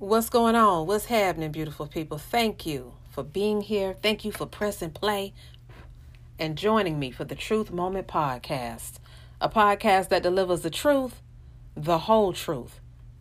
What's 0.00 0.30
going 0.30 0.54
on? 0.54 0.86
What's 0.86 1.04
happening, 1.04 1.52
beautiful 1.52 1.86
people? 1.86 2.16
Thank 2.16 2.64
you 2.64 2.94
for 3.10 3.22
being 3.22 3.60
here. 3.60 3.92
Thank 3.92 4.24
you 4.24 4.32
for 4.32 4.46
pressing 4.46 4.92
play 4.92 5.34
and 6.38 6.56
joining 6.56 6.98
me 6.98 7.10
for 7.10 7.24
the 7.24 7.34
Truth 7.34 7.70
Moment 7.70 8.08
Podcast, 8.08 8.92
a 9.42 9.50
podcast 9.50 10.08
that 10.08 10.22
delivers 10.22 10.62
the 10.62 10.70
truth, 10.70 11.20
the 11.76 11.98
whole 11.98 12.32
truth, 12.32 12.80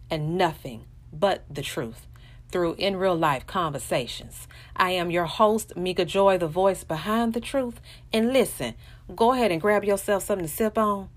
and 0.09 0.37
nothing 0.37 0.85
but 1.11 1.43
the 1.53 1.61
truth 1.61 2.07
through 2.49 2.75
in 2.75 2.95
real 2.95 3.17
life 3.17 3.45
conversations. 3.45 4.47
I 4.73 4.91
am 4.91 5.11
your 5.11 5.25
host, 5.25 5.75
Mika 5.75 6.05
Joi, 6.05 6.37
the 6.37 6.47
voice 6.47 6.85
behind 6.85 7.33
the 7.33 7.41
truth. 7.41 7.81
And 8.13 8.31
listen, 8.31 8.75
go 9.13 9.33
ahead 9.33 9.51
and 9.51 9.59
grab 9.59 9.83
yourself 9.83 10.23
something 10.23 10.47
to 10.47 10.53
sip 10.53 10.77
on, 10.77 11.09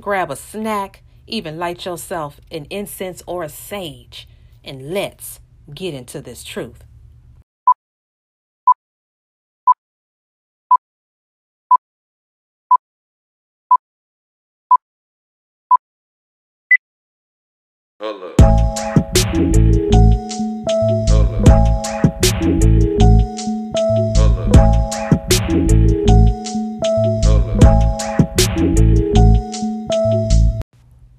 grab 0.00 0.30
a 0.30 0.36
snack, 0.36 1.02
even 1.26 1.58
light 1.58 1.84
yourself 1.84 2.40
an 2.50 2.66
incense 2.70 3.22
or 3.26 3.42
a 3.42 3.50
sage 3.50 4.26
and 4.64 4.92
let's 4.92 5.40
get 5.74 5.94
into 5.94 6.20
this 6.20 6.44
truth. 6.44 6.84
Up. 18.00 18.36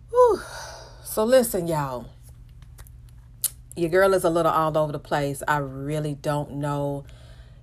Whew. 0.09 0.41
So 1.03 1.23
listen, 1.23 1.67
y'all 1.67 2.07
your 3.75 3.89
girl 3.89 4.13
is 4.13 4.23
a 4.23 4.29
little 4.29 4.51
all 4.51 4.77
over 4.77 4.91
the 4.91 4.99
place. 4.99 5.41
I 5.47 5.57
really 5.57 6.15
don't 6.15 6.55
know 6.55 7.05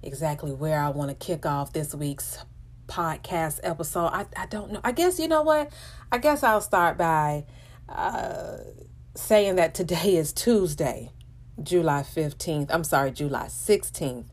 exactly 0.03 0.53
where 0.53 0.81
I 0.81 0.89
want 0.91 1.11
to 1.11 1.15
kick 1.15 1.45
off 1.45 1.73
this 1.73 1.95
week's 1.95 2.39
podcast 2.87 3.61
episode. 3.63 4.09
I, 4.09 4.27
I 4.37 4.47
don't 4.47 4.73
know. 4.73 4.81
I 4.83 4.93
guess, 4.93 5.19
you 5.19 5.29
know 5.29 5.43
what? 5.43 5.71
I 6.11 6.19
guess 6.19 6.43
I'll 6.43 6.61
start 6.61 6.97
by 6.97 7.45
uh, 7.89 8.59
saying 9.15 9.57
that 9.57 9.75
today 9.75 10.17
is 10.17 10.33
Tuesday, 10.33 11.13
July 11.63 12.03
15th. 12.03 12.69
I'm 12.71 12.85
sorry, 12.85 13.11
July 13.11 13.47
16th, 13.47 14.27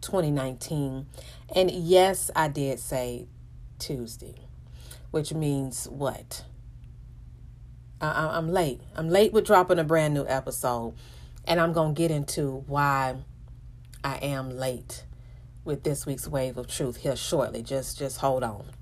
2019. 0.00 1.06
And 1.54 1.70
yes, 1.70 2.30
I 2.36 2.48
did 2.48 2.78
say 2.78 3.26
Tuesday, 3.78 4.34
which 5.10 5.34
means 5.34 5.86
what? 5.88 6.44
I, 8.00 8.36
I'm 8.36 8.48
late. 8.48 8.80
I'm 8.94 9.08
late 9.08 9.32
with 9.32 9.46
dropping 9.46 9.78
a 9.78 9.84
brand 9.84 10.14
new 10.14 10.26
episode. 10.26 10.94
And 11.46 11.60
I'm 11.60 11.72
going 11.72 11.94
to 11.94 11.98
get 11.98 12.10
into 12.10 12.64
why 12.66 13.16
I 14.02 14.16
am 14.16 14.50
late 14.50 15.04
with 15.64 15.82
this 15.82 16.06
week's 16.06 16.28
wave 16.28 16.56
of 16.56 16.68
truth 16.68 16.98
here 16.98 17.16
shortly. 17.16 17.62
Just 17.62 17.98
just 17.98 18.18
hold 18.18 18.44
on. 18.44 18.64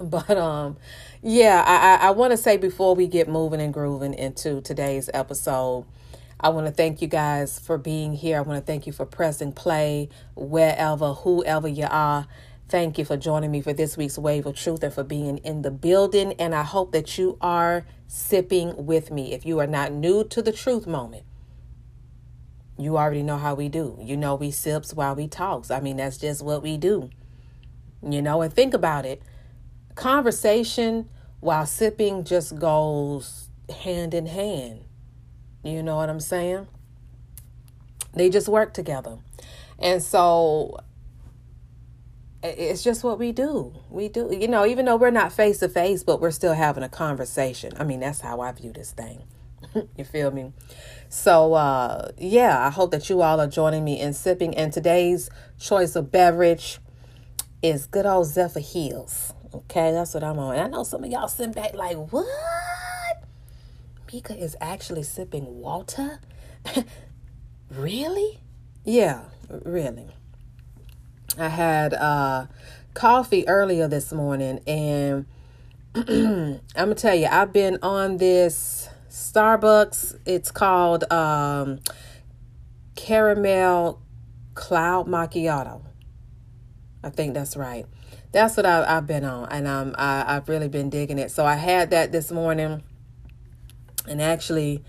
But 0.00 0.30
um 0.30 0.76
yeah, 1.22 1.64
I 1.66 2.04
I, 2.04 2.08
I 2.08 2.10
want 2.12 2.30
to 2.30 2.36
say 2.36 2.56
before 2.56 2.94
we 2.94 3.08
get 3.08 3.28
moving 3.28 3.60
and 3.60 3.74
grooving 3.74 4.14
into 4.14 4.60
today's 4.60 5.10
episode, 5.12 5.86
I 6.40 6.50
want 6.50 6.66
to 6.68 6.72
thank 6.72 7.02
you 7.02 7.08
guys 7.08 7.58
for 7.58 7.78
being 7.78 8.12
here. 8.12 8.38
I 8.38 8.42
want 8.42 8.64
to 8.64 8.64
thank 8.64 8.86
you 8.86 8.92
for 8.92 9.04
pressing 9.04 9.52
play 9.52 10.08
wherever, 10.36 11.14
whoever 11.14 11.66
you 11.66 11.86
are. 11.90 12.28
Thank 12.68 12.96
you 12.96 13.04
for 13.04 13.16
joining 13.16 13.50
me 13.50 13.60
for 13.60 13.72
this 13.72 13.96
week's 13.96 14.18
Wave 14.18 14.46
of 14.46 14.54
Truth 14.54 14.84
and 14.84 14.92
for 14.94 15.02
being 15.02 15.38
in 15.38 15.62
the 15.62 15.70
building. 15.70 16.34
And 16.34 16.54
I 16.54 16.62
hope 16.62 16.92
that 16.92 17.18
you 17.18 17.36
are 17.40 17.84
sipping 18.06 18.86
with 18.86 19.10
me. 19.10 19.32
If 19.32 19.44
you 19.44 19.58
are 19.58 19.66
not 19.66 19.90
new 19.92 20.22
to 20.24 20.42
the 20.42 20.52
truth 20.52 20.86
moment, 20.86 21.24
you 22.78 22.96
already 22.96 23.22
know 23.22 23.38
how 23.38 23.54
we 23.54 23.68
do. 23.68 23.98
You 24.00 24.16
know, 24.16 24.34
we 24.34 24.50
sips 24.50 24.94
while 24.94 25.14
we 25.14 25.26
talks. 25.26 25.70
I 25.70 25.80
mean, 25.80 25.96
that's 25.96 26.16
just 26.16 26.44
what 26.44 26.62
we 26.62 26.76
do. 26.76 27.10
You 28.02 28.22
know, 28.22 28.42
and 28.42 28.52
think 28.52 28.74
about 28.74 29.04
it. 29.04 29.22
Conversation 29.94 31.08
while 31.40 31.66
sipping 31.66 32.24
just 32.24 32.58
goes 32.58 33.48
hand 33.82 34.14
in 34.14 34.26
hand. 34.26 34.84
You 35.64 35.82
know 35.82 35.96
what 35.96 36.08
I'm 36.08 36.20
saying? 36.20 36.68
They 38.14 38.30
just 38.30 38.48
work 38.48 38.72
together. 38.72 39.18
And 39.78 40.02
so 40.02 40.78
it's 42.42 42.84
just 42.84 43.02
what 43.02 43.18
we 43.18 43.32
do. 43.32 43.74
We 43.90 44.08
do, 44.08 44.36
you 44.38 44.48
know, 44.48 44.64
even 44.64 44.84
though 44.84 44.96
we're 44.96 45.10
not 45.10 45.32
face 45.32 45.58
to 45.58 45.68
face, 45.68 46.04
but 46.04 46.20
we're 46.20 46.30
still 46.30 46.54
having 46.54 46.84
a 46.84 46.88
conversation. 46.88 47.72
I 47.76 47.84
mean, 47.84 48.00
that's 48.00 48.20
how 48.20 48.40
I 48.40 48.52
view 48.52 48.72
this 48.72 48.92
thing. 48.92 49.24
you 49.96 50.04
feel 50.04 50.30
me? 50.30 50.52
So, 51.08 51.54
uh, 51.54 52.10
yeah, 52.18 52.66
I 52.66 52.70
hope 52.70 52.90
that 52.90 53.08
you 53.08 53.22
all 53.22 53.40
are 53.40 53.46
joining 53.46 53.84
me 53.84 53.98
in 54.00 54.12
sipping. 54.12 54.56
And 54.56 54.72
today's 54.72 55.30
choice 55.58 55.96
of 55.96 56.12
beverage 56.12 56.78
is 57.62 57.86
good 57.86 58.06
old 58.06 58.26
Zephyrhills. 58.26 59.32
Okay, 59.54 59.92
that's 59.92 60.12
what 60.14 60.22
I'm 60.22 60.38
on. 60.38 60.54
And 60.54 60.62
I 60.62 60.68
know 60.68 60.84
some 60.84 61.04
of 61.04 61.10
y'all 61.10 61.28
sitting 61.28 61.52
back 61.52 61.74
like, 61.74 61.96
what? 62.12 62.26
Mika 64.12 64.36
is 64.36 64.56
actually 64.60 65.02
sipping 65.02 65.60
water? 65.60 66.20
really? 67.70 68.40
Yeah, 68.84 69.24
really. 69.48 70.08
I 71.38 71.48
had 71.48 71.94
uh, 71.94 72.46
coffee 72.94 73.46
earlier 73.48 73.86
this 73.88 74.12
morning, 74.12 74.60
and 74.66 75.26
I'm 75.94 76.60
gonna 76.74 76.94
tell 76.94 77.14
you, 77.14 77.26
I've 77.26 77.52
been 77.52 77.78
on 77.82 78.16
this 78.16 78.87
Starbucks. 79.18 80.18
It's 80.24 80.50
called 80.50 81.10
um, 81.12 81.80
Caramel 82.94 84.00
Cloud 84.54 85.06
Macchiato. 85.06 85.82
I 87.02 87.10
think 87.10 87.34
that's 87.34 87.56
right. 87.56 87.86
That's 88.32 88.56
what 88.56 88.66
I, 88.66 88.84
have 88.84 89.06
been 89.06 89.24
on, 89.24 89.48
and 89.50 89.66
um, 89.66 89.94
I, 89.96 90.36
I've 90.36 90.48
really 90.48 90.68
been 90.68 90.90
digging 90.90 91.18
it. 91.18 91.30
So 91.30 91.46
I 91.46 91.54
had 91.54 91.90
that 91.90 92.12
this 92.12 92.30
morning, 92.30 92.82
and 94.06 94.20
actually, 94.20 94.84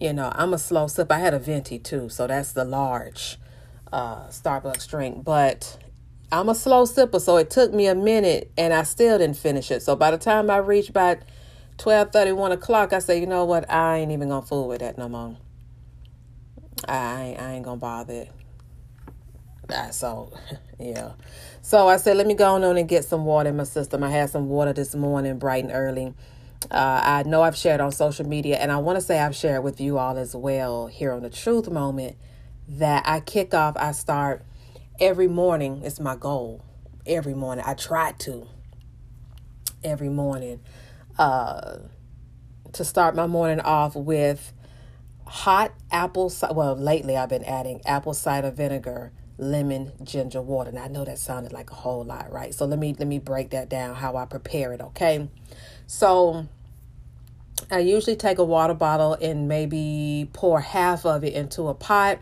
you 0.00 0.12
know, 0.12 0.32
I'm 0.34 0.52
a 0.52 0.58
slow 0.58 0.86
sip. 0.88 1.10
I 1.12 1.18
had 1.18 1.32
a 1.32 1.38
venti 1.38 1.78
too, 1.78 2.08
so 2.08 2.26
that's 2.26 2.52
the 2.52 2.64
large 2.64 3.38
uh, 3.92 4.26
Starbucks 4.26 4.88
drink. 4.88 5.24
But 5.24 5.78
I'm 6.32 6.48
a 6.48 6.54
slow 6.54 6.84
sipper, 6.84 7.20
so 7.20 7.36
it 7.36 7.50
took 7.50 7.72
me 7.72 7.86
a 7.86 7.94
minute, 7.94 8.50
and 8.58 8.74
I 8.74 8.82
still 8.82 9.18
didn't 9.18 9.36
finish 9.36 9.70
it. 9.70 9.82
So 9.82 9.94
by 9.94 10.10
the 10.10 10.18
time 10.18 10.50
I 10.50 10.56
reached 10.56 10.90
about 10.90 11.18
12 11.80 12.12
31 12.12 12.50
o'clock, 12.52 12.92
I 12.92 12.98
say, 12.98 13.18
you 13.18 13.26
know 13.26 13.46
what? 13.46 13.68
I 13.70 13.96
ain't 13.98 14.12
even 14.12 14.28
gonna 14.28 14.44
fool 14.44 14.68
with 14.68 14.80
that 14.80 14.98
no 14.98 15.08
more. 15.08 15.38
I 16.86 17.22
ain't, 17.22 17.40
I 17.40 17.52
ain't 17.54 17.64
gonna 17.64 17.78
bother 17.78 18.26
it. 19.70 19.94
so, 19.94 20.30
yeah. 20.78 21.12
So 21.62 21.88
I 21.88 21.96
said, 21.96 22.18
let 22.18 22.26
me 22.26 22.34
go 22.34 22.54
on 22.54 22.64
and 22.64 22.86
get 22.86 23.06
some 23.06 23.24
water 23.24 23.48
in 23.48 23.56
my 23.56 23.64
system. 23.64 24.04
I 24.04 24.10
had 24.10 24.28
some 24.28 24.50
water 24.50 24.74
this 24.74 24.94
morning, 24.94 25.38
bright 25.38 25.64
and 25.64 25.72
early. 25.72 26.12
Uh, 26.70 27.00
I 27.02 27.22
know 27.22 27.40
I've 27.40 27.56
shared 27.56 27.80
on 27.80 27.92
social 27.92 28.28
media, 28.28 28.58
and 28.58 28.70
I 28.70 28.76
want 28.76 28.98
to 28.98 29.00
say 29.00 29.18
I've 29.18 29.34
shared 29.34 29.64
with 29.64 29.80
you 29.80 29.96
all 29.96 30.18
as 30.18 30.36
well 30.36 30.86
here 30.86 31.12
on 31.12 31.22
the 31.22 31.30
Truth 31.30 31.70
Moment 31.70 32.18
that 32.68 33.04
I 33.06 33.20
kick 33.20 33.54
off, 33.54 33.74
I 33.78 33.92
start 33.92 34.44
every 35.00 35.28
morning. 35.28 35.80
It's 35.82 35.98
my 35.98 36.14
goal. 36.14 36.62
Every 37.06 37.32
morning. 37.32 37.64
I 37.66 37.72
try 37.72 38.12
to. 38.18 38.46
Every 39.82 40.10
morning 40.10 40.60
uh, 41.20 41.78
to 42.72 42.84
start 42.84 43.14
my 43.14 43.26
morning 43.26 43.60
off 43.60 43.94
with 43.94 44.54
hot 45.26 45.72
apple 45.92 46.30
cider. 46.30 46.54
well 46.54 46.74
lately 46.74 47.16
i've 47.16 47.28
been 47.28 47.44
adding 47.44 47.80
apple 47.84 48.14
cider 48.14 48.50
vinegar 48.50 49.12
lemon 49.36 49.92
ginger 50.02 50.40
water 50.40 50.70
and 50.70 50.78
i 50.78 50.88
know 50.88 51.04
that 51.04 51.18
sounded 51.18 51.52
like 51.52 51.70
a 51.70 51.74
whole 51.74 52.02
lot 52.02 52.32
right 52.32 52.54
so 52.54 52.64
let 52.64 52.78
me 52.78 52.96
let 52.98 53.06
me 53.06 53.18
break 53.18 53.50
that 53.50 53.68
down 53.68 53.94
how 53.94 54.16
i 54.16 54.24
prepare 54.24 54.72
it 54.72 54.80
okay 54.80 55.28
so 55.86 56.46
i 57.70 57.78
usually 57.78 58.16
take 58.16 58.38
a 58.38 58.44
water 58.44 58.74
bottle 58.74 59.14
and 59.20 59.46
maybe 59.46 60.28
pour 60.32 60.60
half 60.60 61.04
of 61.04 61.22
it 61.22 61.34
into 61.34 61.68
a 61.68 61.74
pot 61.74 62.18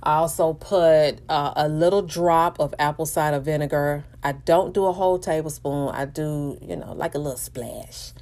I 0.00 0.14
also 0.14 0.52
put 0.52 1.20
uh, 1.28 1.52
a 1.56 1.68
little 1.68 2.02
drop 2.02 2.60
of 2.60 2.72
apple 2.78 3.04
cider 3.04 3.40
vinegar. 3.40 4.04
I 4.22 4.32
don't 4.32 4.74
do 4.74 4.86
a 4.86 4.92
whole 4.92 5.18
tablespoon. 5.18 5.90
I 5.90 6.04
do, 6.04 6.58
you 6.60 6.76
know, 6.76 6.92
like 6.92 7.14
a 7.14 7.18
little 7.18 7.38
splash. 7.38 8.12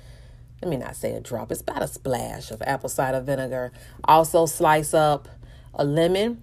Let 0.63 0.71
me 0.71 0.77
not 0.77 0.97
say 0.97 1.13
a 1.13 1.21
drop. 1.21 1.51
It's 1.51 1.61
about 1.61 1.83
a 1.83 1.89
splash 1.89 2.51
of 2.51 2.63
apple 2.63 2.89
cider 2.89 3.21
vinegar. 3.21 3.73
Also 4.05 4.47
slice 4.47 4.95
up 4.95 5.29
a 5.75 5.85
lemon. 5.85 6.43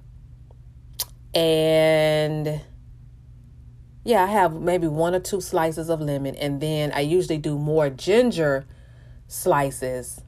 And 1.33 2.61
yeah, 4.03 4.23
I 4.23 4.27
have 4.27 4.53
maybe 4.53 4.87
one 4.87 5.15
or 5.15 5.19
two 5.19 5.41
slices 5.41 5.89
of 5.89 6.01
lemon. 6.01 6.35
And 6.35 6.61
then 6.61 6.91
I 6.91 7.01
usually 7.01 7.37
do 7.37 7.57
more 7.57 7.89
ginger 7.89 8.65
slices 9.27 10.21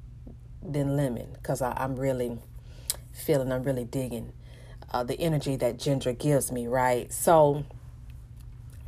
than 0.61 0.97
lemon 0.97 1.27
because 1.33 1.61
I'm 1.61 1.95
really 1.95 2.37
feeling, 3.11 3.51
I'm 3.51 3.63
really 3.63 3.85
digging 3.85 4.33
uh, 4.91 5.03
the 5.03 5.19
energy 5.19 5.55
that 5.57 5.77
ginger 5.77 6.13
gives 6.13 6.51
me, 6.51 6.67
right? 6.67 7.11
So 7.11 7.65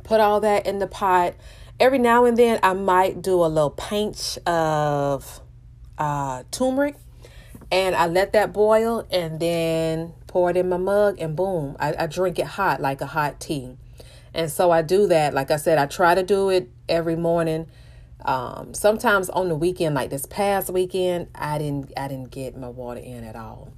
put 0.08 0.20
all 0.20 0.40
that 0.40 0.66
in 0.66 0.78
the 0.80 0.88
pot. 0.88 1.34
Every 1.80 1.98
now 1.98 2.24
and 2.24 2.36
then, 2.36 2.60
I 2.62 2.72
might 2.74 3.22
do 3.22 3.44
a 3.44 3.46
little 3.46 3.70
pinch 3.70 4.38
of 4.46 5.40
uh, 5.98 6.44
turmeric 6.50 6.96
And 7.70 7.94
I 7.94 8.06
let 8.06 8.32
that 8.32 8.52
boil 8.52 9.06
and 9.10 9.40
then 9.40 10.14
pour 10.26 10.50
it 10.50 10.56
in 10.56 10.68
my 10.68 10.78
mug 10.78 11.18
and 11.20 11.36
boom, 11.36 11.76
I, 11.80 11.94
I 11.98 12.06
drink 12.06 12.38
it 12.38 12.46
hot 12.46 12.80
like 12.80 13.00
a 13.02 13.06
hot 13.06 13.40
tea. 13.40 13.76
And 14.34 14.50
so 14.50 14.70
I 14.70 14.82
do 14.82 15.06
that. 15.08 15.34
Like 15.34 15.50
I 15.50 15.56
said, 15.56 15.78
I 15.78 15.86
try 15.86 16.14
to 16.14 16.22
do 16.22 16.50
it 16.50 16.70
every 16.88 17.16
morning. 17.16 17.66
Um, 18.24 18.74
sometimes 18.74 19.30
on 19.30 19.48
the 19.48 19.56
weekend, 19.56 19.94
like 19.94 20.10
this 20.10 20.26
past 20.26 20.70
weekend, 20.70 21.28
I 21.34 21.58
didn't 21.58 21.92
I 21.96 22.08
didn't 22.08 22.30
get 22.30 22.56
my 22.56 22.68
water 22.68 23.00
in 23.00 23.24
at 23.24 23.36
all. 23.36 23.72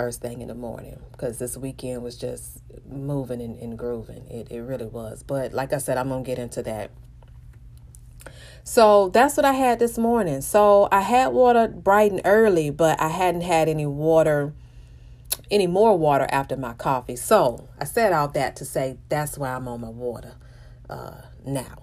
First 0.00 0.22
thing 0.22 0.40
in 0.40 0.48
the 0.48 0.54
morning, 0.54 0.98
because 1.12 1.38
this 1.38 1.58
weekend 1.58 2.02
was 2.02 2.16
just 2.16 2.62
moving 2.88 3.42
and, 3.42 3.58
and 3.58 3.78
grooving. 3.78 4.26
It 4.28 4.50
it 4.50 4.62
really 4.62 4.86
was. 4.86 5.22
But 5.22 5.52
like 5.52 5.74
I 5.74 5.78
said, 5.78 5.98
I'm 5.98 6.08
gonna 6.08 6.22
get 6.22 6.38
into 6.38 6.62
that. 6.62 6.90
So 8.64 9.10
that's 9.10 9.36
what 9.36 9.44
I 9.44 9.52
had 9.52 9.78
this 9.78 9.98
morning. 9.98 10.40
So 10.40 10.88
I 10.90 11.02
had 11.02 11.34
water 11.34 11.68
bright 11.68 12.12
and 12.12 12.22
early, 12.24 12.70
but 12.70 12.98
I 12.98 13.08
hadn't 13.08 13.42
had 13.42 13.68
any 13.68 13.84
water, 13.84 14.54
any 15.50 15.66
more 15.66 15.98
water 15.98 16.26
after 16.32 16.56
my 16.56 16.72
coffee. 16.72 17.16
So 17.16 17.68
I 17.78 17.84
said 17.84 18.14
all 18.14 18.28
that 18.28 18.56
to 18.56 18.64
say 18.64 18.96
that's 19.10 19.36
why 19.36 19.50
I'm 19.50 19.68
on 19.68 19.82
my 19.82 19.90
water 19.90 20.32
uh, 20.88 21.20
now. 21.44 21.76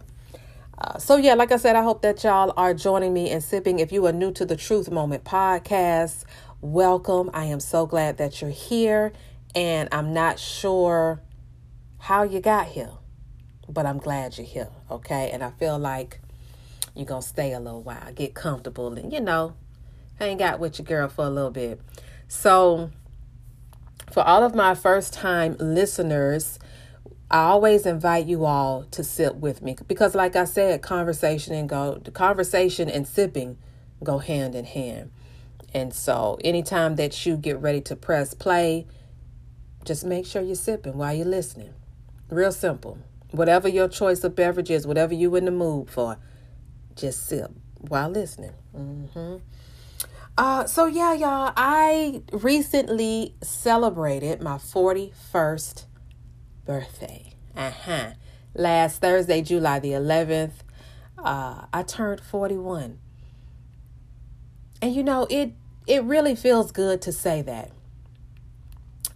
Uh, 0.80 0.98
so 1.00 1.18
yeah, 1.18 1.34
like 1.34 1.52
I 1.52 1.58
said, 1.58 1.76
I 1.76 1.82
hope 1.82 2.04
that 2.04 2.24
y'all 2.24 2.54
are 2.56 2.74
joining 2.74 3.12
me 3.12 3.32
and 3.32 3.44
sipping. 3.44 3.80
If 3.80 3.92
you 3.92 4.06
are 4.06 4.12
new 4.12 4.32
to 4.34 4.46
the 4.46 4.56
Truth 4.56 4.92
Moment 4.92 5.24
podcast, 5.24 6.24
welcome. 6.62 7.30
I 7.34 7.46
am 7.46 7.60
so 7.60 7.86
glad 7.86 8.18
that 8.18 8.42
you're 8.42 8.50
here, 8.50 9.14
and 9.56 9.90
I'm 9.92 10.14
not 10.14 10.40
sure 10.40 11.22
how 12.00 12.24
you 12.24 12.40
got 12.40 12.68
here, 12.68 12.92
but 13.70 13.86
I'm 13.86 13.98
glad 13.98 14.38
you're 14.38 14.48
here. 14.48 14.70
Okay, 14.90 15.30
and 15.32 15.44
I 15.44 15.52
feel 15.52 15.78
like 15.78 16.20
you're 16.96 17.06
gonna 17.06 17.22
stay 17.22 17.54
a 17.54 17.60
little 17.60 17.84
while, 17.84 18.12
get 18.14 18.34
comfortable, 18.34 18.94
and 18.94 19.12
you 19.12 19.22
know, 19.22 19.56
hang 20.20 20.42
out 20.42 20.60
with 20.60 20.80
your 20.80 20.86
girl 20.86 21.08
for 21.08 21.26
a 21.26 21.30
little 21.30 21.52
bit. 21.52 21.80
So, 22.28 22.92
for 24.12 24.24
all 24.24 24.44
of 24.44 24.56
my 24.56 24.74
first 24.76 25.14
time 25.14 25.56
listeners, 25.60 26.60
I 27.30 27.40
always 27.40 27.86
invite 27.86 28.26
you 28.26 28.46
all 28.46 28.84
to 28.92 29.04
sip 29.04 29.36
with 29.36 29.62
me 29.62 29.76
because, 29.88 30.16
like 30.16 30.36
I 30.36 30.46
said, 30.46 30.82
conversation 30.82 31.54
and 31.54 31.70
go 31.70 32.02
conversation 32.14 32.90
and 32.90 33.08
sipping 33.08 33.58
go 34.04 34.20
hand 34.20 34.56
in 34.56 34.66
hand. 34.66 35.12
And 35.78 35.94
so, 35.94 36.40
anytime 36.44 36.96
that 36.96 37.24
you 37.24 37.38
get 37.38 37.62
ready 37.62 37.82
to 37.82 37.96
press 37.96 38.34
play, 38.34 38.88
just 39.86 40.04
make 40.04 40.26
sure 40.26 40.42
you're 40.42 40.56
sipping 40.56 40.98
while 40.98 41.14
you're 41.14 41.24
listening. 41.24 41.76
Real 42.32 42.52
simple. 42.52 42.98
Whatever 43.30 43.68
your 43.68 43.88
choice 43.88 44.24
of 44.24 44.36
beverage 44.36 44.72
is, 44.72 44.88
whatever 44.88 45.14
you 45.14 45.36
in 45.36 45.46
the 45.46 45.52
mood 45.52 45.92
for, 45.92 46.18
just 46.96 47.28
sip 47.28 47.52
while 47.78 48.10
listening. 48.10 48.54
Mm-hmm. 48.76 49.36
Uh, 50.36 50.66
so 50.66 50.88
yeah, 50.88 51.14
y'all, 51.14 51.54
I 51.56 52.24
recently 52.32 53.36
celebrated 53.44 54.42
my 54.42 54.58
41st 54.58 55.86
birthday. 56.66 57.36
Uh-huh. 57.56 58.14
Last 58.56 59.00
Thursday, 59.00 59.44
July 59.44 59.78
the 59.78 59.92
11th, 59.92 60.54
uh, 61.20 61.68
I 61.72 61.84
turned 61.84 62.22
41. 62.22 62.98
And 64.82 64.96
you 64.96 65.04
know, 65.04 65.28
it 65.30 65.54
it 65.88 66.04
really 66.04 66.36
feels 66.36 66.72
good 66.72 67.02
to 67.04 67.12
say 67.12 67.42
that. 67.44 67.72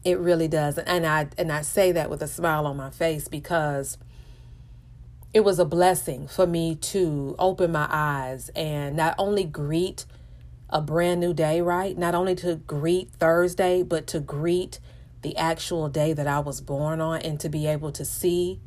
It 0.04 0.18
really 0.18 0.48
does. 0.48 0.78
And 0.80 1.06
I 1.06 1.28
and 1.38 1.52
I 1.52 1.62
say 1.62 1.92
that 1.92 2.10
with 2.10 2.24
a 2.24 2.28
smile 2.28 2.66
on 2.66 2.78
my 2.78 2.90
face 2.90 3.28
because 3.28 3.98
it 5.34 5.42
was 5.42 5.60
a 5.60 5.66
blessing 5.66 6.28
for 6.28 6.48
me 6.48 6.76
to 6.76 7.36
open 7.38 7.72
my 7.72 7.88
eyes 7.90 8.50
and 8.56 8.96
not 8.96 9.16
only 9.18 9.44
greet 9.44 10.06
a 10.70 10.82
brand 10.82 11.20
new 11.20 11.34
day, 11.34 11.62
right? 11.62 11.98
Not 11.98 12.16
only 12.16 12.36
to 12.36 12.56
greet 12.56 13.12
Thursday, 13.12 13.84
but 13.84 14.08
to 14.08 14.20
greet 14.20 14.80
the 15.22 15.38
actual 15.38 15.88
day 15.90 16.14
that 16.14 16.28
I 16.28 16.40
was 16.40 16.62
born 16.62 17.00
on 17.00 17.22
and 17.22 17.40
to 17.42 17.50
be 17.50 17.68
able 17.68 17.92
to 17.92 18.04
see 18.04 18.60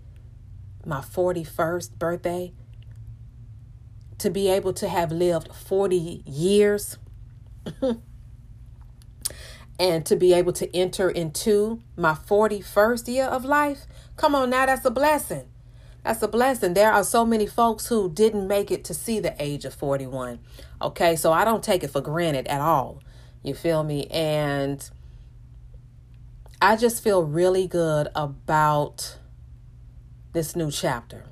my 0.87 1.00
41st 1.00 1.99
birthday, 1.99 2.53
to 4.19 4.31
be 4.31 4.49
able 4.49 4.73
to 4.75 4.89
have 4.89 5.11
lived 5.11 5.53
40 5.53 6.23
years, 6.27 6.99
and 9.78 10.06
to 10.06 10.16
be 10.16 10.32
able 10.32 10.52
to 10.55 10.75
enter 10.76 11.11
into 11.11 11.81
my 11.96 12.12
41st 12.12 13.12
year 13.12 13.26
of 13.26 13.44
life. 13.44 13.87
Come 14.16 14.34
on 14.34 14.50
now, 14.50 14.66
that's 14.66 14.84
a 14.84 14.90
blessing. 14.90 15.49
That's 16.05 16.22
a 16.22 16.28
blessing. 16.28 16.75
There 16.75 16.93
are 16.93 17.02
so 17.02 17.25
many 17.25 17.46
folks 17.46 17.87
who 17.87 18.11
didn't 18.11 18.46
make 18.46 18.70
it 18.70 18.84
to 18.84 18.94
see 18.94 19.20
the 19.20 19.34
age 19.43 19.64
of 19.64 19.72
41. 19.72 20.38
Okay, 20.82 21.16
so 21.16 21.32
I 21.32 21.44
don't 21.44 21.64
take 21.64 21.82
it 21.82 21.88
for 21.88 22.02
granted 22.02 22.46
at 22.46 22.61
all. 22.61 23.02
You 23.43 23.55
feel 23.55 23.82
me? 23.82 24.06
And 24.11 24.88
I 26.61 26.76
just 26.76 27.02
feel 27.02 27.25
really 27.25 27.66
good 27.66 28.08
about 28.14 29.19
this 30.32 30.55
new 30.55 30.70
chapter. 30.70 31.25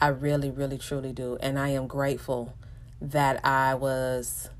I 0.00 0.08
really, 0.08 0.50
really, 0.50 0.78
truly 0.78 1.12
do. 1.12 1.38
And 1.40 1.58
I 1.58 1.68
am 1.70 1.86
grateful 1.86 2.54
that 3.00 3.44
I 3.44 3.74
was 3.74 4.50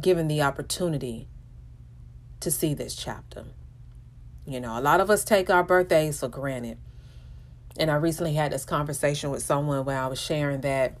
given 0.00 0.28
the 0.28 0.42
opportunity 0.42 1.28
to 2.40 2.50
see 2.50 2.74
this 2.74 2.94
chapter. 2.94 3.44
You 4.46 4.60
know, 4.60 4.78
a 4.78 4.80
lot 4.80 5.00
of 5.00 5.10
us 5.10 5.24
take 5.24 5.50
our 5.50 5.62
birthdays 5.62 6.20
for 6.20 6.28
granted. 6.28 6.78
And 7.78 7.90
I 7.90 7.94
recently 7.94 8.34
had 8.34 8.52
this 8.52 8.64
conversation 8.64 9.30
with 9.30 9.42
someone 9.42 9.84
where 9.84 9.98
I 9.98 10.06
was 10.06 10.20
sharing 10.20 10.60
that 10.62 10.98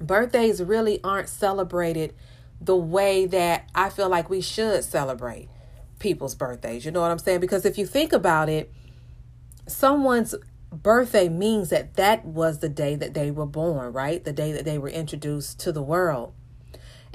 birthdays 0.00 0.62
really 0.62 1.00
aren't 1.04 1.28
celebrated 1.28 2.14
the 2.60 2.76
way 2.76 3.26
that 3.26 3.68
I 3.74 3.90
feel 3.90 4.08
like 4.08 4.30
we 4.30 4.40
should 4.40 4.82
celebrate 4.84 5.48
people's 5.98 6.34
birthdays. 6.34 6.84
You 6.84 6.90
know 6.90 7.00
what 7.00 7.10
I'm 7.10 7.18
saying? 7.18 7.40
Because 7.40 7.64
if 7.64 7.78
you 7.78 7.86
think 7.86 8.12
about 8.12 8.48
it, 8.48 8.72
someone's 9.66 10.34
birthday 10.72 11.28
means 11.28 11.68
that 11.70 11.94
that 11.94 12.24
was 12.24 12.58
the 12.58 12.68
day 12.68 12.94
that 12.96 13.14
they 13.14 13.30
were 13.30 13.46
born, 13.46 13.92
right? 13.92 14.22
The 14.22 14.32
day 14.32 14.52
that 14.52 14.64
they 14.64 14.78
were 14.78 14.88
introduced 14.88 15.60
to 15.60 15.72
the 15.72 15.82
world. 15.82 16.34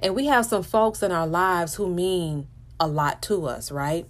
And 0.01 0.15
we 0.15 0.25
have 0.25 0.45
some 0.45 0.63
folks 0.63 1.03
in 1.03 1.12
our 1.12 1.27
lives 1.27 1.75
who 1.75 1.94
mean 1.94 2.48
a 2.80 2.88
lot 2.88 3.21
to 3.24 3.45
us, 3.45 3.71
right? 3.71 4.07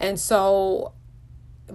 And 0.00 0.18
so 0.18 0.94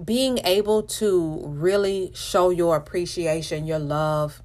being 0.04 0.38
able 0.44 0.82
to 0.82 1.42
really 1.46 2.10
show 2.14 2.50
your 2.50 2.76
appreciation, 2.76 3.66
your 3.66 3.78
love 3.78 4.42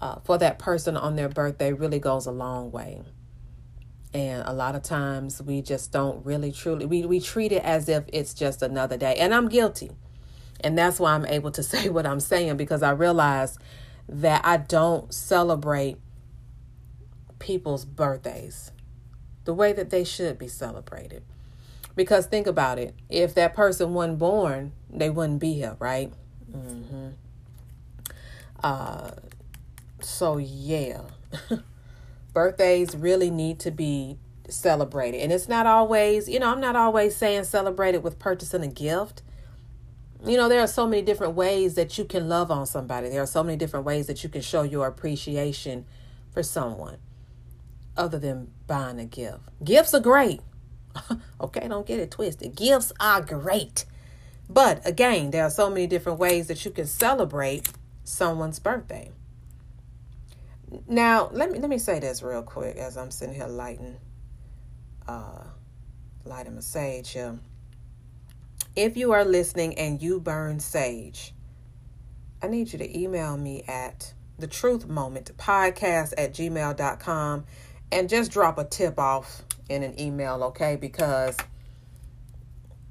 uh, 0.00 0.16
for 0.24 0.38
that 0.38 0.58
person 0.58 0.96
on 0.96 1.16
their 1.16 1.28
birthday 1.28 1.72
really 1.72 1.98
goes 1.98 2.26
a 2.26 2.32
long 2.32 2.70
way. 2.70 3.02
And 4.12 4.42
a 4.46 4.52
lot 4.52 4.74
of 4.74 4.82
times 4.82 5.40
we 5.40 5.62
just 5.62 5.92
don't 5.92 6.24
really 6.24 6.50
truly, 6.50 6.84
we, 6.86 7.04
we 7.04 7.20
treat 7.20 7.52
it 7.52 7.62
as 7.62 7.88
if 7.88 8.04
it's 8.12 8.34
just 8.34 8.62
another 8.62 8.96
day. 8.96 9.14
And 9.16 9.32
I'm 9.32 9.48
guilty. 9.48 9.90
And 10.62 10.76
that's 10.76 10.98
why 10.98 11.12
I'm 11.14 11.26
able 11.26 11.52
to 11.52 11.62
say 11.64 11.88
what 11.88 12.06
I'm 12.06 12.20
saying 12.20 12.56
because 12.56 12.82
I 12.82 12.90
realize 12.90 13.58
that 14.08 14.44
I 14.44 14.56
don't 14.56 15.12
celebrate 15.14 15.98
people's 17.40 17.84
birthdays 17.84 18.70
the 19.44 19.54
way 19.54 19.72
that 19.72 19.90
they 19.90 20.04
should 20.04 20.38
be 20.38 20.46
celebrated. 20.46 21.24
Because 21.96 22.26
think 22.26 22.46
about 22.46 22.78
it 22.78 22.94
if 23.08 23.34
that 23.34 23.54
person 23.54 23.92
wasn't 23.94 24.20
born, 24.20 24.72
they 24.88 25.10
wouldn't 25.10 25.40
be 25.40 25.54
here, 25.54 25.76
right? 25.80 26.12
Mm-hmm. 26.52 27.08
Uh, 28.62 29.10
so, 30.00 30.36
yeah. 30.36 31.00
Birthdays 32.32 32.94
really 32.94 33.30
need 33.30 33.58
to 33.60 33.72
be 33.72 34.18
celebrated. 34.48 35.18
And 35.18 35.32
it's 35.32 35.48
not 35.48 35.66
always, 35.66 36.28
you 36.28 36.38
know, 36.38 36.50
I'm 36.50 36.60
not 36.60 36.76
always 36.76 37.16
saying 37.16 37.44
celebrate 37.44 37.94
it 37.94 38.02
with 38.02 38.18
purchasing 38.18 38.62
a 38.62 38.68
gift. 38.68 39.22
You 40.24 40.36
know, 40.36 40.48
there 40.48 40.60
are 40.60 40.68
so 40.68 40.86
many 40.86 41.02
different 41.02 41.34
ways 41.34 41.74
that 41.74 41.96
you 41.98 42.04
can 42.04 42.28
love 42.28 42.50
on 42.50 42.66
somebody. 42.66 43.08
There 43.08 43.22
are 43.22 43.26
so 43.26 43.42
many 43.42 43.56
different 43.56 43.86
ways 43.86 44.06
that 44.06 44.22
you 44.22 44.28
can 44.28 44.42
show 44.42 44.62
your 44.62 44.86
appreciation 44.86 45.86
for 46.32 46.42
someone 46.42 46.98
other 47.96 48.18
than 48.18 48.50
buying 48.66 48.98
a 48.98 49.04
gift. 49.04 49.40
Gifts 49.62 49.94
are 49.94 50.00
great. 50.00 50.40
okay, 51.40 51.68
don't 51.68 51.86
get 51.86 52.00
it 52.00 52.10
twisted. 52.10 52.54
Gifts 52.54 52.92
are 53.00 53.20
great. 53.20 53.84
But 54.48 54.84
again, 54.86 55.30
there 55.30 55.44
are 55.44 55.50
so 55.50 55.70
many 55.70 55.86
different 55.86 56.18
ways 56.18 56.48
that 56.48 56.64
you 56.64 56.70
can 56.70 56.86
celebrate 56.86 57.70
someone's 58.04 58.58
birthday. 58.58 59.12
Now, 60.88 61.30
let 61.32 61.50
me 61.50 61.58
let 61.58 61.68
me 61.68 61.78
say 61.78 61.98
this 61.98 62.22
real 62.22 62.42
quick 62.42 62.76
as 62.76 62.96
I'm 62.96 63.10
sitting 63.10 63.34
here 63.34 63.46
lighting 63.46 63.96
uh 65.06 65.44
lighting 66.24 66.56
a 66.56 66.62
sage 66.62 67.10
here. 67.10 67.38
If 68.76 68.96
you 68.96 69.12
are 69.12 69.24
listening 69.24 69.78
and 69.78 70.00
you 70.00 70.20
burn 70.20 70.60
sage, 70.60 71.34
I 72.42 72.46
need 72.46 72.72
you 72.72 72.78
to 72.78 72.98
email 72.98 73.36
me 73.36 73.64
at 73.66 74.14
the 74.38 74.46
truth 74.46 74.88
moment 74.88 75.36
podcast 75.36 76.14
at 76.16 76.32
gmail.com 76.32 77.44
and 77.92 78.08
just 78.08 78.30
drop 78.32 78.58
a 78.58 78.64
tip 78.64 78.98
off 78.98 79.42
in 79.68 79.82
an 79.82 79.98
email, 80.00 80.42
okay? 80.44 80.76
Because 80.76 81.36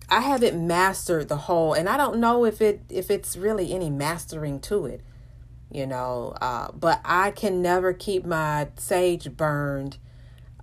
I 0.10 0.22
haven't 0.22 0.68
mastered 0.68 1.30
the 1.30 1.38
whole 1.38 1.74
and 1.74 1.90
I 1.90 1.98
don't 1.98 2.20
know 2.20 2.46
if 2.46 2.62
it 2.62 2.82
if 2.90 3.12
it's 3.12 3.38
really 3.38 3.74
any 3.74 3.90
mastering 3.90 4.60
to 4.62 4.86
it. 4.88 5.02
you 5.72 5.86
know. 5.86 6.36
Uh, 6.42 6.72
but 6.72 7.02
I 7.06 7.32
can 7.32 7.62
never 7.62 7.94
keep 7.94 8.26
my 8.26 8.70
sage 8.78 9.32
burned, 9.36 9.98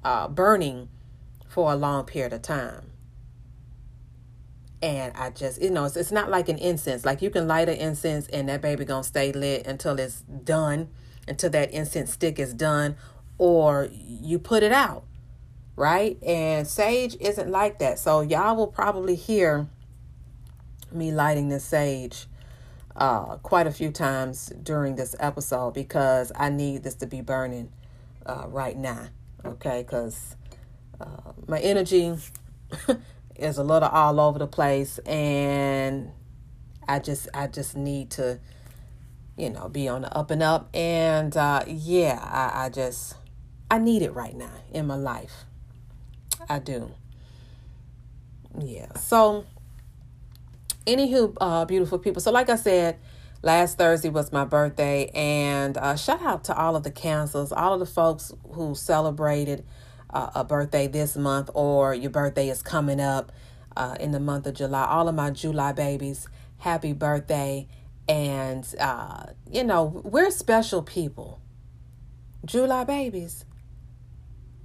uh, 0.05 0.29
burning 0.29 0.89
for 1.49 1.73
a 1.73 1.77
long 1.77 2.05
period 2.05 2.33
of 2.33 2.43
time. 2.43 2.93
And 4.83 5.13
I 5.17 5.31
just, 5.31 5.61
you 5.63 5.71
know, 5.71 5.85
it's, 5.87 5.97
it's 5.97 6.13
not 6.13 6.31
like 6.31 6.49
an 6.49 6.59
incense. 6.59 7.05
Like 7.05 7.23
you 7.23 7.31
can 7.31 7.49
light 7.49 7.69
an 7.69 7.77
incense 7.77 8.29
and 8.29 8.49
that 8.49 8.63
baby 8.63 8.85
gonna 8.85 9.05
stay 9.05 9.33
lit 9.33 9.67
until 9.67 9.99
it's 9.99 10.21
done, 10.23 10.89
until 11.27 11.51
that 11.51 11.71
incense 11.73 12.13
stick 12.13 12.39
is 12.39 12.55
done, 12.55 12.97
or 13.39 13.89
you 13.93 14.39
put 14.39 14.63
it 14.63 14.73
out, 14.73 15.05
right? 15.77 16.23
And 16.23 16.67
sage 16.67 17.17
isn't 17.21 17.51
like 17.51 17.79
that. 17.81 17.99
So 17.99 18.21
y'all 18.21 18.57
will 18.57 18.67
probably 18.67 19.15
hear 19.15 19.69
me 20.93 21.13
lighting 21.13 21.49
this 21.49 21.65
sage 21.65 22.27
uh, 22.97 23.37
quite 23.39 23.67
a 23.67 23.71
few 23.71 23.91
times 23.91 24.53
during 24.63 24.97
this 24.97 25.15
episode 25.21 25.75
because 25.75 26.33
I 26.35 26.49
need 26.49 26.83
this 26.83 26.95
to 26.97 27.07
be 27.07 27.21
burning 27.21 27.71
uh, 28.25 28.45
right 28.49 28.77
now. 28.77 29.09
Okay, 29.45 29.83
because 29.83 30.37
uh, 31.01 31.33
my 31.47 31.61
energy 31.61 32.17
is 33.37 33.59
a 33.59 33.63
little 33.63 33.89
all 33.89 34.19
over 34.19 34.39
the 34.39 34.47
place, 34.47 34.99
and 35.01 36.11
I 36.89 36.99
just 36.99 37.29
I 37.35 37.47
just 37.47 37.77
need 37.77 38.11
to, 38.13 38.41
you 39.37 39.51
know, 39.51 39.69
be 39.69 39.89
on 39.89 40.03
the 40.03 40.17
up 40.17 40.31
and 40.31 40.43
up. 40.43 40.69
And 40.75 41.37
uh, 41.37 41.65
yeah, 41.67 42.19
I, 42.23 42.65
I 42.65 42.69
just 42.71 43.15
I 43.71 43.79
need 43.79 44.03
it 44.03 44.15
right 44.15 44.37
now 44.37 44.53
in 44.73 44.87
my 44.87 44.97
life. 44.97 45.45
I 46.49 46.59
do. 46.59 46.93
Yeah. 48.59 48.95
So 48.95 49.45
anywho, 50.87 51.37
uh, 51.41 51.65
beautiful 51.65 51.99
people. 51.99 52.23
So, 52.23 52.31
like 52.31 52.49
I 52.49 52.57
said, 52.57 52.99
last 53.43 53.79
Thursday 53.79 54.09
was 54.09 54.33
my 54.33 54.45
birthday, 54.45 55.11
and 55.15 55.77
uh, 55.77 55.97
shout 55.97 56.23
out 56.23 56.45
to 56.45 56.57
all 56.57 56.77
of 56.77 56.83
the 56.83 56.91
cancers, 56.91 57.53
all 57.53 57.75
of 57.75 57.81
the 57.81 57.87
folks 57.87 58.33
who 58.53 58.75
celebrated 58.75 59.65
uh, 60.11 60.31
a 60.35 60.45
birthday 60.45 60.87
this 60.87 61.17
month, 61.17 61.51
or 61.55 61.95
your 61.95 62.11
birthday 62.11 62.49
is 62.49 62.63
coming 62.63 63.01
up 63.01 63.33
uh, 63.77 63.97
in 64.01 64.13
the 64.13 64.21
month 64.21 64.47
of 64.47 64.55
July. 64.55 64.85
All 64.85 65.09
of 65.09 65.15
my 65.15 65.31
July 65.31 65.73
babies, 65.73 66.29
happy 66.59 66.93
birthday! 66.93 67.69
And 68.09 68.67
uh, 68.81 69.27
you 69.51 69.65
know, 69.65 69.85
we're 70.05 70.31
special 70.31 70.83
people. 70.83 71.41
July 72.45 72.85
babies, 72.85 73.45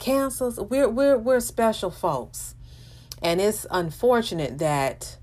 cancers, 0.02 0.60
we're 0.60 0.90
we're 0.90 1.18
we're 1.18 1.40
special 1.40 1.92
folks, 1.92 2.56
and 3.22 3.40
it's 3.40 3.66
unfortunate 3.72 4.58
that 4.58 5.18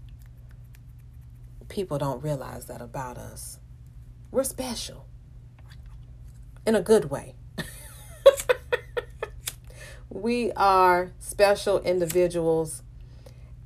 people 1.69 1.99
don't 1.99 2.23
realize 2.23 2.65
that 2.67 2.81
about 2.81 3.19
us. 3.19 3.59
We're 4.31 4.45
special 4.45 5.05
in 6.67 6.75
a 6.75 6.81
good 6.81 7.11
way. 7.11 7.35
we 10.09 10.53
are 10.53 11.13
special 11.19 11.81
individuals, 11.81 12.83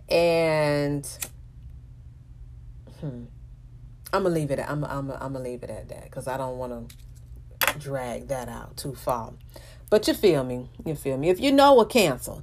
and 0.09 1.07
hmm, 3.01 3.25
I'm 4.13 4.23
gonna 4.23 4.31
leave 4.31 4.51
it. 4.51 4.59
At, 4.59 4.71
I'm 4.71 4.83
I'm 4.85 5.11
I'm 5.11 5.35
gonna 5.35 5.41
leave 5.41 5.63
it 5.63 5.71
at 5.71 5.89
that 5.91 6.05
because 6.05 6.27
I 6.27 6.39
don't 6.39 6.57
want 6.57 6.89
to 6.89 7.79
drag 7.79 8.29
that 8.29 8.49
out 8.49 8.77
too 8.77 8.95
far. 8.95 9.35
But 9.93 10.09
you 10.09 10.15
feel 10.15 10.43
me? 10.43 10.71
You 10.87 10.95
feel 10.95 11.19
me? 11.19 11.29
If 11.29 11.39
you 11.39 11.53
know 11.53 11.79
a 11.79 11.85
cancer, 11.85 12.37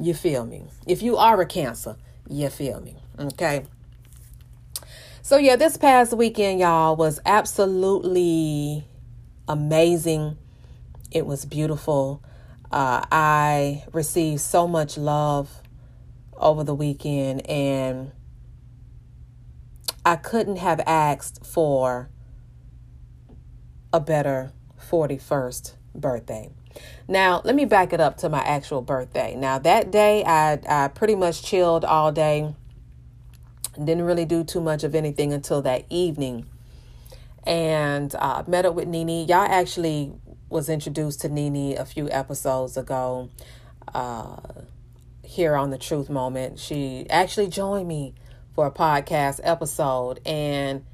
you 0.00 0.12
feel 0.12 0.44
me. 0.44 0.64
If 0.88 1.02
you 1.02 1.16
are 1.16 1.40
a 1.40 1.46
cancer, 1.46 1.94
you 2.28 2.48
feel 2.48 2.80
me. 2.80 2.96
Okay. 3.16 3.64
So, 5.22 5.36
yeah, 5.36 5.54
this 5.54 5.76
past 5.76 6.14
weekend, 6.14 6.58
y'all, 6.58 6.96
was 6.96 7.20
absolutely 7.24 8.88
amazing. 9.46 10.36
It 11.12 11.26
was 11.26 11.44
beautiful. 11.44 12.24
Uh, 12.72 13.06
I 13.12 13.84
received 13.92 14.40
so 14.40 14.66
much 14.66 14.98
love 14.98 15.62
over 16.36 16.64
the 16.64 16.74
weekend, 16.74 17.48
and 17.48 18.10
I 20.04 20.16
couldn't 20.16 20.56
have 20.56 20.80
asked 20.84 21.46
for 21.46 22.10
a 23.92 24.00
better 24.00 24.50
41st 24.90 25.74
birthday. 25.94 26.50
Now, 27.08 27.40
let 27.44 27.54
me 27.54 27.64
back 27.64 27.92
it 27.92 28.00
up 28.00 28.16
to 28.18 28.28
my 28.28 28.40
actual 28.40 28.82
birthday. 28.82 29.36
Now, 29.36 29.58
that 29.60 29.90
day, 29.90 30.24
I, 30.24 30.58
I 30.68 30.88
pretty 30.88 31.14
much 31.14 31.42
chilled 31.42 31.84
all 31.84 32.10
day 32.10 32.54
didn't 33.84 34.04
really 34.04 34.24
do 34.24 34.42
too 34.42 34.60
much 34.60 34.84
of 34.84 34.94
anything 34.94 35.32
until 35.32 35.62
that 35.62 35.84
evening. 35.90 36.46
And 37.44 38.14
uh, 38.16 38.42
met 38.46 38.64
up 38.66 38.74
with 38.74 38.88
Nini. 38.88 39.24
Y'all 39.24 39.46
actually 39.48 40.12
was 40.48 40.68
introduced 40.68 41.20
to 41.20 41.28
Nini 41.28 41.76
a 41.76 41.84
few 41.84 42.08
episodes 42.10 42.76
ago 42.76 43.30
uh, 43.94 44.36
here 45.22 45.54
on 45.54 45.70
the 45.70 45.78
Truth 45.78 46.10
Moment. 46.10 46.58
She 46.58 47.06
actually 47.10 47.48
joined 47.48 47.86
me 47.86 48.14
for 48.54 48.66
a 48.66 48.70
podcast 48.70 49.40
episode. 49.44 50.20
And 50.26 50.84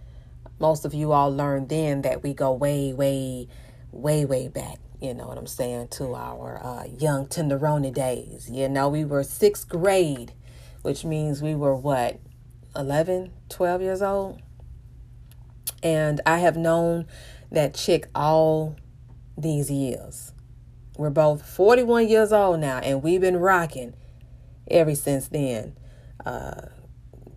most 0.58 0.84
of 0.84 0.92
you 0.92 1.12
all 1.12 1.34
learned 1.34 1.68
then 1.68 2.02
that 2.02 2.22
we 2.22 2.34
go 2.34 2.52
way, 2.52 2.92
way, 2.92 3.48
way, 3.92 4.24
way 4.24 4.48
back. 4.48 4.78
You 5.02 5.14
know 5.14 5.26
what 5.26 5.36
I'm 5.36 5.48
saying? 5.48 5.88
To 5.88 6.14
our 6.14 6.64
uh, 6.64 6.84
young 6.96 7.26
Tenderoni 7.26 7.92
days. 7.92 8.48
You 8.48 8.68
know, 8.68 8.88
we 8.88 9.04
were 9.04 9.24
sixth 9.24 9.68
grade, 9.68 10.32
which 10.82 11.04
means 11.04 11.42
we 11.42 11.56
were 11.56 11.74
what? 11.74 12.20
11, 12.76 13.32
12 13.48 13.82
years 13.82 14.00
old. 14.00 14.40
And 15.82 16.20
I 16.24 16.38
have 16.38 16.56
known 16.56 17.08
that 17.50 17.74
chick 17.74 18.06
all 18.14 18.76
these 19.36 19.72
years. 19.72 20.32
We're 20.96 21.10
both 21.10 21.44
41 21.44 22.06
years 22.06 22.32
old 22.32 22.60
now, 22.60 22.78
and 22.78 23.02
we've 23.02 23.20
been 23.20 23.38
rocking 23.38 23.94
ever 24.70 24.94
since 24.94 25.26
then. 25.26 25.76
Uh, 26.24 26.66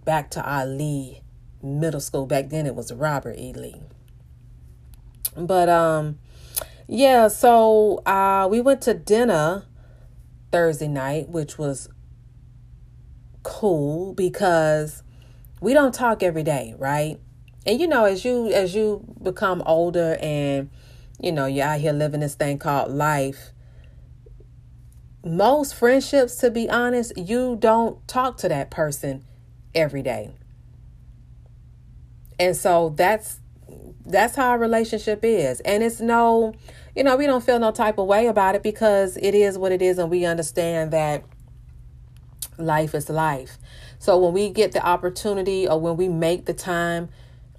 back 0.04 0.30
to 0.32 0.44
our 0.48 0.68
Lee 0.68 1.24
middle 1.64 2.00
school. 2.00 2.28
Back 2.28 2.50
then 2.50 2.68
it 2.68 2.76
was 2.76 2.94
Robert 2.94 3.40
E. 3.40 3.54
Lee. 3.54 3.82
But 5.36 5.68
um, 5.68 6.20
yeah, 6.88 7.28
so 7.28 7.98
uh, 8.06 8.48
we 8.50 8.62
went 8.62 8.82
to 8.84 8.94
dinner 8.94 9.66
Thursday 10.52 10.88
night, 10.88 11.30
which 11.30 11.58
was 11.58 11.90
cool 13.44 14.14
because 14.14 15.04
we 15.62 15.74
don't 15.74 15.94
talk 15.94 16.24
every 16.24 16.44
day, 16.44 16.76
right? 16.78 17.20
And 17.66 17.80
you 17.80 17.88
know, 17.88 18.06
as 18.06 18.24
you 18.24 18.52
as 18.52 18.76
you 18.76 19.04
become 19.22 19.64
older 19.66 20.18
and 20.22 20.70
you 21.20 21.32
know, 21.32 21.46
you're 21.46 21.66
out 21.66 21.80
here 21.80 21.94
living 21.94 22.20
this 22.20 22.36
thing 22.36 22.60
called 22.60 22.92
life, 22.92 23.52
most 25.24 25.74
friendships, 25.74 26.36
to 26.38 26.52
be 26.52 26.70
honest, 26.70 27.18
you 27.18 27.56
don't 27.56 28.06
talk 28.08 28.38
to 28.38 28.50
that 28.50 28.70
person 28.70 29.26
every 29.74 30.04
day. 30.04 30.32
And 32.40 32.56
so 32.56 32.94
that's 32.96 33.40
that's 34.06 34.36
how 34.36 34.54
a 34.54 34.58
relationship 34.58 35.20
is. 35.24 35.60
And 35.62 35.84
it's 35.84 36.00
no, 36.00 36.54
you 36.96 37.04
know, 37.04 37.16
we 37.16 37.26
don't 37.26 37.44
feel 37.44 37.60
no 37.60 37.72
type 37.72 37.98
of 37.98 38.08
way 38.08 38.28
about 38.28 38.56
it 38.56 38.64
because 38.64 39.18
it 39.18 39.34
is 39.34 39.58
what 39.58 39.72
it 39.72 39.82
is 39.82 39.98
and 39.98 40.10
we 40.10 40.26
understand 40.26 40.92
that 40.92 41.24
life 42.58 42.94
is 42.94 43.10
life. 43.10 43.58
So 44.00 44.18
when 44.18 44.34
we 44.34 44.50
get 44.50 44.72
the 44.72 44.86
opportunity 44.86 45.68
or 45.68 45.80
when 45.80 45.98
we 45.98 46.08
make 46.08 46.46
the 46.46 46.54
time, 46.54 47.10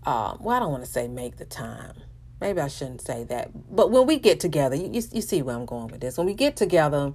um, 0.05 0.39
well, 0.41 0.57
I 0.57 0.61
don't 0.61 0.71
want 0.71 0.85
to 0.85 0.91
say 0.91 1.09
make 1.09 1.37
the 1.37 1.45
time. 1.45 1.95
Maybe 2.41 2.61
I 2.61 2.69
shouldn't 2.69 3.01
say 3.01 3.25
that. 3.25 3.51
But 3.75 3.91
when 3.91 4.07
we 4.07 4.19
get 4.19 4.41
together, 4.41 4.77
you, 4.77 5.03
you 5.13 5.23
see 5.23 5.43
where 5.43 5.57
I'm 5.57 5.67
going 5.67 5.89
with 5.89 6.01
this. 6.01 6.17
When 6.17 6.27
we 6.27 6.35
get 6.35 6.55
together, 6.55 7.15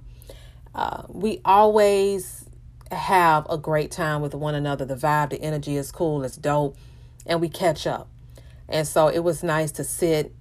uh, 0.74 1.04
we 1.08 1.40
always 1.44 2.44
have 2.90 3.46
a 3.48 3.56
great 3.56 3.90
time 3.90 4.20
with 4.20 4.34
one 4.34 4.54
another. 4.54 4.84
The 4.84 4.96
vibe, 4.96 5.30
the 5.30 5.40
energy 5.40 5.76
is 5.76 5.90
cool, 5.90 6.24
it's 6.24 6.36
dope, 6.36 6.76
and 7.24 7.40
we 7.40 7.48
catch 7.48 7.86
up. 7.86 8.08
And 8.72 8.88
so 8.88 9.08
it 9.08 9.20
was 9.20 9.42
nice 9.42 9.70
to 9.72 9.84
sit 9.84 10.34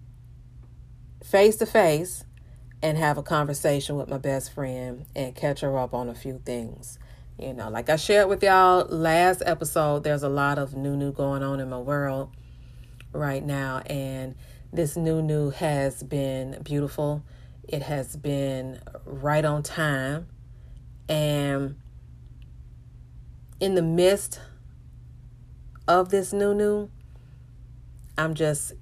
face 1.21 1.57
to 1.57 1.65
face 1.65 2.23
and 2.81 2.97
have 2.97 3.17
a 3.17 3.23
conversation 3.23 3.97
with 3.97 4.07
my 4.07 4.17
best 4.17 4.53
friend 4.53 5.05
and 5.15 5.35
catch 5.35 5.59
her 5.59 5.77
up 5.77 5.93
on 5.93 6.07
a 6.09 6.15
few 6.15 6.41
things. 6.45 6.97
You 7.37 7.53
know, 7.53 7.69
like 7.69 7.89
I 7.89 7.97
shared 7.97 8.29
with 8.29 8.41
y'all 8.41 8.85
last 8.85 9.43
episode, 9.45 10.05
there's 10.05 10.23
a 10.23 10.29
lot 10.29 10.57
of 10.57 10.73
new 10.75 10.95
new 10.95 11.11
going 11.11 11.43
on 11.43 11.59
in 11.59 11.69
my 11.69 11.77
world 11.77 12.29
right 13.11 13.43
now. 13.43 13.79
And 13.85 14.35
this 14.71 14.95
new 14.95 15.21
new 15.21 15.49
has 15.49 16.01
been 16.01 16.61
beautiful. 16.63 17.23
It 17.67 17.81
has 17.81 18.15
been 18.15 18.79
right 19.05 19.43
on 19.43 19.61
time. 19.61 20.27
And 21.09 21.75
in 23.59 23.75
the 23.75 23.81
midst 23.81 24.39
of 25.85 26.09
this 26.09 26.31
new 26.31 26.53
new, 26.53 26.89
I'm 28.21 28.35
just 28.35 28.73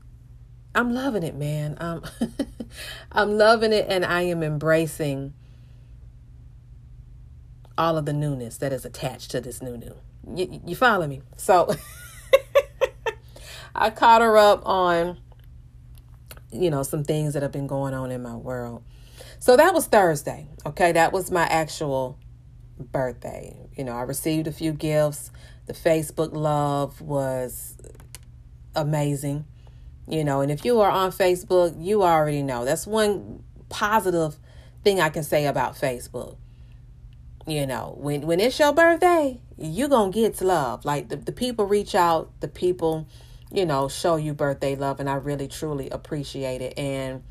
I'm 0.75 0.93
loving 0.93 1.23
it, 1.23 1.35
man. 1.35 1.77
I'm 1.79 2.03
I'm 3.11 3.37
loving 3.37 3.73
it 3.73 3.85
and 3.89 4.05
I 4.05 4.23
am 4.23 4.43
embracing 4.43 5.33
all 7.77 7.97
of 7.97 8.05
the 8.05 8.13
newness 8.13 8.57
that 8.57 8.73
is 8.73 8.85
attached 8.85 9.31
to 9.31 9.41
this 9.41 9.61
new 9.61 9.77
new. 9.77 9.95
You, 10.35 10.61
you 10.65 10.75
follow 10.75 11.07
me? 11.07 11.21
So 11.37 11.73
I 13.75 13.89
caught 13.89 14.21
her 14.21 14.37
up 14.37 14.65
on 14.65 15.17
you 16.51 16.69
know, 16.69 16.83
some 16.83 17.03
things 17.03 17.33
that 17.33 17.43
have 17.43 17.51
been 17.51 17.67
going 17.67 17.93
on 17.93 18.11
in 18.11 18.21
my 18.21 18.35
world. 18.35 18.83
So 19.39 19.55
that 19.55 19.73
was 19.73 19.87
Thursday. 19.87 20.47
Okay, 20.65 20.91
that 20.91 21.13
was 21.13 21.31
my 21.31 21.43
actual 21.43 22.17
birthday. 22.79 23.55
You 23.75 23.83
know, 23.83 23.93
I 23.93 24.01
received 24.01 24.47
a 24.47 24.51
few 24.51 24.71
gifts. 24.71 25.31
The 25.67 25.73
Facebook 25.73 26.33
love 26.33 26.99
was 27.01 27.77
amazing. 28.75 29.45
You 30.07 30.23
know, 30.23 30.41
and 30.41 30.51
if 30.51 30.65
you 30.65 30.79
are 30.79 30.89
on 30.89 31.11
Facebook, 31.11 31.75
you 31.83 32.01
already 32.01 32.41
know. 32.41 32.65
That's 32.65 32.87
one 32.87 33.43
positive 33.69 34.37
thing 34.83 34.99
I 34.99 35.09
can 35.09 35.23
say 35.23 35.45
about 35.45 35.75
Facebook. 35.75 36.37
You 37.47 37.65
know, 37.65 37.95
when 37.97 38.21
when 38.27 38.39
it's 38.39 38.59
your 38.59 38.73
birthday, 38.73 39.39
you're 39.57 39.89
gonna 39.89 40.11
get 40.11 40.41
love. 40.41 40.85
Like 40.85 41.09
the, 41.09 41.15
the 41.15 41.31
people 41.31 41.65
reach 41.65 41.95
out, 41.95 42.31
the 42.41 42.47
people, 42.47 43.07
you 43.51 43.65
know, 43.65 43.87
show 43.87 44.15
you 44.15 44.33
birthday 44.33 44.75
love, 44.75 44.99
and 44.99 45.09
I 45.09 45.15
really 45.15 45.47
truly 45.47 45.89
appreciate 45.89 46.61
it. 46.61 46.77
And 46.77 47.23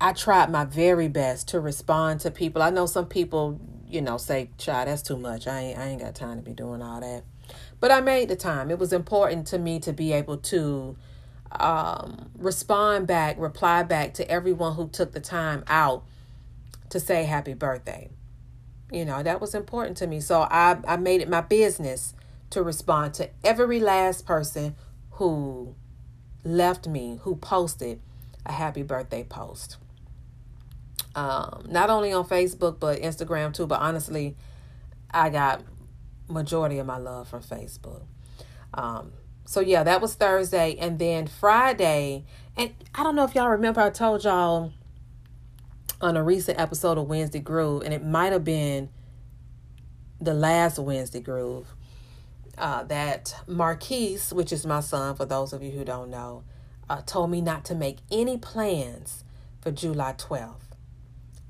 I 0.00 0.12
tried 0.12 0.50
my 0.50 0.64
very 0.64 1.08
best 1.08 1.48
to 1.48 1.60
respond 1.60 2.20
to 2.20 2.30
people. 2.30 2.62
I 2.62 2.70
know 2.70 2.86
some 2.86 3.06
people, 3.06 3.60
you 3.88 4.00
know, 4.00 4.16
say, 4.16 4.50
"Child, 4.58 4.88
that's 4.88 5.02
too 5.02 5.16
much. 5.16 5.46
I 5.46 5.60
ain't, 5.60 5.78
I 5.78 5.86
ain't 5.86 6.00
got 6.00 6.14
time 6.14 6.36
to 6.36 6.42
be 6.42 6.52
doing 6.52 6.82
all 6.82 7.00
that." 7.00 7.24
But 7.80 7.90
I 7.90 8.00
made 8.00 8.28
the 8.28 8.36
time. 8.36 8.70
It 8.70 8.78
was 8.78 8.92
important 8.92 9.46
to 9.48 9.58
me 9.58 9.80
to 9.80 9.92
be 9.92 10.12
able 10.12 10.36
to 10.36 10.96
um, 11.52 12.30
respond 12.36 13.06
back, 13.06 13.38
reply 13.38 13.82
back 13.82 14.14
to 14.14 14.30
everyone 14.30 14.74
who 14.74 14.88
took 14.88 15.12
the 15.12 15.20
time 15.20 15.64
out 15.66 16.04
to 16.90 17.00
say 17.00 17.24
happy 17.24 17.54
birthday. 17.54 18.10
You 18.92 19.04
know, 19.04 19.22
that 19.22 19.40
was 19.40 19.54
important 19.54 19.96
to 19.98 20.06
me. 20.06 20.20
So 20.20 20.42
I, 20.42 20.76
I 20.86 20.96
made 20.96 21.20
it 21.20 21.28
my 21.28 21.40
business 21.40 22.14
to 22.50 22.62
respond 22.62 23.14
to 23.14 23.30
every 23.44 23.80
last 23.80 24.26
person 24.26 24.74
who 25.12 25.74
left 26.44 26.86
me, 26.86 27.18
who 27.22 27.36
posted 27.36 28.00
a 28.44 28.52
happy 28.52 28.82
birthday 28.82 29.24
post. 29.24 29.76
Um, 31.14 31.66
not 31.68 31.90
only 31.90 32.12
on 32.12 32.24
Facebook, 32.26 32.78
but 32.80 33.00
Instagram 33.00 33.52
too. 33.52 33.66
But 33.66 33.80
honestly, 33.80 34.36
I 35.10 35.30
got 35.30 35.62
majority 36.30 36.78
of 36.78 36.86
my 36.86 36.98
love 36.98 37.28
from 37.28 37.42
Facebook. 37.42 38.02
Um, 38.74 39.12
so 39.44 39.60
yeah, 39.60 39.82
that 39.82 40.00
was 40.00 40.14
Thursday, 40.14 40.76
and 40.78 40.98
then 40.98 41.26
Friday, 41.26 42.24
and 42.56 42.72
I 42.94 43.02
don't 43.02 43.16
know 43.16 43.24
if 43.24 43.34
y'all 43.34 43.48
remember, 43.48 43.80
I 43.80 43.90
told 43.90 44.24
y'all 44.24 44.72
on 46.00 46.16
a 46.16 46.22
recent 46.22 46.58
episode 46.58 46.98
of 46.98 47.08
Wednesday 47.08 47.40
Groove, 47.40 47.82
and 47.82 47.92
it 47.92 48.04
might 48.04 48.32
have 48.32 48.44
been 48.44 48.88
the 50.20 50.34
last 50.34 50.78
Wednesday 50.78 51.20
Groove, 51.20 51.74
uh, 52.58 52.84
that 52.84 53.34
Marquise, 53.46 54.32
which 54.32 54.52
is 54.52 54.66
my 54.66 54.80
son, 54.80 55.14
for 55.16 55.24
those 55.24 55.52
of 55.52 55.62
you 55.62 55.70
who 55.70 55.84
don't 55.84 56.10
know, 56.10 56.44
uh, 56.88 57.00
told 57.06 57.30
me 57.30 57.40
not 57.40 57.64
to 57.66 57.74
make 57.74 57.98
any 58.10 58.36
plans 58.36 59.24
for 59.60 59.70
July 59.70 60.12
12th. 60.12 60.70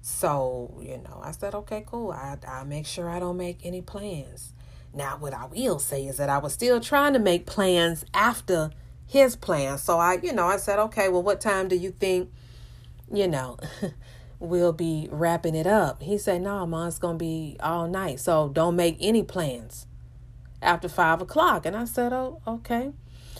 So, 0.02 0.78
you 0.80 0.98
know, 0.98 1.20
I 1.22 1.32
said, 1.32 1.54
okay, 1.54 1.84
cool. 1.86 2.12
I, 2.12 2.36
I'll 2.46 2.64
make 2.64 2.86
sure 2.86 3.08
I 3.08 3.18
don't 3.18 3.36
make 3.36 3.60
any 3.64 3.82
plans. 3.82 4.52
Now, 4.92 5.16
what 5.18 5.32
I 5.32 5.46
will 5.46 5.78
say 5.78 6.06
is 6.06 6.16
that 6.16 6.28
I 6.28 6.38
was 6.38 6.52
still 6.52 6.80
trying 6.80 7.12
to 7.12 7.18
make 7.18 7.46
plans 7.46 8.04
after 8.12 8.70
his 9.06 9.36
plan. 9.36 9.78
So 9.78 9.98
I, 9.98 10.18
you 10.22 10.32
know, 10.32 10.46
I 10.46 10.56
said, 10.56 10.78
okay, 10.78 11.08
well, 11.08 11.22
what 11.22 11.40
time 11.40 11.68
do 11.68 11.76
you 11.76 11.92
think, 11.92 12.30
you 13.12 13.28
know, 13.28 13.58
we'll 14.40 14.72
be 14.72 15.08
wrapping 15.10 15.54
it 15.54 15.66
up? 15.66 16.02
He 16.02 16.18
said, 16.18 16.42
no, 16.42 16.66
mom, 16.66 16.88
it's 16.88 16.98
going 16.98 17.18
to 17.18 17.24
be 17.24 17.56
all 17.60 17.86
night. 17.86 18.20
So 18.20 18.48
don't 18.48 18.76
make 18.76 18.96
any 19.00 19.22
plans 19.22 19.86
after 20.60 20.88
five 20.88 21.20
o'clock. 21.22 21.66
And 21.66 21.76
I 21.76 21.84
said, 21.84 22.12
oh, 22.12 22.40
okay. 22.46 22.92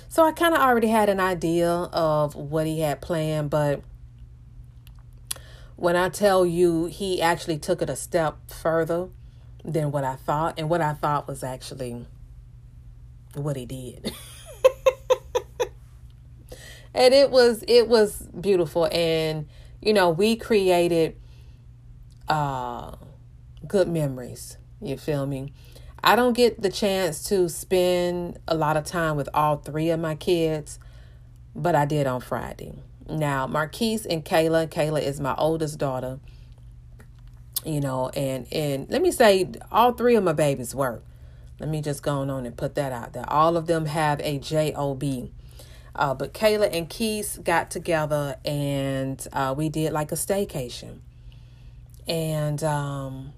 So 0.08 0.24
I 0.24 0.32
kind 0.32 0.54
of 0.54 0.60
already 0.60 0.88
had 0.88 1.08
an 1.08 1.20
idea 1.20 1.70
of 1.70 2.34
what 2.34 2.66
he 2.66 2.80
had 2.80 3.00
planned, 3.00 3.50
but 3.50 3.82
when 5.76 5.96
I 5.96 6.08
tell 6.08 6.44
you 6.44 6.86
he 6.86 7.22
actually 7.22 7.58
took 7.58 7.80
it 7.80 7.88
a 7.88 7.96
step 7.96 8.36
further, 8.50 9.08
than 9.64 9.92
what 9.92 10.04
I 10.04 10.16
thought. 10.16 10.58
And 10.58 10.68
what 10.68 10.80
I 10.80 10.94
thought 10.94 11.28
was 11.28 11.42
actually 11.44 12.06
what 13.34 13.56
he 13.56 13.66
did. 13.66 14.14
and 16.94 17.14
it 17.14 17.30
was 17.30 17.64
it 17.68 17.88
was 17.88 18.22
beautiful 18.40 18.88
and 18.92 19.48
you 19.80 19.92
know 19.92 20.10
we 20.10 20.36
created 20.36 21.16
uh 22.28 22.94
good 23.66 23.88
memories 23.88 24.56
you 24.80 24.96
feel 24.96 25.26
me 25.26 25.52
i 26.02 26.16
don't 26.16 26.32
get 26.32 26.60
the 26.62 26.70
chance 26.70 27.22
to 27.24 27.48
spend 27.48 28.38
a 28.48 28.54
lot 28.54 28.76
of 28.76 28.84
time 28.84 29.16
with 29.16 29.28
all 29.34 29.56
three 29.56 29.90
of 29.90 30.00
my 30.00 30.14
kids 30.14 30.78
but 31.54 31.74
i 31.74 31.84
did 31.84 32.06
on 32.06 32.20
friday 32.20 32.72
now 33.08 33.46
marquise 33.46 34.06
and 34.06 34.24
kayla 34.24 34.66
kayla 34.68 35.00
is 35.00 35.20
my 35.20 35.34
oldest 35.36 35.78
daughter 35.78 36.18
you 37.64 37.80
know 37.80 38.08
and 38.10 38.46
and 38.52 38.88
let 38.90 39.02
me 39.02 39.10
say 39.10 39.48
all 39.70 39.92
three 39.92 40.14
of 40.16 40.24
my 40.24 40.32
babies 40.32 40.74
work. 40.74 41.04
Let 41.58 41.68
me 41.68 41.82
just 41.82 42.02
go 42.02 42.20
on 42.20 42.46
and 42.46 42.56
put 42.56 42.74
that 42.76 42.90
out 42.90 43.12
there. 43.12 43.28
All 43.28 43.56
of 43.56 43.66
them 43.66 43.84
have 43.84 44.18
a 44.20 44.38
job 44.38 45.02
uh, 45.94 46.14
but 46.14 46.32
kayla 46.32 46.70
and 46.72 46.88
keith 46.88 47.38
got 47.44 47.70
together 47.70 48.36
and 48.44 49.26
uh, 49.32 49.54
we 49.56 49.68
did 49.68 49.92
like 49.92 50.10
a 50.12 50.14
staycation. 50.14 51.00
And 52.08 52.64
um, 52.64 53.32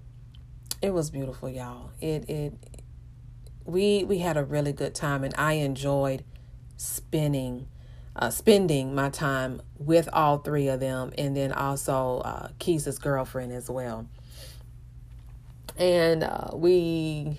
it 0.81 0.91
was 0.91 1.11
beautiful 1.11 1.49
y'all. 1.49 1.91
It 2.01 2.29
it 2.31 2.55
we 3.65 4.05
we 4.05 4.19
had 4.19 4.37
a 4.37 4.45
really 4.45 4.73
good 4.73 4.95
time 4.95 5.23
and 5.25 5.35
i 5.39 5.53
enjoyed 5.55 6.25
spending 6.77 7.67
uh, 8.15 8.31
spending 8.31 8.95
my 8.95 9.09
time 9.09 9.63
with 9.79 10.09
all 10.13 10.39
three 10.39 10.69
of 10.69 10.81
them, 10.81 11.13
and 11.17 11.37
then 11.37 11.53
also 11.53 12.19
uh, 12.19 12.49
girlfriend 13.01 13.53
as 13.53 13.71
well. 13.71 14.07
And 15.79 16.23
uh, 16.23 16.51
we 16.53 17.39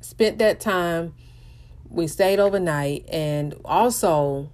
spent 0.00 0.38
that 0.38 0.60
time. 0.60 1.14
We 1.88 2.06
stayed 2.06 2.40
overnight, 2.40 3.04
and 3.10 3.54
also 3.64 4.50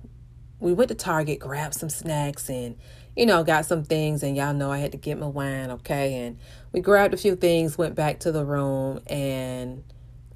we 0.59 0.73
went 0.73 0.89
to 0.89 0.97
Target, 0.97 1.39
grabbed 1.39 1.75
some 1.75 1.89
snacks, 1.91 2.49
and 2.49 2.77
you 3.17 3.27
know, 3.27 3.45
got 3.45 3.67
some 3.67 3.85
things. 3.85 4.25
And 4.25 4.37
y'all 4.37 4.55
know 4.55 4.73
I 4.73 4.79
had 4.79 4.93
to 4.93 4.99
get 4.99 5.19
my 5.19 5.27
wine, 5.27 5.71
okay? 5.71 6.15
And 6.15 6.39
we 6.73 6.81
grabbed 6.81 7.15
a 7.15 7.17
few 7.17 7.37
things, 7.37 7.79
went 7.79 7.95
back 7.95 8.19
to 8.21 8.33
the 8.33 8.45
room, 8.45 9.01
and 9.07 9.85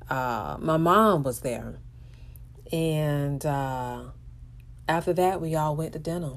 uh, 0.08 0.56
my 0.60 0.76
mom 0.76 1.24
was 1.24 1.40
there 1.40 1.81
and 2.72 3.44
uh, 3.44 4.04
after 4.88 5.12
that, 5.14 5.40
we 5.40 5.54
all 5.54 5.76
went 5.76 5.92
to 5.92 5.98
dinner. 5.98 6.34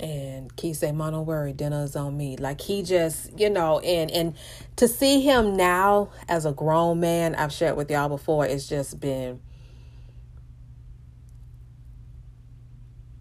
And 0.00 0.54
Keith 0.56 0.78
said, 0.78 0.96
Mom, 0.96 1.12
don't 1.12 1.26
worry, 1.26 1.52
dinner 1.52 1.84
is 1.84 1.94
on 1.94 2.16
me. 2.16 2.36
Like 2.36 2.60
he 2.60 2.82
just, 2.82 3.38
you 3.38 3.48
know, 3.50 3.78
and 3.80 4.10
and 4.10 4.34
to 4.76 4.88
see 4.88 5.20
him 5.20 5.56
now 5.56 6.10
as 6.28 6.46
a 6.46 6.52
grown 6.52 7.00
man, 7.00 7.34
I've 7.36 7.52
shared 7.52 7.76
with 7.76 7.90
y'all 7.90 8.08
before, 8.08 8.44
it's 8.46 8.68
just 8.68 8.98
been 8.98 9.40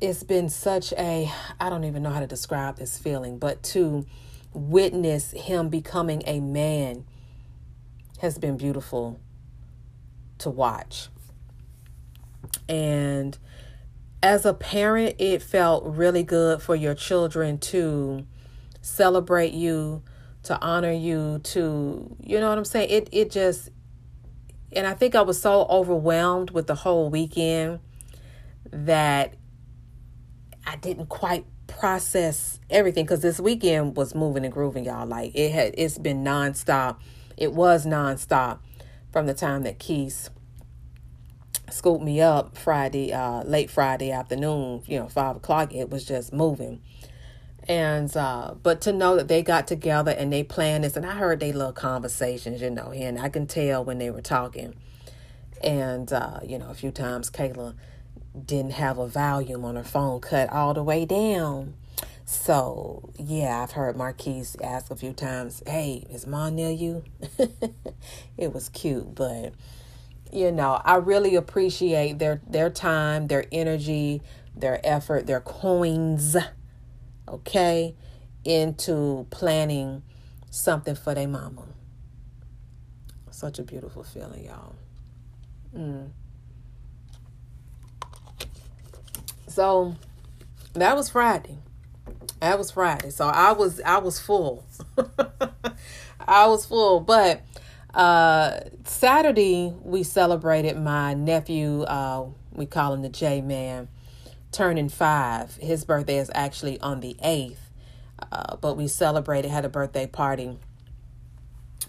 it's 0.02 0.24
been 0.24 0.50
such 0.50 0.94
a 0.94 1.32
I 1.60 1.70
don't 1.70 1.84
even 1.84 2.04
know 2.04 2.10
how 2.10 2.22
to 2.22 2.28
describe 2.28 2.78
this 2.78 2.98
feeling, 2.98 3.38
but 3.38 3.64
to 3.64 4.06
witness 4.54 5.32
him 5.32 5.70
becoming 5.70 6.24
a 6.26 6.40
man 6.40 7.06
has 8.20 8.38
been 8.38 8.58
beautiful 8.58 9.20
to 10.40 10.50
watch. 10.50 11.10
And 12.68 13.38
as 14.22 14.46
a 14.46 14.54
parent, 14.54 15.16
it 15.20 15.42
felt 15.42 15.86
really 15.86 16.24
good 16.24 16.62
for 16.62 16.76
your 16.76 16.96
children 16.96 17.58
to 17.60 18.26
celebrate 18.82 19.54
you, 19.54 20.04
to 20.44 20.60
honor 20.62 20.92
you, 20.92 21.40
to, 21.44 22.16
you 22.22 22.40
know 22.40 22.50
what 22.50 22.58
I'm 22.58 22.66
saying? 22.66 22.90
It, 22.90 23.10
it 23.12 23.32
just, 23.32 23.70
and 24.72 24.88
I 24.88 24.94
think 24.94 25.16
I 25.16 25.22
was 25.22 25.42
so 25.42 25.66
overwhelmed 25.70 26.52
with 26.52 26.68
the 26.68 26.76
whole 26.76 27.10
weekend 27.10 27.80
that 28.72 29.36
I 30.66 30.78
didn't 30.78 31.08
quite 31.08 31.46
process 31.68 32.60
everything 32.70 33.06
because 33.06 33.22
this 33.22 33.40
weekend 33.40 33.98
was 33.98 34.16
moving 34.16 34.46
and 34.46 34.54
grooving, 34.54 34.86
y'all. 34.86 35.06
Like 35.06 35.36
it 35.36 35.52
had, 35.52 35.76
it's 35.78 35.98
been 35.98 36.24
nonstop. 36.24 36.98
It 37.38 37.54
was 37.54 37.86
nonstop 37.86 38.60
from 39.12 39.26
the 39.26 39.34
time 39.34 39.64
that 39.64 39.80
Keith 39.80 40.30
scooped 41.74 42.04
me 42.04 42.22
up 42.22 42.58
Friday, 42.58 43.12
uh, 43.12 43.44
late 43.44 43.70
Friday 43.70 44.12
afternoon, 44.12 44.84
you 44.86 45.00
know, 45.00 45.08
five 45.08 45.36
o'clock. 45.36 45.74
It 45.74 45.90
was 45.90 46.06
just 46.06 46.32
moving. 46.32 46.82
And 47.68 48.16
uh, 48.16 48.56
but 48.62 48.82
to 48.82 48.94
know 48.94 49.16
that 49.16 49.28
they 49.28 49.42
got 49.42 49.68
together 49.68 50.12
and 50.12 50.32
they 50.32 50.44
planned 50.44 50.84
this, 50.84 50.98
and 50.98 51.06
I 51.06 51.14
heard 51.14 51.40
they 51.40 51.54
little 51.54 51.72
conversations, 51.72 52.62
you 52.62 52.70
know, 52.70 52.92
and 52.92 53.20
I 53.20 53.30
can 53.30 53.48
tell 53.48 53.84
when 53.84 54.00
they 54.00 54.10
were 54.10 54.22
talking. 54.22 54.76
And 55.64 56.12
uh, 56.12 56.40
you 56.46 56.60
know, 56.60 56.70
a 56.70 56.74
few 56.74 56.92
times 56.92 57.30
Kayla 57.30 57.76
didn't 58.46 58.74
have 58.74 58.98
a 58.98 59.08
volume 59.08 59.64
on 59.64 59.76
her 59.76 59.84
phone 59.84 60.20
cut 60.20 60.50
all 60.52 60.74
the 60.74 60.84
way 60.84 61.06
down. 61.06 61.76
So 62.26 63.12
yeah, 63.18 63.64
I've 63.64 63.72
heard 63.72 63.96
Marquise 63.96 64.58
ask 64.62 64.92
a 64.92 64.96
few 64.96 65.14
times, 65.14 65.64
"Hey, 65.66 66.06
is 66.10 66.28
mom 66.28 66.56
near 66.56 66.72
you?" 66.72 67.04
it 68.38 68.54
was 68.54 68.68
cute, 68.70 69.16
but 69.16 69.54
you 70.34 70.52
know, 70.52 70.82
I 70.84 70.96
really 70.96 71.36
appreciate 71.36 72.20
their 72.20 72.42
their 72.48 72.70
time, 72.70 73.28
their 73.28 73.46
energy, 73.52 74.22
their 74.56 74.80
effort, 74.84 75.28
their 75.28 75.42
coins, 75.42 76.36
okay, 77.28 77.96
into 78.44 79.28
planning 79.30 80.02
something 80.50 80.96
for 80.96 81.14
their 81.14 81.28
mama. 81.28 81.66
Such 83.32 83.60
a 83.60 83.64
beautiful 83.64 84.04
feeling, 84.04 84.46
y'all. 84.46 84.76
Mm. 85.76 86.10
So 89.48 89.96
that 90.74 90.96
was 90.96 91.10
Friday. 91.10 91.58
That 92.40 92.58
was 92.58 92.72
Friday. 92.72 93.12
So 93.12 93.28
I 93.28 93.52
was 93.52 93.82
I 93.82 94.00
was 94.00 94.20
full. 94.20 94.66
I 96.28 96.48
was 96.48 96.66
full, 96.66 97.00
but 97.00 97.42
uh 97.94 98.60
Saturday 98.86 99.74
we 99.84 100.04
celebrated 100.04 100.78
my 100.78 101.14
nephew 101.14 101.84
uh 101.84 102.26
we 102.52 102.66
call 102.66 102.94
him 102.94 103.02
the 103.02 103.10
J 103.10 103.42
man 103.42 103.88
turning 104.52 104.90
5. 104.90 105.56
His 105.56 105.84
birthday 105.84 106.18
is 106.18 106.30
actually 106.36 106.80
on 106.80 107.00
the 107.00 107.16
8th. 107.24 107.58
Uh, 108.32 108.56
but 108.58 108.78
we 108.78 108.88
celebrated 108.88 109.50
had 109.50 109.66
a 109.66 109.70
birthday 109.70 110.08
party 110.08 110.58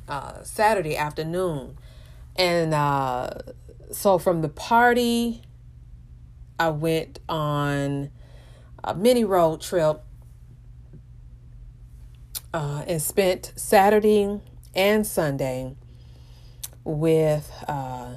uh 0.09 0.43
Saturday 0.43 0.97
afternoon. 0.97 1.79
And 2.37 2.75
uh 2.75 3.31
so 3.91 4.19
from 4.19 4.43
the 4.43 4.49
party 4.49 5.43
I 6.59 6.69
went 6.71 7.19
on 7.29 8.11
a 8.83 8.95
mini 8.95 9.25
road 9.25 9.61
trip 9.61 10.03
uh, 12.53 12.85
and 12.87 13.03
spent 13.03 13.53
Saturday 13.57 14.41
and 14.75 15.07
Sunday 15.07 15.75
with, 16.85 17.51
uh, 17.67 18.15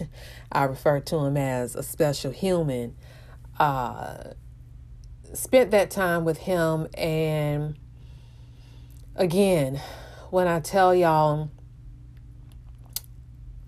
I 0.52 0.64
refer 0.64 1.00
to 1.00 1.16
him 1.18 1.36
as 1.36 1.74
a 1.74 1.82
special 1.82 2.30
human. 2.30 2.96
Uh, 3.58 4.32
spent 5.34 5.70
that 5.72 5.90
time 5.90 6.24
with 6.24 6.38
him, 6.38 6.88
and 6.94 7.76
again, 9.16 9.80
when 10.30 10.48
I 10.48 10.60
tell 10.60 10.94
y'all 10.94 11.50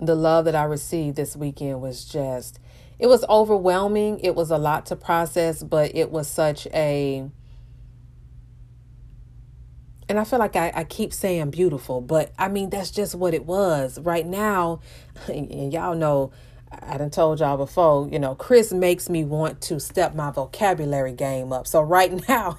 the 0.01 0.15
love 0.15 0.47
that 0.47 0.55
I 0.55 0.65
received 0.65 1.17
this 1.17 1.37
weekend 1.37 1.81
was 1.81 2.05
just, 2.05 2.59
it 2.99 3.07
was 3.07 3.25
overwhelming. 3.29 4.21
It 4.21 4.35
was 4.35 4.51
a 4.51 4.59
lot 4.59 4.87
to 4.87 4.97
process, 4.97 5.63
but 5.63 5.95
it 5.95 6.11
was 6.11 6.29
such 6.29 6.67
a, 6.69 7.31
and 10.09 10.19
I 10.19 10.25
feel 10.25 10.39
like 10.39 10.57
I, 10.57 10.73
I 10.75 10.85
keep 10.85 11.13
saying 11.13 11.51
beautiful, 11.51 12.01
but 12.01 12.33
I 12.39 12.49
mean, 12.49 12.71
that's 12.71 12.91
just 12.91 13.15
what 13.15 13.35
it 13.35 13.47
was. 13.47 13.99
Right 14.01 14.27
now, 14.27 14.81
and 15.29 15.73
y'all 15.73 15.95
know, 15.95 16.33
I 16.81 16.97
done 16.99 17.11
told 17.11 17.41
y'all 17.41 17.57
before, 17.57 18.09
you 18.09 18.19
know, 18.19 18.35
Chris 18.35 18.73
makes 18.73 19.09
me 19.09 19.25
want 19.25 19.61
to 19.63 19.79
step 19.79 20.15
my 20.15 20.31
vocabulary 20.31 21.13
game 21.13 21.53
up. 21.53 21.67
So 21.67 21.83
right 21.83 22.13
now, 22.29 22.59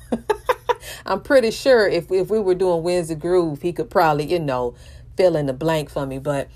I'm 1.05 1.21
pretty 1.21 1.51
sure 1.51 1.87
if, 1.87 2.11
if 2.11 2.29
we 2.29 2.39
were 2.39 2.55
doing 2.55 2.83
Wednesday 2.83 3.15
Groove, 3.15 3.61
he 3.61 3.73
could 3.73 3.89
probably, 3.89 4.31
you 4.31 4.39
know, 4.39 4.75
fill 5.17 5.35
in 5.35 5.47
the 5.47 5.53
blank 5.53 5.89
for 5.89 6.05
me. 6.05 6.19
But 6.19 6.49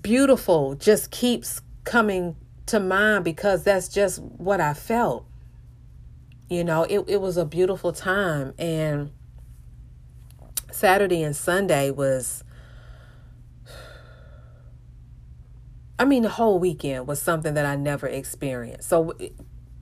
beautiful 0.00 0.74
just 0.74 1.10
keeps 1.10 1.60
coming 1.84 2.36
to 2.66 2.78
mind 2.78 3.24
because 3.24 3.64
that's 3.64 3.88
just 3.88 4.20
what 4.20 4.60
I 4.60 4.74
felt. 4.74 5.26
You 6.48 6.64
know, 6.64 6.84
it, 6.84 7.04
it 7.08 7.20
was 7.20 7.36
a 7.36 7.44
beautiful 7.44 7.92
time. 7.92 8.54
And 8.58 9.10
Saturday 10.78 11.22
and 11.22 11.34
Sunday 11.34 11.90
was, 11.90 12.44
I 15.98 16.04
mean, 16.04 16.22
the 16.22 16.28
whole 16.28 16.60
weekend 16.60 17.08
was 17.08 17.20
something 17.20 17.54
that 17.54 17.66
I 17.66 17.74
never 17.74 18.06
experienced. 18.06 18.88
So 18.88 19.12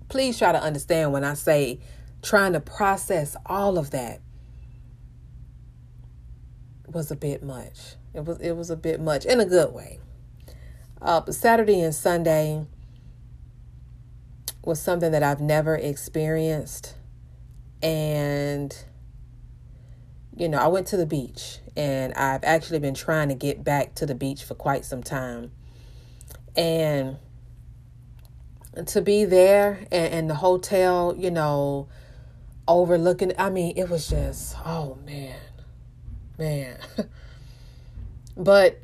please 0.09 0.39
try 0.39 0.53
to 0.53 0.61
understand 0.61 1.13
when 1.13 1.23
I 1.23 1.35
say 1.35 1.81
trying 2.23 2.55
to 2.55 2.61
process 2.61 3.37
all 3.45 3.77
of 3.77 3.91
that 3.91 4.21
was 6.89 7.11
a 7.11 7.17
bit 7.17 7.43
much. 7.43 7.97
It 8.15 8.25
was 8.25 8.41
it 8.41 8.53
was 8.53 8.71
a 8.71 8.77
bit 8.77 8.99
much 8.99 9.27
in 9.27 9.39
a 9.39 9.45
good 9.45 9.75
way. 9.75 9.99
Uh, 11.03 11.21
but 11.21 11.35
Saturday 11.35 11.81
and 11.81 11.95
Sunday 11.95 12.67
was 14.65 14.81
something 14.81 15.13
that 15.13 15.23
I've 15.23 15.41
never 15.43 15.77
experienced, 15.77 16.95
and 17.83 18.75
you 20.37 20.49
know, 20.49 20.59
I 20.59 20.67
went 20.67 20.87
to 20.89 20.99
the 20.99 21.07
beach 21.07 21.59
and 21.77 22.13
I've 22.15 22.45
actually 22.45 22.79
been 22.79 22.95
trying 22.95 23.31
to 23.31 23.35
get 23.35 23.65
back 23.65 23.95
to 23.97 24.07
the 24.07 24.15
beach 24.15 24.45
for 24.45 24.55
quite 24.55 24.85
some 24.85 25.03
time. 25.03 25.51
And 26.55 27.17
to 28.85 29.01
be 29.01 29.25
there 29.25 29.87
and, 29.91 30.13
and 30.13 30.31
the 30.31 30.35
hotel, 30.35 31.15
you 31.17 31.31
know, 31.31 31.89
overlooking, 32.69 33.33
I 33.39 33.49
mean, 33.49 33.73
it 33.77 33.89
was 33.89 34.09
just, 34.09 34.57
oh 34.65 34.99
man, 35.07 35.39
man. 36.39 36.79
but 38.37 38.79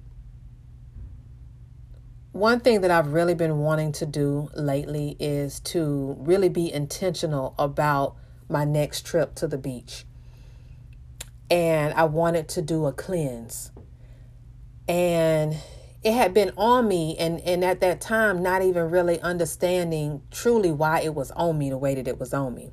one 2.32 2.60
thing 2.60 2.80
that 2.80 2.90
I've 2.90 3.12
really 3.12 3.34
been 3.34 3.58
wanting 3.58 3.92
to 3.92 4.06
do 4.06 4.48
lately 4.54 5.18
is 5.20 5.60
to 5.60 6.16
really 6.18 6.48
be 6.48 6.72
intentional 6.72 7.54
about 7.58 8.16
my 8.48 8.64
next 8.64 9.04
trip 9.04 9.34
to 9.34 9.46
the 9.46 9.58
beach 9.58 10.06
and 11.52 11.92
I 11.92 12.04
wanted 12.04 12.48
to 12.48 12.62
do 12.62 12.86
a 12.86 12.92
cleanse. 12.92 13.70
And 14.88 15.54
it 16.02 16.14
had 16.14 16.32
been 16.32 16.50
on 16.56 16.88
me 16.88 17.14
and 17.18 17.40
and 17.42 17.62
at 17.62 17.80
that 17.80 18.00
time 18.00 18.42
not 18.42 18.62
even 18.62 18.90
really 18.90 19.20
understanding 19.20 20.22
truly 20.30 20.72
why 20.72 21.02
it 21.02 21.14
was 21.14 21.30
on 21.32 21.58
me 21.58 21.68
the 21.68 21.76
way 21.76 21.94
that 21.94 22.08
it 22.08 22.18
was 22.18 22.32
on 22.32 22.54
me. 22.54 22.72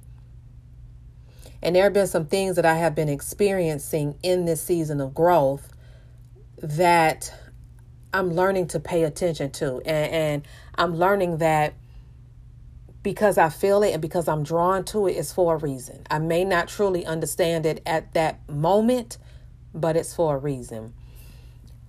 And 1.62 1.76
there 1.76 1.84
have 1.84 1.94
been 1.94 2.08
some 2.08 2.26
things 2.26 2.56
that 2.56 2.66
I 2.66 2.76
have 2.76 2.96
been 2.96 3.10
experiencing 3.10 4.18
in 4.24 4.46
this 4.46 4.62
season 4.62 5.02
of 5.02 5.14
growth 5.14 5.74
that 6.60 7.34
I'm 8.14 8.32
learning 8.32 8.68
to 8.68 8.80
pay 8.80 9.04
attention 9.04 9.52
to. 9.52 9.82
And, 9.86 10.14
and 10.14 10.48
I'm 10.76 10.96
learning 10.96 11.40
that 11.40 11.74
because 13.02 13.38
I 13.38 13.50
feel 13.50 13.82
it 13.84 13.94
and 13.94 14.02
because 14.02 14.28
I'm 14.28 14.44
drawn 14.44 14.84
to 14.86 15.08
it 15.08 15.16
is 15.16 15.32
for 15.32 15.56
a 15.56 15.58
reason. 15.58 16.06
I 16.10 16.20
may 16.20 16.44
not 16.44 16.68
truly 16.68 17.06
understand 17.06 17.66
it 17.66 17.82
at 17.86 18.14
that 18.14 18.48
moment, 18.50 19.18
but 19.74 19.96
it's 19.96 20.14
for 20.14 20.36
a 20.36 20.38
reason. 20.38 20.94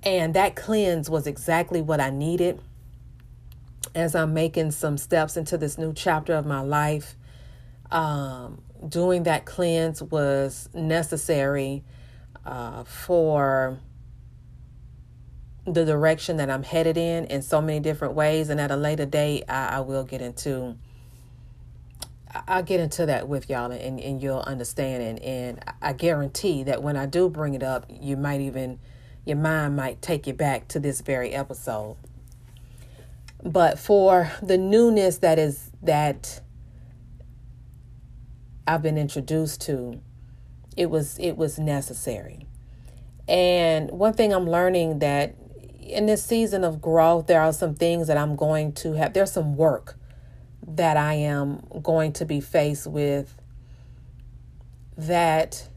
And 0.02 0.34
that 0.34 0.56
cleanse 0.56 1.10
was 1.10 1.26
exactly 1.26 1.82
what 1.82 2.00
I 2.00 2.10
needed 2.10 2.60
as 3.94 4.14
I'm 4.14 4.32
making 4.32 4.70
some 4.70 4.96
steps 4.96 5.36
into 5.36 5.58
this 5.58 5.76
new 5.76 5.92
chapter 5.92 6.34
of 6.34 6.46
my 6.46 6.60
life. 6.60 7.16
Um, 7.90 8.62
doing 8.88 9.24
that 9.24 9.44
cleanse 9.44 10.02
was 10.02 10.68
necessary 10.72 11.82
uh, 12.46 12.84
for 12.84 13.78
the 15.66 15.84
direction 15.84 16.36
that 16.38 16.50
I'm 16.50 16.62
headed 16.62 16.96
in 16.96 17.26
in 17.26 17.42
so 17.42 17.60
many 17.60 17.80
different 17.80 18.14
ways. 18.14 18.48
And 18.48 18.60
at 18.60 18.70
a 18.70 18.76
later 18.76 19.06
date, 19.06 19.44
I, 19.48 19.76
I 19.76 19.80
will 19.80 20.04
get 20.04 20.22
into 20.22 20.76
I'll 22.46 22.62
get 22.62 22.80
into 22.80 23.06
that 23.06 23.28
with 23.28 23.50
y'all 23.50 23.70
and, 23.70 24.00
and 24.00 24.22
you'll 24.22 24.40
understand. 24.40 25.02
And, 25.02 25.18
and 25.20 25.64
I 25.82 25.92
guarantee 25.92 26.62
that 26.64 26.82
when 26.82 26.96
I 26.96 27.06
do 27.06 27.28
bring 27.28 27.54
it 27.54 27.62
up, 27.62 27.86
you 27.88 28.16
might 28.16 28.40
even, 28.40 28.78
your 29.24 29.36
mind 29.36 29.76
might 29.76 30.00
take 30.00 30.26
you 30.26 30.32
back 30.32 30.68
to 30.68 30.80
this 30.80 31.00
very 31.00 31.32
episode. 31.32 31.96
But 33.42 33.78
for 33.78 34.30
the 34.42 34.58
newness 34.58 35.18
that 35.18 35.38
is, 35.38 35.70
that 35.82 36.40
I've 38.66 38.82
been 38.82 38.98
introduced 38.98 39.62
to, 39.62 40.00
it 40.76 40.90
was, 40.90 41.18
it 41.18 41.36
was 41.36 41.58
necessary. 41.58 42.46
And 43.26 43.90
one 43.90 44.12
thing 44.12 44.32
I'm 44.32 44.48
learning 44.48 45.00
that 45.00 45.36
in 45.80 46.06
this 46.06 46.24
season 46.24 46.62
of 46.62 46.80
growth, 46.80 47.26
there 47.26 47.40
are 47.40 47.52
some 47.52 47.74
things 47.74 48.06
that 48.06 48.16
I'm 48.16 48.36
going 48.36 48.72
to 48.74 48.92
have, 48.92 49.14
there's 49.14 49.32
some 49.32 49.56
work 49.56 49.96
that 50.76 50.96
I 50.96 51.14
am 51.14 51.62
going 51.83 52.12
to 52.14 52.24
be 52.24 52.40
faced 52.40 52.87
with 52.87 53.35
that 54.96 55.68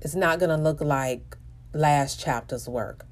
is 0.00 0.14
not 0.14 0.38
going 0.38 0.50
to 0.50 0.56
look 0.56 0.80
like 0.80 1.36
last 1.72 2.20
chapter's 2.20 2.68
work. 2.68 3.06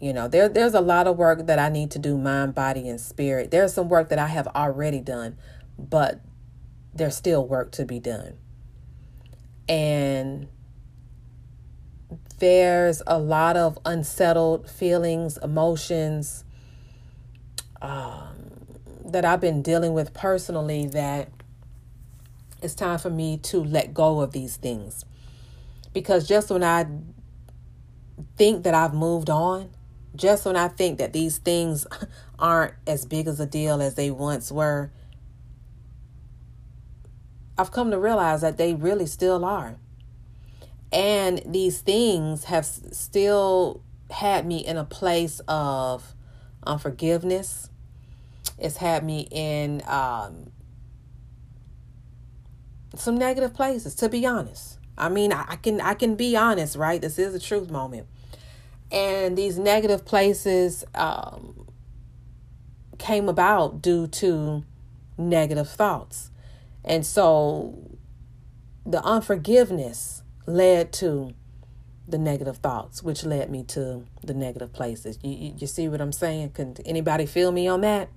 You 0.00 0.12
know, 0.12 0.28
there 0.28 0.48
there's 0.48 0.74
a 0.74 0.80
lot 0.80 1.06
of 1.06 1.16
work 1.16 1.46
that 1.46 1.58
I 1.58 1.68
need 1.68 1.90
to 1.92 1.98
do 1.98 2.18
mind, 2.18 2.54
body 2.54 2.88
and 2.88 3.00
spirit. 3.00 3.50
There's 3.50 3.72
some 3.72 3.88
work 3.88 4.10
that 4.10 4.18
I 4.18 4.26
have 4.26 4.46
already 4.48 5.00
done, 5.00 5.38
but 5.78 6.20
there's 6.94 7.16
still 7.16 7.46
work 7.46 7.72
to 7.72 7.86
be 7.86 7.98
done. 7.98 8.34
And 9.68 10.48
there's 12.38 13.02
a 13.06 13.18
lot 13.18 13.56
of 13.56 13.78
unsettled 13.86 14.68
feelings, 14.68 15.38
emotions, 15.38 16.44
um, 17.80 18.35
that 19.16 19.24
I've 19.24 19.40
been 19.40 19.62
dealing 19.62 19.94
with 19.94 20.12
personally 20.12 20.84
that 20.88 21.30
it's 22.60 22.74
time 22.74 22.98
for 22.98 23.08
me 23.08 23.38
to 23.44 23.64
let 23.64 23.94
go 23.94 24.20
of 24.20 24.32
these 24.32 24.58
things. 24.58 25.06
Because 25.94 26.28
just 26.28 26.50
when 26.50 26.62
I 26.62 26.84
think 28.36 28.64
that 28.64 28.74
I've 28.74 28.92
moved 28.92 29.30
on, 29.30 29.70
just 30.14 30.44
when 30.44 30.54
I 30.54 30.68
think 30.68 30.98
that 30.98 31.14
these 31.14 31.38
things 31.38 31.86
aren't 32.38 32.74
as 32.86 33.06
big 33.06 33.26
as 33.26 33.40
a 33.40 33.46
deal 33.46 33.80
as 33.80 33.94
they 33.94 34.10
once 34.10 34.52
were, 34.52 34.92
I've 37.56 37.72
come 37.72 37.90
to 37.90 37.98
realize 37.98 38.42
that 38.42 38.58
they 38.58 38.74
really 38.74 39.06
still 39.06 39.46
are. 39.46 39.76
And 40.92 41.40
these 41.46 41.80
things 41.80 42.44
have 42.44 42.66
still 42.66 43.80
had 44.10 44.44
me 44.44 44.58
in 44.58 44.76
a 44.76 44.84
place 44.84 45.40
of 45.48 46.14
unforgiveness. 46.66 47.70
It's 48.58 48.76
had 48.76 49.04
me 49.04 49.28
in 49.30 49.82
um, 49.86 50.50
some 52.94 53.16
negative 53.18 53.54
places, 53.54 53.94
to 53.96 54.08
be 54.08 54.24
honest. 54.26 54.78
I 54.98 55.08
mean, 55.08 55.32
I, 55.32 55.44
I 55.48 55.56
can 55.56 55.80
I 55.80 55.94
can 55.94 56.14
be 56.14 56.36
honest, 56.36 56.76
right? 56.76 57.00
This 57.00 57.18
is 57.18 57.34
a 57.34 57.40
truth 57.40 57.70
moment. 57.70 58.06
And 58.90 59.36
these 59.36 59.58
negative 59.58 60.04
places 60.04 60.84
um, 60.94 61.66
came 62.98 63.28
about 63.28 63.82
due 63.82 64.06
to 64.06 64.64
negative 65.18 65.68
thoughts. 65.68 66.30
And 66.84 67.04
so 67.04 67.98
the 68.84 69.02
unforgiveness 69.02 70.22
led 70.46 70.92
to 70.94 71.34
the 72.08 72.18
negative 72.18 72.58
thoughts, 72.58 73.02
which 73.02 73.24
led 73.24 73.50
me 73.50 73.64
to 73.64 74.06
the 74.22 74.34
negative 74.34 74.72
places. 74.72 75.18
You, 75.22 75.30
you, 75.30 75.54
you, 75.58 75.66
see 75.66 75.88
what 75.88 76.00
I'm 76.00 76.12
saying? 76.12 76.50
Can 76.50 76.76
anybody 76.86 77.26
feel 77.26 77.50
me 77.50 77.66
on 77.66 77.80
that? 77.80 78.08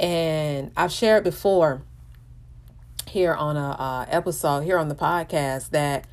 And 0.00 0.72
I've 0.78 0.90
shared 0.90 1.24
before 1.24 1.82
here 3.06 3.34
on 3.34 3.58
a 3.58 3.72
uh, 3.72 4.06
episode 4.08 4.60
here 4.60 4.78
on 4.78 4.88
the 4.88 4.94
podcast 4.94 5.70
that 5.70 6.06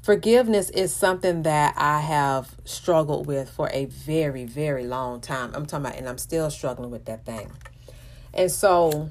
forgiveness 0.00 0.70
is 0.70 0.94
something 0.94 1.42
that 1.42 1.74
I 1.76 2.00
have 2.00 2.56
struggled 2.64 3.26
with 3.26 3.50
for 3.50 3.68
a 3.74 3.84
very 3.84 4.46
very 4.46 4.86
long 4.86 5.20
time. 5.20 5.52
I'm 5.54 5.66
talking 5.66 5.84
about, 5.84 5.98
and 5.98 6.08
I'm 6.08 6.16
still 6.16 6.50
struggling 6.50 6.90
with 6.90 7.04
that 7.04 7.26
thing. 7.26 7.52
And 8.32 8.50
so 8.50 9.10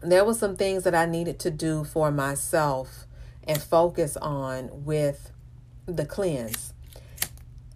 there 0.00 0.24
was 0.24 0.38
some 0.38 0.54
things 0.54 0.84
that 0.84 0.94
I 0.94 1.04
needed 1.04 1.40
to 1.40 1.50
do 1.50 1.82
for 1.82 2.12
myself 2.12 3.06
and 3.42 3.60
focus 3.60 4.16
on 4.18 4.70
with 4.84 5.32
the 5.86 6.06
cleanse. 6.06 6.74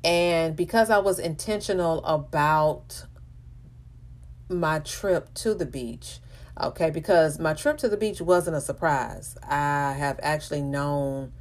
And 0.05 0.55
because 0.55 0.91
I 0.91 0.99
was 0.99 1.19
intentional 1.19 2.05
about 2.05 3.05
my 4.49 4.79
trip 4.81 5.33
to 5.35 5.55
the 5.55 5.67
beach, 5.67 6.19
okay, 6.61 6.91
because 6.91 7.39
my 7.39 7.55
trip 7.55 7.79
to 7.79 7.89
the 7.89 7.97
beach 7.97 8.21
wasn't 8.21 8.57
a 8.57 8.61
surprise. 8.61 9.37
I 9.43 9.93
have 9.93 10.19
actually 10.23 10.63
known 10.63 11.33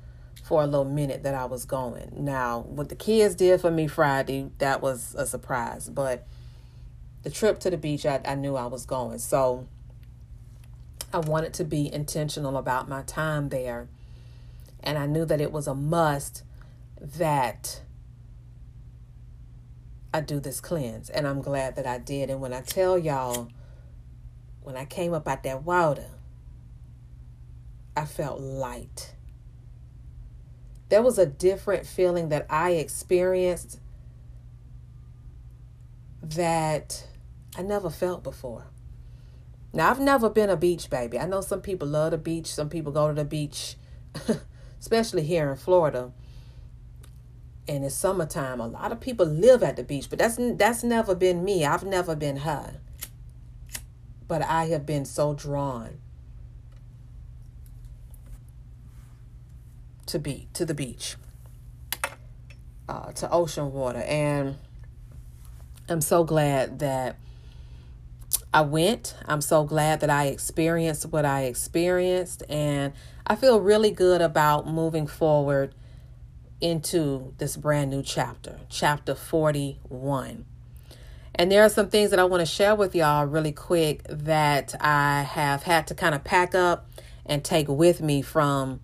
for 0.43 0.63
a 0.63 0.65
little 0.65 0.85
minute 0.85 1.23
that 1.23 1.35
I 1.35 1.45
was 1.45 1.65
going. 1.65 2.11
Now, 2.15 2.61
what 2.61 2.89
the 2.89 2.95
kids 2.95 3.35
did 3.35 3.59
for 3.59 3.69
me 3.69 3.87
Friday, 3.87 4.49
that 4.59 4.81
was 4.81 5.13
a 5.17 5.25
surprise. 5.25 5.89
But 5.89 6.25
the 7.23 7.29
trip 7.29 7.59
to 7.59 7.69
the 7.69 7.77
beach, 7.77 8.05
I, 8.05 8.21
I 8.25 8.35
knew 8.35 8.55
I 8.55 8.67
was 8.67 8.85
going. 8.85 9.19
So 9.19 9.67
I 11.13 11.19
wanted 11.19 11.53
to 11.55 11.65
be 11.65 11.91
intentional 11.91 12.55
about 12.55 12.87
my 12.87 13.01
time 13.01 13.49
there. 13.49 13.89
And 14.81 14.97
I 14.97 15.05
knew 15.05 15.25
that 15.25 15.41
it 15.41 15.51
was 15.51 15.67
a 15.67 15.75
must 15.75 16.43
that 17.01 17.81
I 20.13 20.21
do 20.21 20.39
this 20.39 20.59
cleanse. 20.59 21.09
And 21.09 21.27
I'm 21.27 21.41
glad 21.41 21.75
that 21.75 21.85
I 21.85 21.97
did. 21.97 22.29
And 22.29 22.41
when 22.41 22.53
I 22.53 22.61
tell 22.61 22.97
y'all, 22.97 23.49
when 24.61 24.75
I 24.75 24.85
came 24.85 25.13
up 25.13 25.27
out 25.27 25.43
that 25.43 25.63
water, 25.63 26.07
I 27.95 28.05
felt 28.05 28.39
light. 28.39 29.15
There 30.89 31.01
was 31.01 31.17
a 31.17 31.25
different 31.25 31.85
feeling 31.85 32.29
that 32.29 32.45
I 32.49 32.71
experienced 32.71 33.79
that 36.21 37.07
I 37.57 37.61
never 37.61 37.89
felt 37.89 38.23
before. 38.23 38.67
Now, 39.73 39.89
I've 39.89 39.99
never 39.99 40.29
been 40.29 40.49
a 40.49 40.57
beach 40.57 40.89
baby. 40.89 41.19
I 41.19 41.25
know 41.25 41.41
some 41.41 41.61
people 41.61 41.87
love 41.87 42.11
the 42.11 42.17
beach, 42.17 42.47
some 42.47 42.69
people 42.69 42.91
go 42.91 43.09
to 43.09 43.13
the 43.13 43.25
beach, 43.25 43.75
especially 44.79 45.23
here 45.23 45.49
in 45.51 45.57
Florida 45.57 46.13
and 47.67 47.83
it's 47.83 47.95
summertime. 47.95 48.59
A 48.59 48.67
lot 48.67 48.91
of 48.91 48.99
people 48.99 49.25
live 49.25 49.63
at 49.63 49.75
the 49.75 49.83
beach, 49.83 50.09
but 50.09 50.19
that's 50.19 50.37
that's 50.37 50.83
never 50.83 51.15
been 51.15 51.43
me. 51.43 51.65
I've 51.65 51.83
never 51.83 52.15
been 52.15 52.37
her. 52.37 52.75
But 54.27 54.41
I 54.41 54.65
have 54.65 54.85
been 54.85 55.05
so 55.05 55.33
drawn 55.33 55.99
to 60.05 60.19
be 60.19 60.47
to 60.53 60.65
the 60.65 60.73
beach, 60.73 61.15
uh, 62.87 63.11
to 63.13 63.29
ocean 63.29 63.71
water, 63.71 64.01
and 64.01 64.57
I'm 65.89 66.01
so 66.01 66.23
glad 66.23 66.79
that 66.79 67.17
I 68.53 68.61
went. 68.61 69.15
I'm 69.25 69.41
so 69.41 69.63
glad 69.63 69.99
that 70.01 70.09
I 70.09 70.27
experienced 70.27 71.05
what 71.07 71.25
I 71.25 71.43
experienced, 71.43 72.43
and 72.49 72.93
I 73.25 73.35
feel 73.35 73.59
really 73.59 73.91
good 73.91 74.21
about 74.21 74.67
moving 74.67 75.07
forward 75.07 75.73
into 76.59 77.33
this 77.37 77.55
brand 77.55 77.91
new 77.91 78.01
chapter, 78.01 78.59
chapter 78.69 79.13
41. 79.13 80.45
And 81.35 81.51
there 81.51 81.63
are 81.63 81.69
some 81.69 81.89
things 81.89 82.09
that 82.09 82.19
I 82.19 82.23
want 82.23 82.41
to 82.41 82.51
share 82.51 82.73
with 82.73 82.95
y'all 82.95 83.25
really 83.25 83.51
quick 83.51 84.03
that 84.09 84.73
I 84.81 85.21
have 85.21 85.63
had 85.63 85.85
to 85.87 85.95
kind 85.95 86.15
of 86.15 86.23
pack 86.23 86.55
up 86.55 86.89
and 87.25 87.43
take 87.43 87.67
with 87.67 88.01
me 88.01 88.23
from 88.23 88.81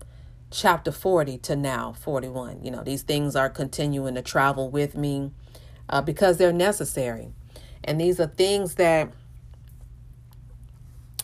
chapter 0.52 0.92
40 0.92 1.38
to 1.38 1.56
now 1.56 1.94
41. 1.94 2.62
You 2.62 2.70
know, 2.70 2.84
these 2.84 3.02
things 3.02 3.34
are 3.34 3.50
continuing 3.50 4.14
to 4.14 4.22
travel 4.22 4.70
with 4.70 4.96
me 4.96 5.32
uh, 5.88 6.00
because 6.00 6.36
they're 6.36 6.52
necessary. 6.52 7.30
And 7.82 8.00
these 8.00 8.20
are 8.20 8.28
things 8.28 8.76
that 8.76 9.12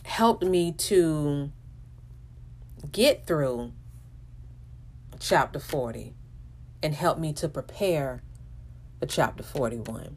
helped 0.03 0.43
me 0.43 0.73
to 0.73 1.53
get 2.91 3.27
through 3.27 3.71
chapter 5.21 5.61
40 5.61 6.15
and 6.83 6.95
help 6.95 7.19
me 7.19 7.33
to 7.35 7.49
prepare 7.49 8.23
for 8.99 9.07
chapter 9.07 9.43
41. 9.43 10.17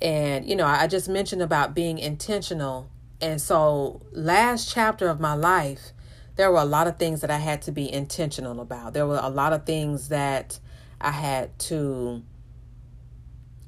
And, 0.00 0.48
you 0.48 0.56
know, 0.56 0.66
I 0.66 0.86
just 0.86 1.08
mentioned 1.08 1.42
about 1.42 1.74
being 1.74 1.98
intentional. 1.98 2.90
And 3.20 3.40
so, 3.40 4.02
last 4.12 4.72
chapter 4.72 5.08
of 5.08 5.20
my 5.20 5.34
life, 5.34 5.92
there 6.36 6.50
were 6.50 6.58
a 6.58 6.64
lot 6.64 6.86
of 6.86 6.98
things 6.98 7.20
that 7.20 7.30
I 7.30 7.38
had 7.38 7.62
to 7.62 7.72
be 7.72 7.90
intentional 7.90 8.60
about. 8.60 8.92
There 8.92 9.06
were 9.06 9.20
a 9.22 9.30
lot 9.30 9.52
of 9.52 9.64
things 9.64 10.08
that 10.08 10.58
I 11.00 11.10
had 11.10 11.56
to 11.60 12.22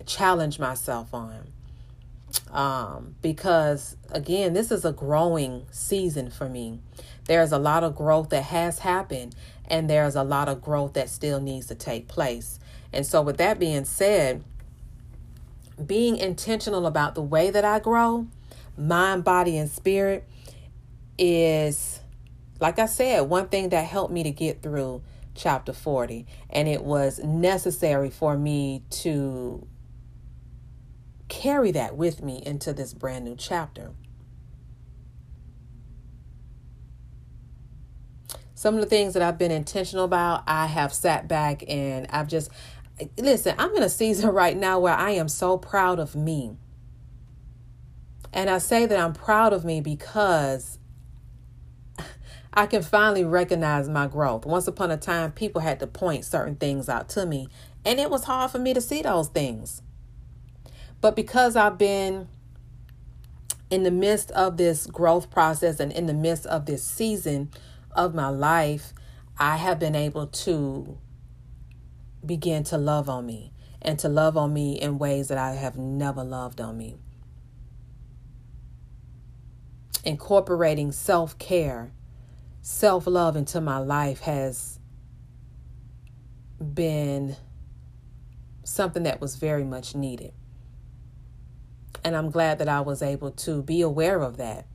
challenge 0.04 0.58
myself 0.58 1.14
on. 1.14 1.52
Um, 2.50 3.16
because 3.22 3.96
again, 4.10 4.52
this 4.52 4.70
is 4.70 4.84
a 4.84 4.92
growing 4.92 5.66
season 5.70 6.30
for 6.30 6.48
me. 6.48 6.80
There's 7.26 7.52
a 7.52 7.58
lot 7.58 7.84
of 7.84 7.94
growth 7.94 8.30
that 8.30 8.44
has 8.44 8.80
happened, 8.80 9.34
and 9.68 9.88
there's 9.88 10.16
a 10.16 10.22
lot 10.22 10.48
of 10.48 10.62
growth 10.62 10.94
that 10.94 11.08
still 11.08 11.40
needs 11.40 11.66
to 11.66 11.74
take 11.74 12.08
place. 12.08 12.58
And 12.92 13.06
so, 13.06 13.22
with 13.22 13.36
that 13.38 13.58
being 13.58 13.84
said, 13.84 14.44
being 15.84 16.16
intentional 16.16 16.86
about 16.86 17.14
the 17.14 17.22
way 17.22 17.50
that 17.50 17.64
I 17.64 17.78
grow, 17.78 18.26
mind, 18.76 19.24
body, 19.24 19.56
and 19.58 19.70
spirit, 19.70 20.26
is, 21.18 22.00
like 22.60 22.78
I 22.78 22.86
said, 22.86 23.22
one 23.22 23.48
thing 23.48 23.70
that 23.70 23.84
helped 23.84 24.12
me 24.12 24.22
to 24.22 24.30
get 24.30 24.62
through 24.62 25.02
chapter 25.34 25.72
40. 25.72 26.26
And 26.50 26.68
it 26.68 26.82
was 26.82 27.20
necessary 27.22 28.10
for 28.10 28.36
me 28.36 28.82
to 28.90 29.66
carry 31.28 31.72
that 31.72 31.96
with 31.96 32.22
me 32.22 32.42
into 32.44 32.72
this 32.72 32.92
brand 32.92 33.24
new 33.24 33.36
chapter. 33.36 33.90
Some 38.56 38.74
of 38.74 38.80
the 38.80 38.86
things 38.86 39.12
that 39.12 39.22
I've 39.22 39.36
been 39.36 39.50
intentional 39.50 40.06
about, 40.06 40.42
I 40.46 40.64
have 40.64 40.90
sat 40.94 41.28
back 41.28 41.62
and 41.68 42.06
I've 42.08 42.26
just 42.26 42.50
listen, 43.18 43.54
I'm 43.58 43.74
in 43.76 43.82
a 43.82 43.88
season 43.90 44.30
right 44.32 44.56
now 44.56 44.80
where 44.80 44.94
I 44.94 45.10
am 45.10 45.28
so 45.28 45.58
proud 45.58 46.00
of 46.00 46.16
me. 46.16 46.56
And 48.32 48.48
I 48.48 48.56
say 48.56 48.86
that 48.86 48.98
I'm 48.98 49.12
proud 49.12 49.52
of 49.52 49.66
me 49.66 49.82
because 49.82 50.78
I 52.54 52.64
can 52.64 52.82
finally 52.82 53.24
recognize 53.24 53.90
my 53.90 54.06
growth. 54.06 54.46
Once 54.46 54.66
upon 54.66 54.90
a 54.90 54.96
time, 54.96 55.32
people 55.32 55.60
had 55.60 55.78
to 55.80 55.86
point 55.86 56.24
certain 56.24 56.56
things 56.56 56.88
out 56.88 57.10
to 57.10 57.26
me, 57.26 57.48
and 57.84 58.00
it 58.00 58.10
was 58.10 58.24
hard 58.24 58.50
for 58.50 58.58
me 58.58 58.72
to 58.72 58.80
see 58.80 59.02
those 59.02 59.28
things. 59.28 59.82
But 61.02 61.14
because 61.14 61.56
I've 61.56 61.76
been 61.76 62.28
in 63.68 63.82
the 63.82 63.90
midst 63.90 64.30
of 64.30 64.56
this 64.56 64.86
growth 64.86 65.30
process 65.30 65.78
and 65.78 65.92
in 65.92 66.06
the 66.06 66.14
midst 66.14 66.46
of 66.46 66.64
this 66.64 66.82
season 66.82 67.50
of 67.96 68.14
my 68.14 68.28
life, 68.28 68.92
I 69.38 69.56
have 69.56 69.78
been 69.78 69.94
able 69.94 70.26
to 70.26 70.98
begin 72.24 72.64
to 72.64 72.78
love 72.78 73.08
on 73.08 73.26
me 73.26 73.52
and 73.82 73.98
to 73.98 74.08
love 74.08 74.36
on 74.36 74.52
me 74.52 74.80
in 74.80 74.98
ways 74.98 75.28
that 75.28 75.38
I 75.38 75.54
have 75.54 75.76
never 75.76 76.22
loved 76.22 76.60
on 76.60 76.76
me. 76.76 76.96
Incorporating 80.04 80.92
self 80.92 81.38
care, 81.38 81.92
self 82.62 83.06
love 83.06 83.36
into 83.36 83.60
my 83.60 83.78
life 83.78 84.20
has 84.20 84.78
been 86.60 87.36
something 88.64 89.02
that 89.02 89.20
was 89.20 89.36
very 89.36 89.64
much 89.64 89.94
needed. 89.94 90.32
And 92.04 92.16
I'm 92.16 92.30
glad 92.30 92.58
that 92.58 92.68
I 92.68 92.80
was 92.80 93.02
able 93.02 93.32
to 93.32 93.62
be 93.62 93.80
aware 93.80 94.20
of 94.20 94.36
that 94.36 94.66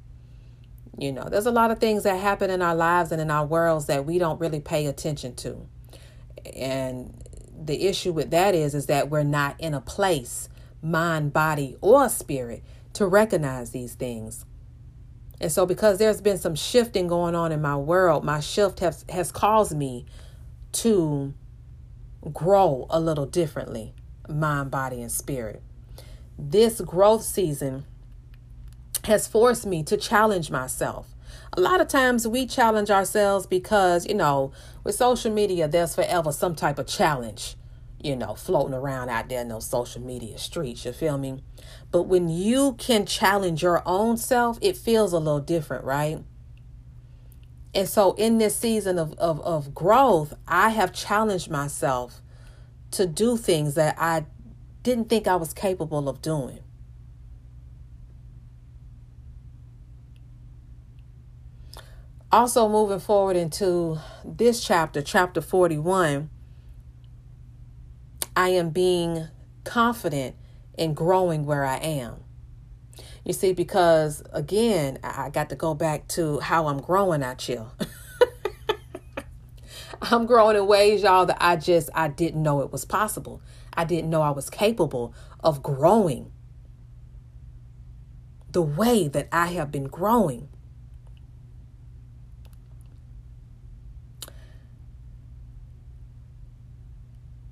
You 0.98 1.12
know, 1.12 1.28
there's 1.30 1.46
a 1.46 1.52
lot 1.52 1.72
of 1.72 1.80
things 1.80 2.04
that 2.04 2.20
happen 2.20 2.50
in 2.50 2.62
our 2.62 2.76
lives 2.76 3.12
and 3.12 3.22
in 3.22 3.32
our 3.32 3.46
worlds 3.46 3.86
that 3.86 4.06
we 4.06 4.20
don't 4.20 4.40
really 4.40 4.60
pay 4.60 4.86
attention 4.86 5.36
to. 5.38 5.68
And 6.56 7.18
the 7.58 7.88
issue 7.88 8.12
with 8.12 8.32
that 8.32 8.56
is 8.56 8.76
is 8.76 8.88
that 8.88 9.10
we're 9.10 9.24
not 9.24 9.60
in 9.60 9.74
a 9.74 9.82
place, 9.82 10.50
mind, 10.82 11.34
body, 11.34 11.78
or 11.82 12.10
spirit 12.10 12.64
to 12.94 13.08
recognize 13.08 13.72
these 13.72 13.94
things. 13.94 14.46
And 15.40 15.52
so 15.52 15.66
because 15.66 15.98
there's 15.98 16.22
been 16.22 16.38
some 16.38 16.56
shifting 16.56 17.08
going 17.08 17.36
on 17.36 17.52
in 17.52 17.62
my 17.62 17.76
world, 17.76 18.24
my 18.24 18.40
shift 18.40 18.80
has 18.80 19.06
has 19.10 19.32
caused 19.32 19.76
me 19.76 20.06
to 20.74 21.34
grow 22.34 22.86
a 22.90 23.00
little 23.00 23.26
differently, 23.26 23.94
mind, 24.30 24.70
body, 24.70 25.02
and 25.02 25.12
spirit. 25.12 25.64
This 26.38 26.82
growth 26.82 27.24
season 27.24 27.86
has 29.06 29.28
forced 29.28 29.66
me 29.66 29.84
to 29.84 29.98
challenge 29.98 30.52
myself. 30.52 31.16
A 31.54 31.62
lot 31.62 31.82
of 31.82 31.88
times 31.88 32.28
we 32.28 32.46
challenge 32.46 32.90
ourselves 32.90 33.46
because, 33.46 34.08
you 34.08 34.16
know, 34.16 34.52
with 34.84 34.96
social 34.96 35.32
media, 35.32 35.68
there's 35.68 35.96
forever 35.96 36.32
some 36.32 36.56
type 36.56 36.80
of 36.80 36.88
challenge, 36.88 37.56
you 38.02 38.16
know, 38.16 38.36
floating 38.36 38.74
around 38.74 39.10
out 39.10 39.28
there 39.28 39.42
in 39.42 39.50
those 39.50 39.68
social 39.68 40.02
media 40.02 40.38
streets. 40.38 40.86
You 40.86 40.94
feel 40.94 41.18
me? 41.18 41.44
But 41.92 42.04
when 42.04 42.30
you 42.30 42.74
can 42.78 43.06
challenge 43.06 43.62
your 43.62 43.84
own 43.86 44.18
self, 44.18 44.58
it 44.62 44.78
feels 44.78 45.14
a 45.14 45.18
little 45.20 45.42
different, 45.42 45.84
right? 45.84 46.24
And 47.74 47.88
so 47.88 48.14
in 48.14 48.38
this 48.38 48.56
season 48.56 48.98
of, 48.98 49.14
of, 49.14 49.40
of 49.42 49.74
growth, 49.74 50.34
I 50.48 50.70
have 50.70 50.94
challenged 50.94 51.50
myself 51.50 52.22
to 52.92 53.06
do 53.06 53.38
things 53.38 53.76
that 53.76 53.96
I 53.98 54.26
didn't 54.84 55.10
think 55.10 55.28
I 55.28 55.36
was 55.36 55.54
capable 55.54 56.10
of 56.10 56.22
doing. 56.22 56.60
Also, 62.32 62.70
moving 62.70 63.00
forward 63.00 63.36
into 63.36 64.00
this 64.24 64.64
chapter, 64.64 65.02
chapter 65.02 65.42
41, 65.42 66.30
I 68.38 68.50
am 68.50 68.70
being 68.70 69.28
confident 69.66 70.38
in 70.78 70.94
growing 70.94 71.46
where 71.46 71.66
I 71.66 71.76
am. 71.76 72.24
You 73.26 73.34
see, 73.34 73.52
because 73.52 74.24
again, 74.32 74.98
I 75.04 75.30
got 75.30 75.50
to 75.50 75.58
go 75.58 75.74
back 75.74 76.08
to 76.10 76.40
how 76.40 76.68
I'm 76.68 76.82
growing 76.82 77.22
at 77.22 77.50
you. 77.50 77.68
I'm 80.02 80.26
growing 80.26 80.56
in 80.56 80.66
ways, 80.66 81.04
y'all, 81.04 81.26
that 81.26 81.38
I 81.40 81.58
just 81.58 81.90
I 81.94 82.08
didn't 82.08 82.42
know 82.42 82.62
it 82.62 82.72
was 82.72 82.86
possible. 82.86 83.42
I 83.74 83.84
didn't 83.84 84.10
know 84.10 84.22
I 84.22 84.32
was 84.32 84.50
capable 84.50 85.14
of 85.42 85.62
growing 85.62 86.32
the 88.50 88.62
way 88.62 89.10
that 89.10 89.28
I 89.34 89.48
have 89.48 89.70
been 89.70 89.88
growing. 89.88 90.48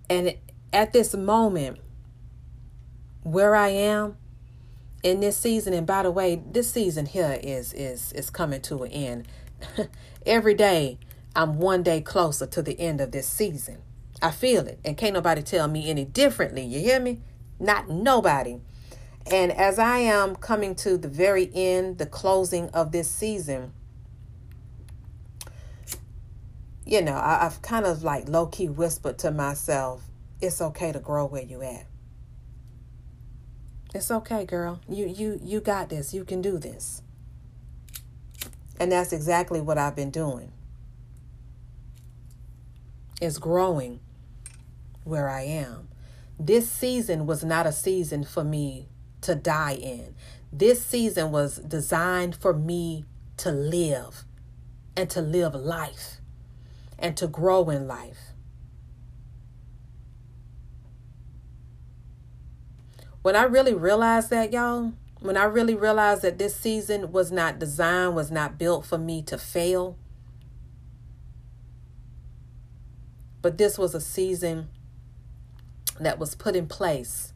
And 0.10 0.36
at 0.74 0.94
this 0.94 1.16
moment, 1.16 1.80
where 3.24 3.56
I 3.56 3.70
am 3.70 4.18
in 5.04 5.20
this 5.20 5.38
season, 5.38 5.74
and 5.74 5.86
by 5.86 6.04
the 6.04 6.12
way, 6.12 6.42
this 6.52 6.72
season 6.72 7.06
here 7.06 7.40
is 7.42 7.74
is 7.74 8.12
is 8.14 8.30
coming 8.30 8.62
to 8.62 8.84
an 8.84 8.92
end. 8.92 9.28
Every 10.26 10.54
day, 10.54 10.98
I'm 11.36 11.58
one 11.60 11.84
day 11.84 12.02
closer 12.02 12.48
to 12.48 12.62
the 12.62 12.80
end 12.80 13.02
of 13.02 13.12
this 13.12 13.28
season. 13.28 13.78
I 14.22 14.32
feel 14.32 14.68
it, 14.68 14.80
and 14.84 14.98
can't 14.98 15.14
nobody 15.14 15.42
tell 15.42 15.68
me 15.68 15.90
any 15.90 16.06
differently. 16.06 16.64
You 16.64 16.80
hear 16.80 17.00
me? 17.00 17.22
Not 17.60 17.90
nobody. 17.90 18.60
And 19.32 19.52
as 19.52 19.78
I 19.78 20.00
am 20.00 20.36
coming 20.36 20.76
to 20.76 20.98
the 20.98 21.08
very 21.08 21.52
end, 21.54 22.00
the 22.00 22.06
closing 22.06 22.70
of 22.70 22.92
this 22.92 23.10
season, 23.10 23.74
you 26.90 27.04
know, 27.04 27.16
I, 27.16 27.44
have 27.44 27.62
kind 27.62 27.86
of 27.86 28.02
like 28.02 28.28
low 28.28 28.48
key 28.48 28.68
whispered 28.68 29.20
to 29.20 29.30
myself, 29.30 30.02
it's 30.42 30.60
okay 30.60 30.92
to 30.92 31.00
grow 31.00 31.28
where 31.28 31.44
you 31.44 31.62
at. 31.62 31.86
It's 33.94 34.10
okay, 34.10 34.44
girl. 34.44 34.82
You 34.90 35.06
you 35.08 35.40
you 35.44 35.60
got 35.60 35.90
this. 35.90 36.14
You 36.14 36.26
can 36.26 36.42
do 36.42 36.58
this. 36.58 37.04
And 38.80 38.92
that's 38.92 39.14
exactly 39.14 39.62
what 39.62 39.78
I've 39.78 39.96
been 39.96 40.10
doing. 40.10 40.52
Is 43.22 43.38
growing 43.38 44.00
where 45.04 45.30
I 45.30 45.42
am. 45.42 45.90
This 46.40 46.70
season 46.70 47.28
was 47.28 47.44
not 47.44 47.68
a 47.68 47.72
season 47.72 48.24
for 48.24 48.44
me 48.44 48.88
to 49.22 49.36
die 49.36 49.76
in. 49.76 50.16
This 50.52 50.84
season 50.84 51.32
was 51.32 51.58
designed 51.58 52.36
for 52.36 52.54
me 52.54 53.06
to 53.38 53.52
live 53.52 54.24
and 54.96 55.10
to 55.12 55.22
live 55.22 55.54
life 55.54 56.19
and 57.02 57.18
to 57.18 57.28
grow 57.28 57.70
in 57.70 57.88
life. 57.88 58.34
When 63.22 63.36
I 63.36 63.44
really 63.44 63.74
realized 63.74 64.30
that, 64.30 64.54
y'all, 64.54 64.94
when 65.20 65.36
I 65.36 65.44
really 65.44 65.76
realized 65.76 66.22
that 66.22 66.38
this 66.38 66.56
season 66.56 67.12
was 67.12 67.32
not 67.32 67.60
designed, 67.60 68.16
was 68.16 68.32
not 68.32 68.58
built 68.58 68.86
for 68.86 68.98
me 68.98 69.22
to 69.24 69.38
fail, 69.38 69.98
but 73.42 73.58
this 73.58 73.78
was 73.78 73.94
a 73.94 74.02
season 74.02 74.70
that 76.00 76.18
was 76.18 76.36
put 76.36 76.56
in 76.56 76.68
place 76.68 77.34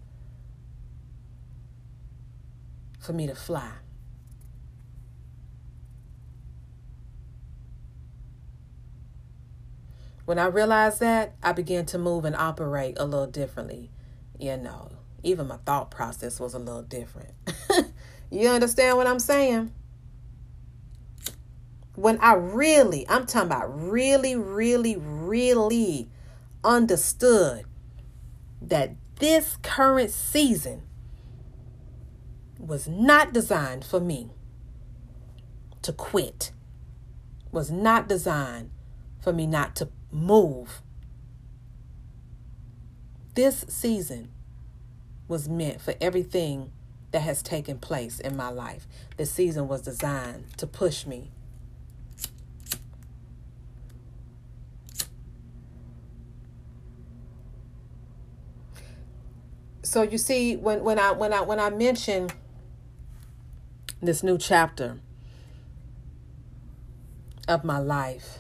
for 3.00 3.12
me 3.12 3.28
to 3.28 3.36
fly. 3.36 3.83
When 10.26 10.40
I 10.40 10.46
realized 10.46 11.00
that, 11.02 11.36
I 11.44 11.52
began 11.52 11.86
to 11.88 11.98
move 11.98 12.24
and 12.24 12.36
operate 12.36 12.96
a 12.98 13.06
little 13.06 13.28
differently. 13.28 13.92
You 14.40 14.58
know, 14.58 14.90
even 15.22 15.48
my 15.48 15.58
thought 15.58 15.92
process 15.92 16.40
was 16.40 16.54
a 16.54 16.60
little 16.60 16.82
different. 16.82 17.34
you 18.32 18.48
understand 18.50 18.98
what 18.98 19.08
I'm 19.08 19.20
saying? 19.20 19.74
When 21.96 22.18
I 22.20 22.34
really, 22.34 23.08
I'm 23.10 23.26
talking 23.26 23.48
about 23.48 23.92
really, 23.92 24.36
really, 24.36 24.96
really 24.98 26.10
understood 26.64 27.66
that 28.62 28.96
this 29.18 29.58
current 29.62 30.10
season 30.10 30.84
was 32.58 32.88
not 32.88 33.34
designed 33.34 33.84
for 33.84 34.00
me 34.00 34.32
to 35.82 35.92
quit, 35.92 36.52
was 37.52 37.70
not 37.70 38.08
designed 38.08 38.72
for 39.22 39.34
me 39.34 39.46
not 39.46 39.76
to 39.76 39.90
move. 40.14 40.82
This 43.34 43.66
season 43.68 44.30
was 45.28 45.50
meant 45.50 45.82
for 45.82 45.96
everything 46.00 46.72
that 47.12 47.22
has 47.22 47.42
taken 47.42 47.80
place 47.80 48.20
in 48.20 48.38
my 48.38 48.50
life. 48.50 48.88
This 49.18 49.32
season 49.32 49.68
was 49.68 49.82
designed 49.82 50.46
to 50.58 50.68
push 50.68 51.06
me. 51.06 51.32
So 59.82 60.02
you 60.02 60.18
see 60.18 60.56
when 60.56 60.84
when 60.84 60.98
I 60.98 61.12
when 61.12 61.34
I 61.34 61.42
when 61.42 61.60
I 61.60 61.70
mention 61.70 62.30
this 64.02 64.24
new 64.24 64.38
chapter 64.38 65.00
of 67.48 67.64
my 67.64 67.78
life 67.78 68.40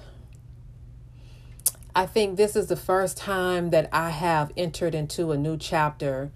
I 1.95 2.05
think 2.07 2.37
this 2.37 2.55
is 2.55 2.67
the 2.67 2.75
first 2.75 3.17
time 3.17 3.69
that 3.69 3.89
I 3.91 4.09
have 4.09 4.51
entered 4.57 4.95
into 4.95 5.31
a 5.31 5.37
new 5.37 5.57
chapter 5.57 6.31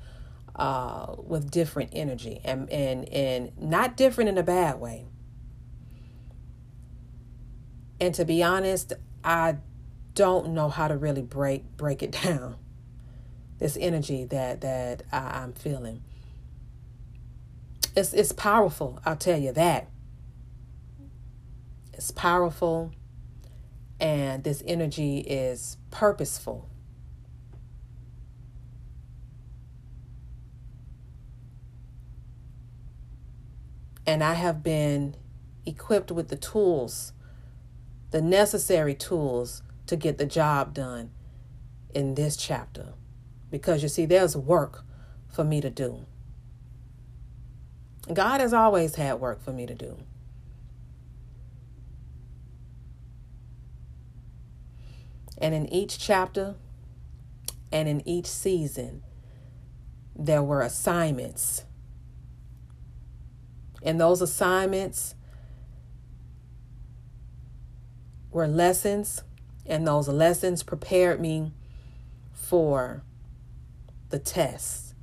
uh, 0.56 1.16
with 1.18 1.50
different 1.50 1.92
energy 1.94 2.42
and, 2.44 2.70
and, 2.70 3.10
and 3.10 3.58
not 3.58 3.98
different 3.98 4.30
in 4.30 4.38
a 4.38 4.44
bad 4.44 4.80
way. 4.80 5.06
And 8.00 8.14
to 8.16 8.26
be 8.26 8.44
honest, 8.44 8.94
I 9.24 9.58
don't 10.14 10.50
know 10.50 10.70
how 10.70 10.88
to 10.88 10.98
really 10.98 11.22
break 11.22 11.78
break 11.78 12.04
it 12.04 12.12
down. 12.24 12.58
This 13.60 13.78
energy 13.80 14.26
that 14.26 14.62
that 14.62 15.04
I, 15.12 15.42
I'm 15.42 15.54
feeling. 15.54 16.04
It's 17.96 18.14
it's 18.14 18.32
powerful, 18.32 19.00
I'll 19.06 19.16
tell 19.16 19.40
you 19.40 19.52
that. 19.54 19.90
It's 21.94 22.12
powerful 22.12 22.92
and 24.00 24.44
this 24.44 24.64
energy 24.66 25.20
is 25.20 25.78
purposeful. 25.92 26.70
And 34.06 34.24
I 34.24 34.36
have 34.36 34.64
been 34.64 35.16
equipped 35.66 36.12
with 36.12 36.30
the 36.30 36.38
tools, 36.38 37.12
the 38.12 38.22
necessary 38.22 38.96
tools 38.96 39.64
to 39.88 39.98
get 39.98 40.18
the 40.18 40.26
job 40.26 40.74
done 40.74 41.12
in 41.94 42.16
this 42.16 42.38
chapter. 42.38 42.94
Because 43.50 43.84
you 43.84 43.90
see, 43.90 44.06
there's 44.06 44.36
work 44.36 44.86
for 45.28 45.44
me 45.44 45.60
to 45.60 45.70
do. 45.70 46.06
God 48.14 48.40
has 48.40 48.54
always 48.54 48.96
had 48.96 49.20
work 49.20 49.42
for 49.42 49.52
me 49.52 49.66
to 49.66 49.76
do. 49.76 49.98
And 55.38 55.54
in 55.54 55.72
each 55.72 56.00
chapter 56.00 56.56
and 57.72 57.88
in 57.88 58.08
each 58.08 58.26
season, 58.26 59.04
there 60.16 60.42
were 60.42 60.62
assignments. 60.62 61.64
And 63.84 64.00
those 64.00 64.22
assignments 64.22 65.16
were 68.32 68.48
lessons, 68.48 69.24
and 69.66 69.88
those 69.88 70.08
lessons 70.08 70.64
prepared 70.64 71.22
me 71.22 71.52
for 72.34 73.04
the 74.10 74.20
test. 74.20 74.94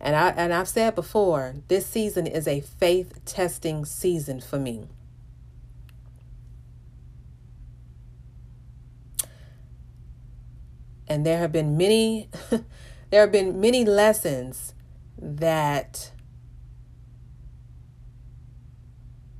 And 0.00 0.14
I 0.14 0.30
and 0.30 0.52
I've 0.52 0.68
said 0.68 0.94
before, 0.94 1.56
this 1.68 1.86
season 1.86 2.26
is 2.26 2.46
a 2.46 2.60
faith 2.60 3.24
testing 3.24 3.84
season 3.84 4.40
for 4.40 4.58
me. 4.58 4.88
And 11.08 11.24
there 11.24 11.38
have 11.38 11.52
been 11.52 11.76
many 11.76 12.28
there 13.10 13.22
have 13.22 13.32
been 13.32 13.60
many 13.60 13.84
lessons 13.84 14.74
that 15.16 16.12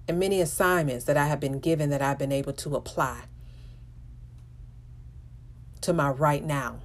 and 0.08 0.18
many 0.18 0.40
assignments 0.40 1.04
that 1.04 1.16
I 1.16 1.26
have 1.26 1.38
been 1.38 1.60
given 1.60 1.90
that 1.90 2.00
I've 2.00 2.18
been 2.18 2.32
able 2.32 2.54
to 2.54 2.74
apply 2.74 3.24
to 5.82 5.92
my 5.92 6.08
right 6.08 6.44
now. 6.44 6.78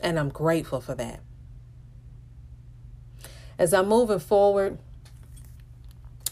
And 0.00 0.18
I'm 0.18 0.28
grateful 0.28 0.80
for 0.80 0.94
that. 0.94 1.20
As 3.58 3.72
I'm 3.72 3.88
moving 3.88 4.18
forward 4.18 4.78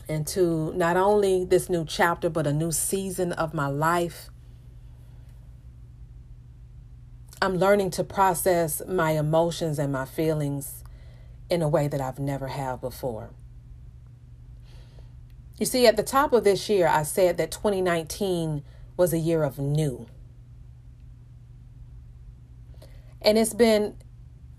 into 0.06 0.72
not 0.74 0.98
only 0.98 1.46
this 1.46 1.70
new 1.70 1.86
chapter, 1.86 2.28
but 2.28 2.46
a 2.46 2.52
new 2.52 2.70
season 2.70 3.32
of 3.32 3.54
my 3.54 3.66
life, 3.66 4.28
I'm 7.44 7.58
learning 7.58 7.90
to 7.90 8.04
process 8.04 8.80
my 8.88 9.10
emotions 9.10 9.78
and 9.78 9.92
my 9.92 10.06
feelings 10.06 10.82
in 11.50 11.60
a 11.60 11.68
way 11.68 11.88
that 11.88 12.00
I've 12.00 12.18
never 12.18 12.48
had 12.48 12.80
before. 12.80 13.30
You 15.58 15.66
see, 15.66 15.86
at 15.86 15.96
the 15.96 16.02
top 16.02 16.32
of 16.32 16.42
this 16.44 16.70
year, 16.70 16.88
I 16.88 17.02
said 17.02 17.36
that 17.36 17.50
2019 17.50 18.64
was 18.96 19.12
a 19.12 19.18
year 19.18 19.42
of 19.42 19.58
new. 19.58 20.06
And 23.20 23.36
it's 23.36 23.52
been 23.52 23.96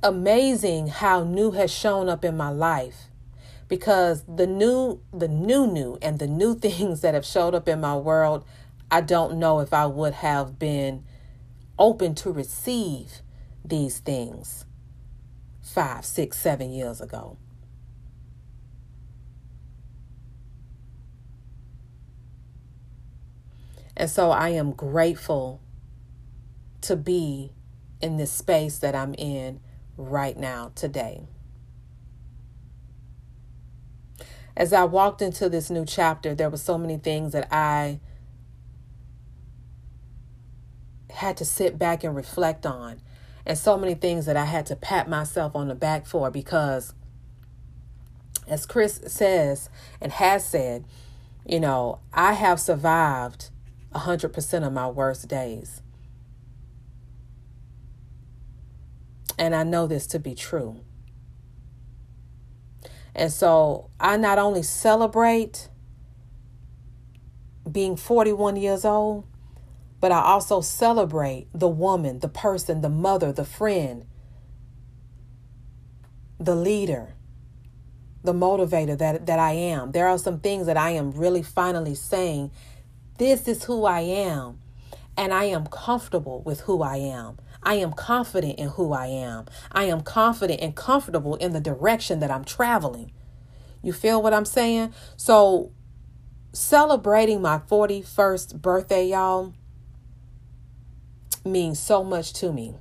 amazing 0.04 0.88
how 0.88 1.24
new 1.24 1.52
has 1.52 1.72
shown 1.72 2.08
up 2.08 2.24
in 2.24 2.38
my 2.38 2.50
life 2.50 3.06
because 3.68 4.24
the 4.28 4.46
new 4.46 5.02
the 5.12 5.28
new 5.28 5.66
new 5.66 5.98
and 6.04 6.20
the 6.20 6.28
new 6.28 6.54
things 6.60 7.02
that 7.02 7.16
have 7.16 7.26
showed 7.26 7.56
up 7.56 7.68
in 7.68 7.82
my 7.82 7.96
world 7.96 8.46
i 8.92 9.02
don't 9.02 9.40
know 9.40 9.62
if 9.62 9.74
i 9.74 9.84
would 9.84 10.14
have 10.14 10.60
been 10.60 11.04
open 11.80 12.16
to 12.16 12.32
receive 12.32 13.22
these 13.64 14.00
things 14.00 14.66
five 15.62 16.06
six 16.06 16.38
seven 16.38 16.72
years 16.72 17.02
ago 17.02 17.38
and 23.98 24.10
so 24.10 24.32
i 24.32 24.50
am 24.50 24.72
grateful 24.72 25.62
to 26.82 26.96
be 26.96 27.52
in 28.02 28.18
this 28.18 28.32
space 28.32 28.78
that 28.78 28.96
i'm 28.96 29.14
in 29.16 29.60
right 29.98 30.38
now, 30.38 30.72
today. 30.76 31.24
As 34.58 34.72
I 34.72 34.86
walked 34.86 35.22
into 35.22 35.50
this 35.50 35.70
new 35.70 35.86
chapter, 35.86 36.34
there 36.34 36.50
were 36.50 36.58
so 36.58 36.78
many 36.78 36.98
things 36.98 37.34
that 37.34 37.48
I 37.54 38.00
had 41.16 41.38
to 41.38 41.46
sit 41.46 41.78
back 41.78 42.04
and 42.04 42.16
reflect 42.16 42.66
on, 42.66 43.02
and 43.46 43.58
so 43.58 43.78
many 43.78 43.96
things 43.96 44.26
that 44.26 44.38
I 44.38 44.46
had 44.46 44.66
to 44.68 44.76
pat 44.76 45.10
myself 45.10 45.56
on 45.56 45.68
the 45.68 45.76
back 45.76 46.06
for 46.06 46.32
because, 46.32 46.94
as 48.48 48.66
Chris 48.66 49.02
says 49.08 49.70
and 50.02 50.12
has 50.12 50.48
said, 50.48 50.86
you 51.46 51.60
know, 51.60 52.00
I 52.14 52.34
have 52.34 52.60
survived 52.60 53.50
100% 53.94 54.68
of 54.68 54.74
my 54.74 54.88
worst 54.88 55.28
days. 55.28 55.82
And 59.38 59.54
I 59.54 59.64
know 59.64 59.86
this 59.86 60.08
to 60.08 60.20
be 60.20 60.34
true. 60.34 60.82
And 63.14 63.32
so 63.32 63.90
I 64.00 64.18
not 64.18 64.40
only 64.40 64.64
celebrate 64.64 65.70
being 67.70 67.96
41 67.96 68.58
years 68.58 68.86
old, 68.86 69.26
but 70.06 70.12
I 70.12 70.22
also 70.22 70.62
celebrate 70.62 71.48
the 71.52 71.68
woman, 71.68 72.20
the 72.20 72.28
person, 72.28 72.82
the 72.82 72.90
mother, 72.90 73.32
the 73.32 73.44
friend, 73.44 74.06
the 76.40 76.54
leader, 76.54 77.16
the 78.24 78.32
motivator 78.32 78.96
that, 79.00 79.26
that 79.26 79.40
I 79.40 79.54
am. 79.54 79.94
There 79.94 80.08
are 80.08 80.20
some 80.20 80.42
things 80.42 80.68
that 80.68 80.78
I 80.78 80.92
am 80.92 81.10
really 81.10 81.42
finally 81.42 81.96
saying, 81.96 82.52
this 83.18 83.48
is 83.48 83.64
who 83.64 83.86
I 83.86 84.02
am, 84.02 84.60
and 85.18 85.34
I 85.34 85.46
am 85.46 85.66
comfortable 85.66 86.44
with 86.44 86.60
who 86.60 86.84
I 86.84 86.98
am. 86.98 87.40
I 87.64 87.74
am 87.78 87.92
confident 87.92 88.60
in 88.60 88.68
who 88.68 88.94
I 88.94 89.08
am. 89.08 89.46
I 89.72 89.86
am 89.86 90.02
confident 90.02 90.62
and 90.62 90.76
comfortable 90.76 91.34
in 91.38 91.52
the 91.52 91.60
direction 91.60 92.20
that 92.20 92.30
I'm 92.30 92.46
traveling. 92.46 93.12
You 93.82 93.92
feel 93.92 94.22
what 94.22 94.36
I'm 94.36 94.46
saying? 94.46 94.94
So, 95.18 95.72
celebrating 96.54 97.42
my 97.42 97.58
41st 97.58 98.62
birthday, 98.62 99.08
y'all, 99.08 99.56
means 101.46 101.80
so 101.80 102.04
much 102.04 102.34
to 102.34 102.52
me. 102.52 102.76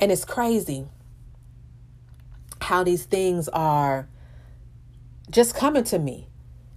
And 0.00 0.10
it's 0.12 0.24
crazy 0.24 0.86
how 2.60 2.84
these 2.84 3.04
things 3.04 3.48
are 3.48 4.08
just 5.30 5.54
coming 5.54 5.84
to 5.84 5.98
me 5.98 6.28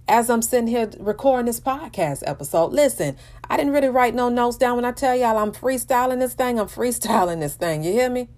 as 0.08 0.30
I'm 0.30 0.42
sitting 0.42 0.68
here 0.68 0.90
recording 0.98 1.46
this 1.46 1.60
podcast 1.60 2.22
episode. 2.26 2.72
Listen, 2.72 3.16
I 3.48 3.56
didn't 3.56 3.72
really 3.72 3.88
write 3.88 4.14
no 4.14 4.28
notes 4.28 4.56
down 4.56 4.76
when 4.76 4.84
I 4.84 4.92
tell 4.92 5.14
y'all 5.14 5.36
I'm 5.36 5.52
freestyling 5.52 6.18
this 6.18 6.34
thing. 6.34 6.58
I'm 6.58 6.66
freestyling 6.66 7.40
this 7.40 7.54
thing. 7.54 7.84
You 7.84 7.92
hear 7.92 8.10
me? 8.10 8.28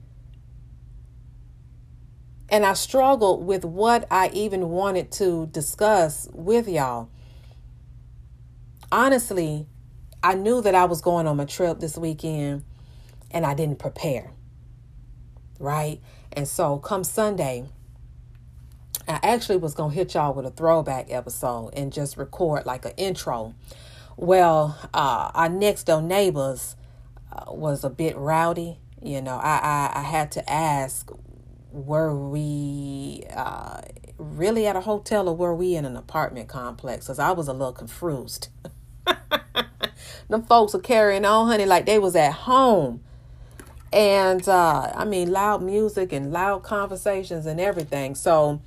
And 2.48 2.66
I 2.66 2.72
struggled 2.72 3.46
with 3.46 3.64
what 3.64 4.06
I 4.10 4.28
even 4.32 4.70
wanted 4.70 5.12
to 5.12 5.46
discuss 5.46 6.28
with 6.32 6.68
y'all. 6.68 7.08
Honestly, 8.90 9.68
I 10.22 10.34
knew 10.34 10.60
that 10.62 10.74
I 10.74 10.84
was 10.84 11.00
going 11.00 11.26
on 11.26 11.36
my 11.36 11.46
trip 11.46 11.80
this 11.80 11.96
weekend 11.96 12.64
and 13.30 13.46
I 13.46 13.54
didn't 13.54 13.78
prepare. 13.78 14.32
Right? 15.58 16.00
And 16.32 16.46
so 16.46 16.78
come 16.78 17.04
Sunday, 17.04 17.64
I 19.08 19.18
actually 19.22 19.56
was 19.56 19.74
going 19.74 19.90
to 19.90 19.96
hit 19.96 20.14
y'all 20.14 20.34
with 20.34 20.46
a 20.46 20.50
throwback 20.50 21.10
episode 21.10 21.70
and 21.74 21.92
just 21.92 22.16
record 22.16 22.66
like 22.66 22.84
an 22.84 22.92
intro. 22.96 23.54
Well, 24.16 24.78
uh, 24.92 25.30
our 25.34 25.48
next 25.48 25.84
door 25.84 26.02
neighbors 26.02 26.76
uh, 27.32 27.52
was 27.52 27.82
a 27.82 27.90
bit 27.90 28.16
rowdy. 28.16 28.78
You 29.02 29.22
know, 29.22 29.36
I, 29.36 29.90
I, 29.94 30.00
I 30.00 30.02
had 30.02 30.30
to 30.32 30.50
ask, 30.50 31.10
were 31.72 32.14
we 32.14 33.24
uh, 33.34 33.80
really 34.18 34.66
at 34.66 34.76
a 34.76 34.80
hotel 34.82 35.28
or 35.28 35.36
were 35.36 35.54
we 35.54 35.74
in 35.74 35.84
an 35.86 35.96
apartment 35.96 36.48
complex? 36.48 37.06
Because 37.06 37.18
I 37.18 37.32
was 37.32 37.48
a 37.48 37.52
little 37.52 37.72
confused. 37.72 38.48
Them 40.28 40.42
folks 40.42 40.74
are 40.74 40.80
carrying 40.80 41.24
on, 41.24 41.48
honey, 41.48 41.66
like 41.66 41.86
they 41.86 41.98
was 41.98 42.16
at 42.16 42.32
home. 42.32 43.02
And 43.92 44.48
uh, 44.48 44.92
I 44.94 45.04
mean, 45.04 45.32
loud 45.32 45.62
music 45.62 46.12
and 46.12 46.32
loud 46.32 46.62
conversations 46.62 47.46
and 47.46 47.60
everything. 47.60 48.14
So, 48.14 48.60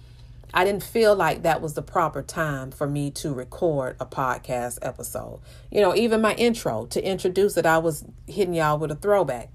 I 0.53 0.65
didn't 0.65 0.83
feel 0.83 1.15
like 1.15 1.41
that 1.41 1.61
was 1.61 1.73
the 1.73 1.81
proper 1.81 2.21
time 2.21 2.69
for 2.69 2.85
me 2.85 3.09
to 3.11 3.33
record 3.33 3.95
a 3.99 4.05
podcast 4.05 4.77
episode. 4.83 5.39
You 5.71 5.81
know, 5.81 5.95
even 5.95 6.21
my 6.21 6.35
intro 6.35 6.85
to 6.87 7.03
introduce 7.03 7.57
it, 7.57 7.65
I 7.65 7.79
was 7.79 8.05
hitting 8.27 8.53
y'all 8.53 8.77
with 8.77 8.91
a 8.91 8.95
throwback. 8.95 9.49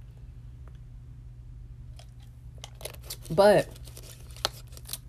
But 3.30 3.68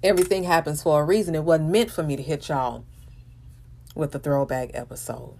everything 0.03 0.43
happens 0.43 0.84
for 0.84 1.01
a 1.01 1.03
reason. 1.03 1.34
It 1.34 1.43
wasn't 1.43 1.71
meant 1.71 1.89
for 1.89 2.03
me 2.03 2.15
to 2.15 2.21
hit 2.21 2.49
y'all 2.49 2.86
with 3.95 4.13
a 4.13 4.19
throwback 4.19 4.71
episode. 4.75 5.34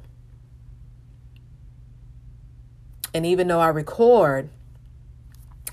And 3.14 3.26
even 3.26 3.48
though 3.48 3.60
I 3.60 3.68
record 3.68 4.50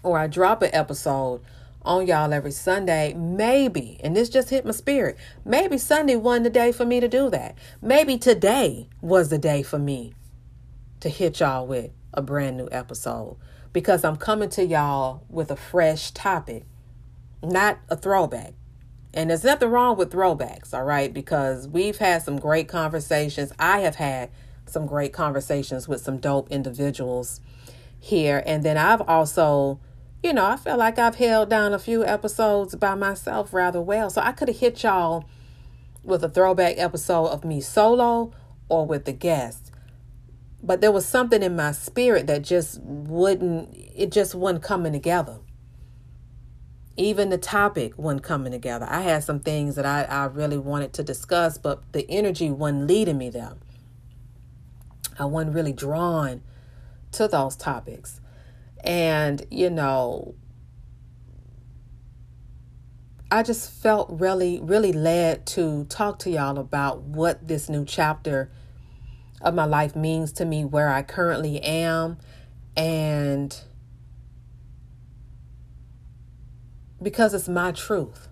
or 0.03 0.18
I 0.18 0.26
drop 0.26 0.62
an 0.62 0.70
episode, 0.72 1.41
on 1.87 2.07
y'all 2.07 2.34
every 2.34 2.51
Sunday. 2.51 3.14
Maybe, 3.14 3.99
and 4.03 4.14
this 4.14 4.28
just 4.28 4.51
hit 4.51 4.66
my 4.66 4.72
spirit, 4.72 5.16
maybe 5.45 5.78
Sunday 5.78 6.16
wasn't 6.16 6.45
the 6.45 6.51
day 6.51 6.72
for 6.72 6.84
me 6.84 7.01
to 7.01 7.09
do 7.09 7.30
that. 7.30 7.57
Maybe 7.80 8.18
today 8.18 8.89
was 9.01 9.28
the 9.28 9.39
day 9.39 9.62
for 9.62 9.78
me 9.78 10.12
to 11.01 11.09
hit 11.09 11.41
y'all 11.41 11.66
with 11.66 11.93
a 12.12 12.20
brand 12.22 12.57
new 12.57 12.68
episode 12.72 13.37
because 13.72 14.05
I'm 14.05 14.16
coming 14.16 14.49
to 14.51 14.64
y'all 14.64 15.22
with 15.30 15.51
a 15.51 15.57
fresh 15.57 16.11
topic, 16.11 16.64
not 17.43 17.78
a 17.89 17.97
throwback. 17.97 18.55
And 19.14 19.30
there's 19.30 19.45
nothing 19.45 19.70
wrong 19.70 19.97
with 19.97 20.12
throwbacks, 20.12 20.74
all 20.74 20.84
right? 20.84 21.12
Because 21.12 21.66
we've 21.68 21.97
had 21.97 22.22
some 22.22 22.39
great 22.39 22.68
conversations. 22.68 23.51
I 23.59 23.80
have 23.80 23.95
had 23.95 24.30
some 24.67 24.87
great 24.87 25.12
conversations 25.12 25.89
with 25.89 26.01
some 26.01 26.19
dope 26.19 26.51
individuals 26.51 27.41
here. 28.01 28.43
And 28.47 28.62
then 28.62 28.77
I've 28.77 29.03
also, 29.03 29.81
you 30.23 30.33
know, 30.33 30.45
I 30.45 30.57
feel 30.57 30.77
like 30.77 30.99
I've 30.99 31.17
held 31.17 31.51
down 31.51 31.73
a 31.73 31.79
few 31.79 32.05
episodes 32.05 32.75
by 32.75 32.95
myself 32.95 33.53
rather 33.53 33.81
well. 33.81 34.11
So 34.11 34.21
I 34.21 34.33
could 34.33 34.49
have 34.49 34.59
hit 34.59 34.83
y'all 34.83 35.25
with 36.03 36.23
a 36.23 36.29
throwback 36.29 36.75
episode 36.79 37.27
of 37.27 37.45
me 37.45 37.61
solo 37.61 38.33
or 38.69 38.87
with 38.87 39.05
the 39.05 39.12
guest. 39.12 39.73
But 40.62 40.81
there 40.81 40.93
was 40.93 41.07
something 41.07 41.43
in 41.43 41.55
my 41.55 41.73
spirit 41.73 42.27
that 42.29 42.43
just 42.43 42.81
wouldn't, 42.83 43.77
it 43.95 44.11
just 44.11 44.35
wasn't 44.35 44.62
coming 44.62 44.93
together. 44.93 45.39
Even 46.97 47.29
the 47.29 47.39
topic 47.39 47.97
wasn't 47.99 48.23
coming 48.23 48.53
together. 48.53 48.87
I 48.89 49.03
had 49.03 49.23
some 49.23 49.41
things 49.41 49.75
that 49.75 49.85
I, 49.85 50.05
I 50.05 50.25
really 50.25 50.57
wanted 50.57 50.93
to 50.95 51.03
discuss, 51.03 51.59
but 51.59 51.93
the 51.93 52.11
energy 52.11 52.51
wasn't 52.51 52.87
leading 52.87 53.19
me 53.19 53.29
there. 53.29 53.53
I 55.19 55.25
wasn't 55.25 55.55
really 55.55 55.73
drawn 55.73 56.43
to 57.12 57.29
those 57.29 57.57
topics. 57.57 58.21
And, 58.85 59.45
you 59.51 59.71
know, 59.71 60.35
I 63.31 63.43
just 63.43 63.71
felt 63.71 64.09
really, 64.11 64.61
really 64.61 64.93
led 64.93 65.47
to 65.47 65.85
talk 65.87 66.21
to 66.21 66.31
y'all 66.31 66.59
about 66.59 67.03
what 67.03 67.49
this 67.49 67.69
new 67.69 67.85
chapter 67.85 68.51
of 69.41 69.55
my 69.55 69.64
life 69.64 69.97
means 69.97 70.33
to 70.33 70.45
me, 70.45 70.64
where 70.64 70.91
I 70.91 71.03
currently 71.03 71.61
am, 71.61 72.19
and 72.77 73.59
because 77.03 77.35
it's 77.35 77.49
my 77.49 77.73
truth. 77.73 78.29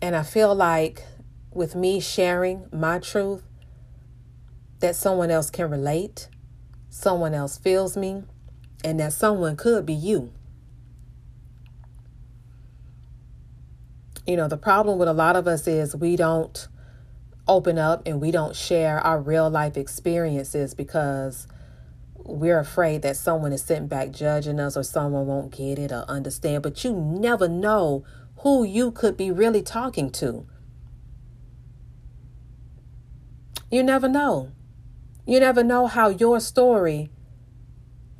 And 0.00 0.16
I 0.16 0.22
feel 0.22 0.54
like 0.54 1.04
with 1.54 1.74
me 1.74 2.00
sharing 2.00 2.66
my 2.72 2.98
truth, 2.98 3.42
that 4.80 4.96
someone 4.96 5.30
else 5.30 5.50
can 5.50 5.70
relate, 5.70 6.28
someone 6.90 7.34
else 7.34 7.56
feels 7.58 7.96
me, 7.96 8.22
and 8.84 8.98
that 9.00 9.12
someone 9.12 9.56
could 9.56 9.86
be 9.86 9.94
you. 9.94 10.32
You 14.26 14.36
know, 14.36 14.48
the 14.48 14.56
problem 14.56 14.98
with 14.98 15.08
a 15.08 15.12
lot 15.12 15.36
of 15.36 15.46
us 15.48 15.66
is 15.66 15.96
we 15.96 16.16
don't 16.16 16.68
open 17.48 17.78
up 17.78 18.02
and 18.06 18.20
we 18.20 18.30
don't 18.30 18.54
share 18.54 19.00
our 19.00 19.20
real 19.20 19.50
life 19.50 19.76
experiences 19.76 20.74
because 20.74 21.48
we're 22.14 22.60
afraid 22.60 23.02
that 23.02 23.16
someone 23.16 23.52
is 23.52 23.62
sitting 23.62 23.88
back 23.88 24.12
judging 24.12 24.60
us 24.60 24.76
or 24.76 24.84
someone 24.84 25.26
won't 25.26 25.50
get 25.50 25.78
it 25.78 25.90
or 25.90 26.04
understand. 26.08 26.62
But 26.62 26.84
you 26.84 26.94
never 26.94 27.48
know 27.48 28.04
who 28.38 28.64
you 28.64 28.92
could 28.92 29.16
be 29.16 29.30
really 29.30 29.62
talking 29.62 30.10
to. 30.12 30.46
You 33.72 33.82
never 33.82 34.06
know. 34.06 34.52
You 35.26 35.40
never 35.40 35.64
know 35.64 35.86
how 35.86 36.10
your 36.10 36.40
story 36.40 37.10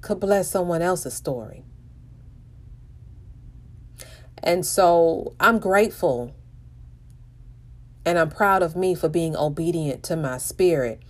could 0.01 0.19
bless 0.19 0.51
someone 0.51 0.81
else's 0.81 1.13
story. 1.13 1.63
And 4.43 4.65
so 4.65 5.37
I'm 5.39 5.59
grateful 5.59 6.35
and 8.07 8.19
I'm 8.19 8.31
proud 8.31 8.63
of 8.63 8.75
me 8.75 8.95
for 8.95 9.11
being 9.11 9.37
obedient 9.37 10.03
to 10.05 10.17
my 10.17 10.39
spirit 10.39 11.03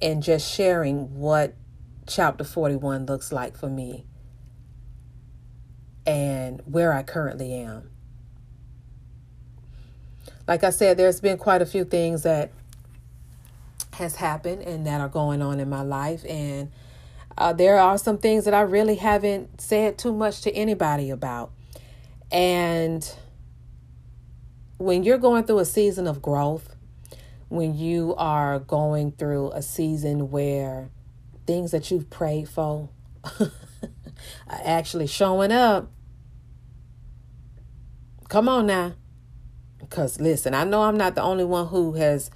and 0.00 0.24
just 0.24 0.52
sharing 0.52 1.14
what 1.14 1.54
chapter 2.08 2.42
41 2.42 3.06
looks 3.06 3.30
like 3.30 3.56
for 3.56 3.70
me 3.70 4.06
and 6.04 6.62
where 6.66 6.92
I 6.92 7.04
currently 7.04 7.54
am. 7.54 7.90
Like 10.48 10.64
I 10.64 10.70
said, 10.70 10.96
there's 10.96 11.20
been 11.20 11.38
quite 11.38 11.62
a 11.62 11.66
few 11.66 11.84
things 11.84 12.24
that 12.24 12.50
has 13.96 14.16
happened 14.16 14.62
and 14.62 14.86
that 14.86 15.00
are 15.00 15.08
going 15.08 15.42
on 15.42 15.60
in 15.60 15.68
my 15.68 15.82
life 15.82 16.24
and 16.28 16.70
uh, 17.38 17.52
there 17.52 17.78
are 17.78 17.98
some 17.98 18.18
things 18.18 18.44
that 18.46 18.54
I 18.54 18.62
really 18.62 18.96
haven't 18.96 19.60
said 19.60 19.98
too 19.98 20.12
much 20.12 20.40
to 20.42 20.52
anybody 20.52 21.10
about. 21.10 21.52
And 22.32 23.08
when 24.78 25.02
you're 25.02 25.18
going 25.18 25.44
through 25.44 25.58
a 25.58 25.64
season 25.64 26.06
of 26.06 26.22
growth, 26.22 26.74
when 27.48 27.76
you 27.76 28.14
are 28.16 28.58
going 28.58 29.12
through 29.12 29.50
a 29.52 29.62
season 29.62 30.30
where 30.30 30.90
things 31.46 31.70
that 31.70 31.90
you've 31.90 32.10
prayed 32.10 32.48
for 32.48 32.88
are 33.40 33.50
actually 34.48 35.06
showing 35.06 35.52
up, 35.52 35.90
come 38.28 38.48
on 38.48 38.66
now. 38.66 38.94
Because 39.78 40.20
listen, 40.20 40.54
I 40.54 40.64
know 40.64 40.82
I'm 40.82 40.96
not 40.96 41.14
the 41.14 41.22
only 41.22 41.44
one 41.44 41.68
who 41.68 41.92
has 41.92 42.30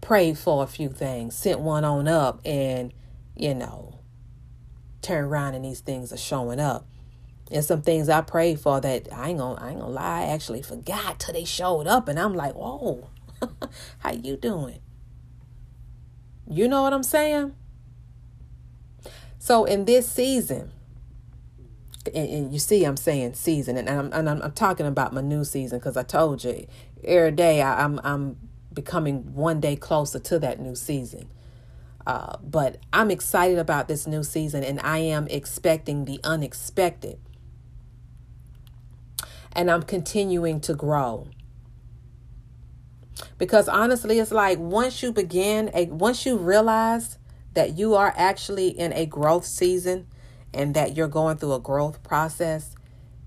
prayed 0.00 0.38
for 0.38 0.62
a 0.62 0.66
few 0.66 0.88
things, 0.88 1.34
sent 1.34 1.60
one 1.60 1.84
on 1.84 2.08
up, 2.08 2.40
and, 2.44 2.92
you 3.36 3.54
know, 3.54 4.00
turn 5.02 5.24
around 5.24 5.54
and 5.54 5.64
these 5.64 5.80
things 5.80 6.12
are 6.12 6.18
showing 6.18 6.60
up. 6.60 6.86
And 7.50 7.64
some 7.64 7.82
things 7.82 8.08
I 8.08 8.22
prayed 8.22 8.60
for 8.60 8.80
that 8.80 9.12
I 9.12 9.30
ain't 9.30 9.38
gonna 9.38 9.60
I 9.60 9.70
ain't 9.70 9.80
gonna 9.80 9.92
lie, 9.92 10.22
I 10.22 10.26
actually 10.26 10.62
forgot 10.62 11.20
till 11.20 11.34
they 11.34 11.44
showed 11.44 11.86
up 11.86 12.08
and 12.08 12.18
I'm 12.18 12.34
like, 12.34 12.54
whoa, 12.54 13.10
how 13.98 14.12
you 14.12 14.36
doing? 14.36 14.80
You 16.48 16.68
know 16.68 16.82
what 16.82 16.94
I'm 16.94 17.02
saying? 17.02 17.54
So 19.38 19.64
in 19.64 19.84
this 19.84 20.10
season, 20.10 20.70
and, 22.14 22.28
and 22.28 22.52
you 22.52 22.58
see 22.58 22.84
I'm 22.84 22.96
saying 22.96 23.34
season 23.34 23.76
and 23.76 23.88
I'm 23.88 24.12
and 24.12 24.30
I'm, 24.30 24.40
I'm 24.40 24.52
talking 24.52 24.86
about 24.86 25.12
my 25.12 25.20
new 25.20 25.44
season 25.44 25.78
because 25.78 25.96
I 25.96 26.04
told 26.04 26.44
you 26.44 26.66
every 27.04 27.32
day 27.32 27.60
I, 27.60 27.84
I'm 27.84 28.00
I'm 28.02 28.36
becoming 28.74 29.34
one 29.34 29.60
day 29.60 29.76
closer 29.76 30.18
to 30.18 30.38
that 30.40 30.60
new 30.60 30.74
season. 30.74 31.28
Uh, 32.06 32.36
but 32.42 32.78
I'm 32.92 33.10
excited 33.10 33.58
about 33.58 33.86
this 33.88 34.06
new 34.06 34.24
season 34.24 34.64
and 34.64 34.80
I 34.80 34.98
am 34.98 35.28
expecting 35.28 36.04
the 36.04 36.18
unexpected 36.24 37.20
and 39.52 39.70
I'm 39.70 39.82
continuing 39.82 40.60
to 40.62 40.74
grow. 40.74 41.28
Because 43.38 43.68
honestly, 43.68 44.18
it's 44.18 44.32
like 44.32 44.58
once 44.58 45.02
you 45.02 45.12
begin 45.12 45.70
a 45.74 45.86
once 45.86 46.26
you 46.26 46.36
realize 46.36 47.18
that 47.54 47.76
you 47.76 47.94
are 47.94 48.12
actually 48.16 48.68
in 48.68 48.92
a 48.94 49.06
growth 49.06 49.44
season 49.44 50.06
and 50.54 50.74
that 50.74 50.96
you're 50.96 51.08
going 51.08 51.36
through 51.36 51.54
a 51.54 51.60
growth 51.60 52.02
process, 52.02 52.74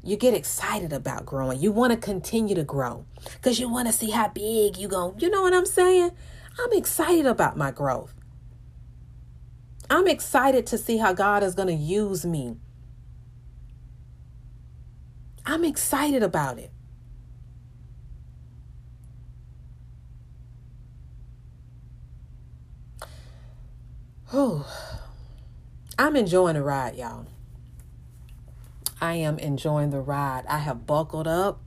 you 0.05 0.15
get 0.15 0.33
excited 0.33 0.93
about 0.93 1.25
growing. 1.25 1.59
You 1.59 1.71
want 1.71 1.91
to 1.91 1.97
continue 1.97 2.55
to 2.55 2.63
grow 2.63 3.05
because 3.33 3.59
you 3.59 3.69
want 3.69 3.87
to 3.87 3.93
see 3.93 4.11
how 4.11 4.27
big 4.29 4.77
you 4.77 4.87
go. 4.87 5.15
You 5.17 5.29
know 5.29 5.41
what 5.41 5.53
I'm 5.53 5.65
saying? 5.65 6.11
I'm 6.59 6.73
excited 6.73 7.25
about 7.25 7.57
my 7.57 7.71
growth. 7.71 8.13
I'm 9.89 10.07
excited 10.07 10.65
to 10.67 10.77
see 10.77 10.97
how 10.97 11.13
God 11.13 11.43
is 11.43 11.55
going 11.55 11.67
to 11.67 11.73
use 11.73 12.25
me 12.25 12.57
I'm 15.45 15.63
excited 15.63 16.23
about 16.23 16.57
it. 16.57 16.71
Oh, 24.33 24.67
I'm 25.99 26.15
enjoying 26.15 26.55
the 26.55 26.63
ride, 26.63 26.95
y'all. 26.95 27.27
I 29.01 29.15
am 29.15 29.37
enjoying 29.39 29.89
the 29.89 29.99
ride. 29.99 30.45
I 30.47 30.59
have 30.59 30.85
buckled 30.85 31.27
up. 31.27 31.61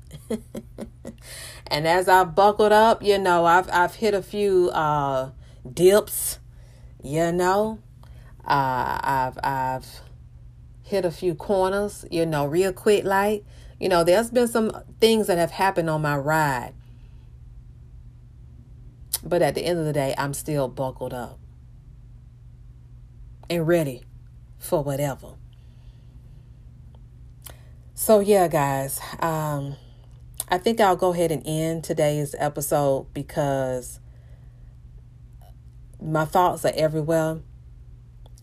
and 1.66 1.86
as 1.86 2.08
I've 2.08 2.34
buckled 2.34 2.72
up, 2.72 3.02
you 3.02 3.18
know, 3.18 3.44
I've 3.44 3.68
I've 3.70 3.96
hit 3.96 4.14
a 4.14 4.22
few 4.22 4.70
uh 4.70 5.30
dips, 5.70 6.38
you 7.02 7.30
know. 7.32 7.80
Uh 8.44 8.98
I've 9.02 9.38
I've 9.42 10.00
hit 10.82 11.04
a 11.04 11.10
few 11.10 11.34
corners, 11.34 12.04
you 12.10 12.24
know, 12.24 12.46
real 12.46 12.72
quick 12.72 13.04
like. 13.04 13.44
You 13.78 13.88
know, 13.88 14.02
there's 14.02 14.30
been 14.30 14.48
some 14.48 14.72
things 15.00 15.28
that 15.28 15.38
have 15.38 15.52
happened 15.52 15.88
on 15.88 16.02
my 16.02 16.16
ride. 16.16 16.72
But 19.22 19.42
at 19.42 19.54
the 19.54 19.64
end 19.64 19.78
of 19.78 19.84
the 19.84 19.92
day, 19.92 20.14
I'm 20.16 20.34
still 20.34 20.68
buckled 20.68 21.12
up 21.12 21.38
and 23.50 23.66
ready 23.66 24.04
for 24.58 24.82
whatever. 24.82 25.37
So, 28.00 28.20
yeah, 28.20 28.46
guys, 28.46 29.00
um, 29.18 29.74
I 30.48 30.58
think 30.58 30.80
I'll 30.80 30.94
go 30.94 31.12
ahead 31.12 31.32
and 31.32 31.42
end 31.44 31.82
today's 31.82 32.32
episode 32.38 33.12
because 33.12 33.98
my 36.00 36.24
thoughts 36.24 36.64
are 36.64 36.72
everywhere 36.76 37.40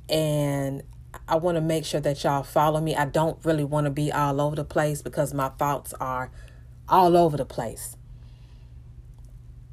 and 0.09 0.83
I 1.29 1.37
want 1.37 1.55
to 1.55 1.61
make 1.61 1.85
sure 1.85 2.01
that 2.01 2.21
y'all 2.21 2.43
follow 2.43 2.81
me. 2.81 2.97
I 2.97 3.05
don't 3.05 3.39
really 3.45 3.63
want 3.63 3.85
to 3.85 3.91
be 3.91 4.11
all 4.11 4.41
over 4.41 4.57
the 4.57 4.65
place 4.65 5.01
because 5.01 5.33
my 5.33 5.47
thoughts 5.47 5.93
are 6.01 6.31
all 6.89 7.15
over 7.15 7.37
the 7.37 7.45
place. 7.45 7.95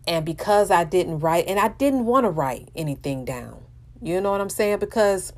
And 0.06 0.24
because 0.24 0.70
I 0.70 0.84
didn't 0.84 1.18
write, 1.18 1.48
and 1.48 1.58
I 1.58 1.66
didn't 1.66 2.04
want 2.04 2.22
to 2.24 2.30
write 2.30 2.68
anything 2.76 3.24
down, 3.24 3.60
you 4.00 4.20
know 4.20 4.30
what 4.30 4.40
I'm 4.40 4.48
saying? 4.48 4.78
Because 4.78 5.32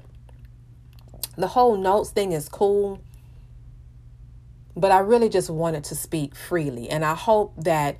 the 1.34 1.46
whole 1.46 1.78
notes 1.78 2.10
thing 2.10 2.32
is 2.32 2.50
cool, 2.50 3.00
but 4.76 4.90
I 4.90 4.98
really 4.98 5.28
just 5.28 5.50
wanted 5.50 5.84
to 5.84 5.94
speak 5.94 6.34
freely. 6.34 6.88
And 6.88 7.04
I 7.04 7.14
hope 7.14 7.54
that 7.58 7.98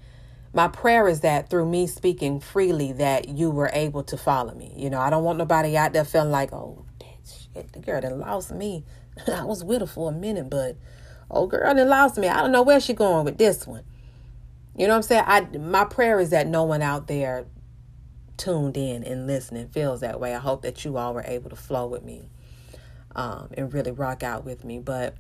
my 0.53 0.69
prayer 0.69 1.09
is 1.09 1.21
that 1.21 1.51
through 1.51 1.69
me 1.69 1.87
speaking 1.87 2.41
freely 2.41 2.93
that 2.93 3.29
you 3.29 3.51
were 3.51 3.71
able 3.73 4.03
to 4.05 4.17
follow 4.17 4.55
me. 4.55 4.73
You 4.77 4.91
know, 4.91 5.01
I 5.01 5.11
don't 5.11 5.25
want 5.25 5.39
nobody 5.39 5.77
out 5.77 5.93
there 5.93 6.05
feeling 6.05 6.31
like, 6.31 6.53
oh, 6.53 6.85
that 7.01 7.07
shit, 7.55 7.73
the 7.73 7.81
girl 7.81 8.01
that 8.01 8.17
lost 8.17 8.53
me. 8.53 8.85
I 9.33 9.45
was 9.45 9.65
with 9.65 9.81
her 9.81 9.87
for 9.87 10.11
a 10.11 10.15
minute, 10.15 10.51
but 10.51 10.77
oh 11.31 11.47
girl 11.47 11.75
that 11.75 11.87
lost 11.87 12.19
me. 12.19 12.29
I 12.29 12.41
don't 12.41 12.53
know 12.53 12.63
where 12.63 12.81
she 12.81 12.93
going 12.93 13.25
with 13.25 13.39
this 13.39 13.67
one. 13.67 13.85
You 14.77 14.87
know 14.87 14.95
what 14.95 14.97
I'm 14.97 15.03
saying? 15.03 15.25
I 15.27 15.59
my 15.59 15.85
prayer 15.85 16.19
is 16.19 16.31
that 16.31 16.47
no 16.49 16.65
one 16.65 16.83
out 16.83 17.07
there 17.07 17.47
tuned 18.37 18.77
in 18.77 19.05
and 19.05 19.27
listening 19.27 19.69
feels 19.69 20.01
that 20.01 20.19
way. 20.19 20.35
I 20.35 20.39
hope 20.39 20.63
that 20.63 20.85
you 20.85 20.97
all 20.97 21.15
were 21.15 21.25
able 21.27 21.51
to 21.51 21.57
flow 21.57 21.87
with 21.87 22.03
me 22.03 22.29
um, 23.15 23.49
and 23.57 23.73
really 23.73 23.93
rock 23.93 24.23
out 24.23 24.45
with 24.45 24.65
me. 24.65 24.79
But 24.79 25.17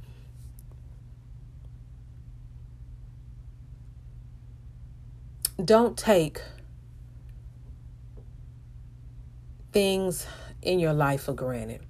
don't 5.62 5.96
take 5.96 6.40
things 9.72 10.26
in 10.62 10.78
your 10.78 10.92
life 10.92 11.24
for 11.24 11.32
granted. 11.32 11.80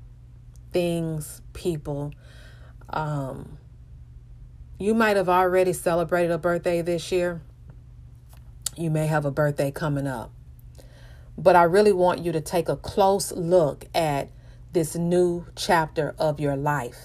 Things, 0.72 1.40
people. 1.52 2.12
Um, 2.90 3.58
you 4.78 4.94
might 4.94 5.16
have 5.16 5.28
already 5.28 5.72
celebrated 5.72 6.30
a 6.30 6.38
birthday 6.38 6.82
this 6.82 7.10
year. 7.12 7.40
You 8.76 8.90
may 8.90 9.06
have 9.06 9.24
a 9.24 9.30
birthday 9.30 9.70
coming 9.70 10.06
up. 10.06 10.32
But 11.38 11.56
I 11.56 11.62
really 11.64 11.92
want 11.92 12.20
you 12.20 12.32
to 12.32 12.40
take 12.40 12.68
a 12.68 12.76
close 12.76 13.32
look 13.32 13.86
at 13.94 14.30
this 14.72 14.96
new 14.96 15.46
chapter 15.56 16.14
of 16.18 16.40
your 16.40 16.56
life. 16.56 16.98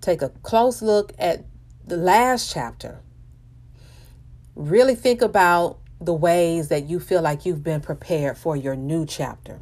Take 0.00 0.22
a 0.22 0.28
close 0.28 0.82
look 0.82 1.12
at 1.18 1.44
the 1.84 1.96
last 1.96 2.52
chapter 2.52 3.00
Really 4.56 4.96
think 4.96 5.22
about 5.22 5.78
the 6.00 6.14
ways 6.14 6.68
that 6.68 6.86
you 6.86 6.98
feel 6.98 7.22
like 7.22 7.46
you've 7.46 7.62
been 7.62 7.80
prepared 7.80 8.36
for 8.36 8.56
your 8.56 8.74
new 8.74 9.06
chapter. 9.06 9.60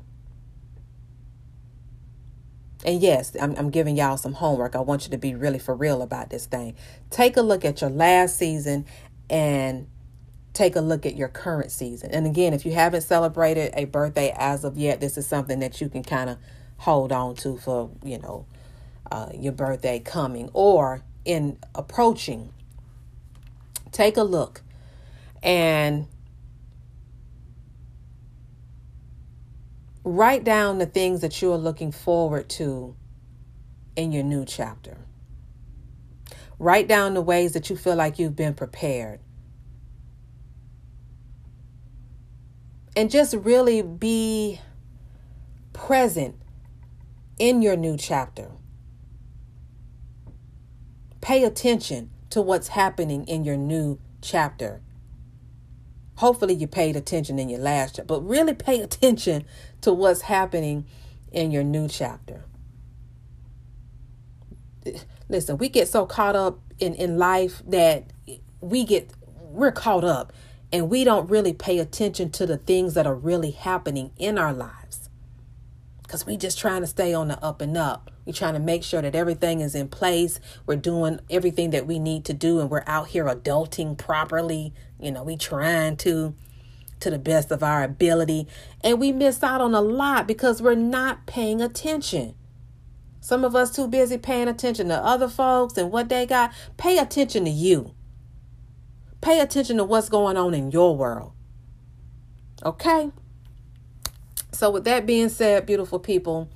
And 2.84 3.00
yes, 3.00 3.34
I'm, 3.40 3.54
I'm, 3.56 3.70
giving 3.70 3.96
y'all 3.96 4.16
some 4.16 4.34
homework. 4.34 4.76
I 4.76 4.80
want 4.80 5.04
you 5.04 5.10
to 5.10 5.18
be 5.18 5.34
really 5.34 5.58
for 5.58 5.74
real 5.74 6.02
about 6.02 6.30
this 6.30 6.46
thing. 6.46 6.74
Take 7.10 7.36
a 7.36 7.40
look 7.40 7.64
at 7.64 7.80
your 7.80 7.88
last 7.88 8.36
season 8.36 8.84
and 9.30 9.88
take 10.52 10.76
a 10.76 10.80
look 10.80 11.06
at 11.06 11.16
your 11.16 11.28
current 11.28 11.72
season. 11.72 12.10
And 12.10 12.26
again, 12.26 12.52
if 12.52 12.66
you 12.66 12.72
haven't 12.72 13.00
celebrated 13.00 13.72
a 13.74 13.86
birthday 13.86 14.34
as 14.36 14.64
of 14.64 14.76
yet, 14.76 15.00
this 15.00 15.16
is 15.16 15.26
something 15.26 15.60
that 15.60 15.80
you 15.80 15.88
can 15.88 16.02
kind 16.02 16.28
of 16.28 16.38
hold 16.78 17.10
on 17.10 17.36
to 17.36 17.56
for, 17.56 17.90
you 18.04 18.18
know, 18.18 18.46
uh, 19.10 19.30
your 19.34 19.52
birthday 19.52 19.98
coming 19.98 20.50
or 20.52 21.02
in 21.24 21.58
approaching. 21.74 22.52
Take 23.92 24.16
a 24.16 24.22
look 24.22 24.62
and 25.44 26.08
write 30.02 30.42
down 30.42 30.78
the 30.78 30.86
things 30.86 31.20
that 31.20 31.40
you 31.42 31.52
are 31.52 31.58
looking 31.58 31.92
forward 31.92 32.48
to 32.48 32.96
in 33.94 34.10
your 34.10 34.24
new 34.24 34.44
chapter. 34.46 34.96
Write 36.58 36.88
down 36.88 37.14
the 37.14 37.20
ways 37.20 37.52
that 37.52 37.68
you 37.68 37.76
feel 37.76 37.94
like 37.94 38.18
you've 38.18 38.34
been 38.34 38.54
prepared. 38.54 39.20
And 42.96 43.10
just 43.10 43.34
really 43.34 43.82
be 43.82 44.60
present 45.72 46.36
in 47.38 47.60
your 47.60 47.76
new 47.76 47.96
chapter. 47.98 48.50
Pay 51.20 51.44
attention 51.44 52.10
to 52.30 52.40
what's 52.40 52.68
happening 52.68 53.26
in 53.26 53.44
your 53.44 53.56
new 53.56 53.98
chapter 54.22 54.80
Hopefully, 56.16 56.54
you 56.54 56.66
paid 56.66 56.96
attention 56.96 57.38
in 57.38 57.48
your 57.48 57.60
last 57.60 57.96
chapter, 57.96 58.06
but 58.06 58.20
really 58.20 58.54
pay 58.54 58.80
attention 58.80 59.44
to 59.80 59.92
what's 59.92 60.22
happening 60.22 60.86
in 61.32 61.50
your 61.50 61.64
new 61.64 61.88
chapter. 61.88 62.44
Listen, 65.28 65.58
we 65.58 65.68
get 65.68 65.88
so 65.88 66.06
caught 66.06 66.36
up 66.36 66.58
in, 66.78 66.94
in 66.94 67.18
life 67.18 67.62
that 67.66 68.04
we 68.60 68.84
get, 68.84 69.10
we're 69.40 69.72
caught 69.72 70.04
up 70.04 70.32
and 70.72 70.90
we 70.90 71.04
don't 71.04 71.30
really 71.30 71.52
pay 71.52 71.78
attention 71.78 72.30
to 72.30 72.46
the 72.46 72.56
things 72.56 72.94
that 72.94 73.06
are 73.06 73.14
really 73.14 73.52
happening 73.52 74.10
in 74.16 74.38
our 74.38 74.52
lives 74.52 75.08
because 76.02 76.26
we 76.26 76.36
just 76.36 76.58
trying 76.58 76.80
to 76.80 76.86
stay 76.86 77.14
on 77.14 77.28
the 77.28 77.42
up 77.42 77.60
and 77.60 77.76
up. 77.76 78.10
We're 78.26 78.32
trying 78.32 78.54
to 78.54 78.60
make 78.60 78.82
sure 78.82 79.02
that 79.02 79.14
everything 79.14 79.60
is 79.60 79.74
in 79.74 79.88
place. 79.88 80.40
We're 80.66 80.76
doing 80.76 81.20
everything 81.30 81.70
that 81.70 81.86
we 81.86 81.98
need 81.98 82.24
to 82.26 82.32
do, 82.32 82.60
and 82.60 82.70
we're 82.70 82.84
out 82.86 83.08
here 83.08 83.26
adulting 83.26 83.98
properly. 83.98 84.72
You 84.98 85.12
know, 85.12 85.22
we 85.22 85.36
trying 85.36 85.96
to 85.98 86.34
to 87.00 87.10
the 87.10 87.18
best 87.18 87.50
of 87.50 87.62
our 87.62 87.82
ability, 87.82 88.46
and 88.82 88.98
we 88.98 89.12
miss 89.12 89.42
out 89.42 89.60
on 89.60 89.74
a 89.74 89.80
lot 89.80 90.26
because 90.26 90.62
we're 90.62 90.74
not 90.74 91.26
paying 91.26 91.60
attention. 91.60 92.34
Some 93.20 93.44
of 93.44 93.54
us 93.56 93.74
too 93.74 93.88
busy 93.88 94.18
paying 94.18 94.48
attention 94.48 94.88
to 94.88 94.96
other 94.96 95.28
folks 95.28 95.76
and 95.78 95.90
what 95.90 96.08
they 96.08 96.26
got. 96.26 96.52
Pay 96.76 96.98
attention 96.98 97.44
to 97.46 97.50
you. 97.50 97.94
Pay 99.22 99.40
attention 99.40 99.78
to 99.78 99.84
what's 99.84 100.10
going 100.10 100.36
on 100.36 100.52
in 100.52 100.70
your 100.70 100.94
world. 100.94 101.32
Okay? 102.62 103.10
So, 104.52 104.70
with 104.70 104.84
that 104.84 105.06
being 105.06 105.30
said, 105.30 105.64
beautiful 105.64 105.98
people, 105.98 106.50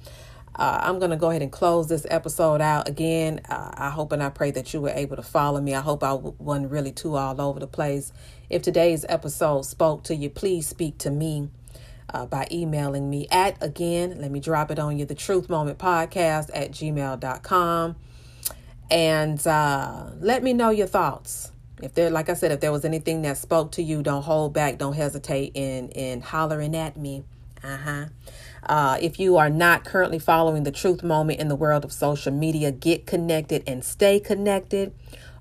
uh, 0.59 0.81
I'm 0.83 0.99
going 0.99 1.13
to 1.13 1.17
go 1.17 1.31
ahead 1.31 1.43
and 1.43 1.53
close 1.53 1.87
this 1.89 2.05
episode 2.11 2.61
out. 2.61 2.89
Again, 2.89 3.41
uh, 3.49 3.71
I 3.75 3.91
hope 3.91 4.11
and 4.11 4.23
I 4.23 4.29
pray 4.29 4.51
that 4.51 4.75
you 4.75 4.81
were 4.81 4.91
able 4.91 5.15
to 5.15 5.23
follow 5.23 5.61
me. 5.61 5.75
I 5.75 5.81
hope 5.81 6.03
I 6.03 6.15
wasn't 6.15 6.73
really 6.73 6.91
too 6.91 7.17
all 7.17 7.41
over 7.41 7.61
the 7.61 7.69
place. 7.69 8.13
If 8.51 8.63
today's 8.63 9.07
episode 9.09 9.63
spoke 9.63 10.03
to 10.05 10.17
you, 10.17 10.31
please 10.31 10.67
speak 10.67 10.99
to 10.99 11.11
me. 11.11 11.51
Uh, 12.11 12.25
by 12.25 12.49
emailing 12.51 13.11
me 13.11 13.27
at 13.31 13.63
again 13.63 14.19
let 14.19 14.31
me 14.31 14.41
drop 14.41 14.71
it 14.71 14.79
on 14.79 14.99
you 14.99 15.05
the 15.05 15.15
truth 15.15 15.51
moment 15.51 15.77
podcast 15.77 16.49
at 16.55 16.71
gmail.com 16.71 17.97
and 18.91 19.47
uh, 19.47 20.07
let 20.19 20.43
me 20.43 20.55
know 20.55 20.71
your 20.71 20.87
thoughts 20.87 21.53
if 21.83 21.93
there 21.93 22.09
like 22.09 22.31
i 22.31 22.33
said 22.33 22.51
if 22.51 22.61
there 22.61 22.73
was 22.73 22.87
anything 22.87 23.21
that 23.21 23.37
spoke 23.37 23.73
to 23.73 23.83
you 23.83 24.03
don't 24.03 24.23
hold 24.23 24.55
back 24.55 24.79
don't 24.79 24.95
hesitate 24.95 25.53
in 25.55 25.91
in 25.91 26.23
hollering 26.23 26.75
at 26.75 26.97
me 26.97 27.25
uh-huh. 27.63 28.07
Uh, 28.65 28.99
if 29.01 29.19
you 29.19 29.37
are 29.37 29.51
not 29.51 29.85
currently 29.85 30.19
following 30.19 30.65
the 30.65 30.73
truth 30.73 31.03
moment 31.03 31.41
in 31.41 31.49
the 31.49 31.57
world 31.57 31.85
of 31.85 31.93
social 31.93 32.33
media, 32.33 32.71
get 32.71 33.07
connected 33.07 33.63
and 33.67 33.85
stay 33.85 34.21
connected 34.21 34.93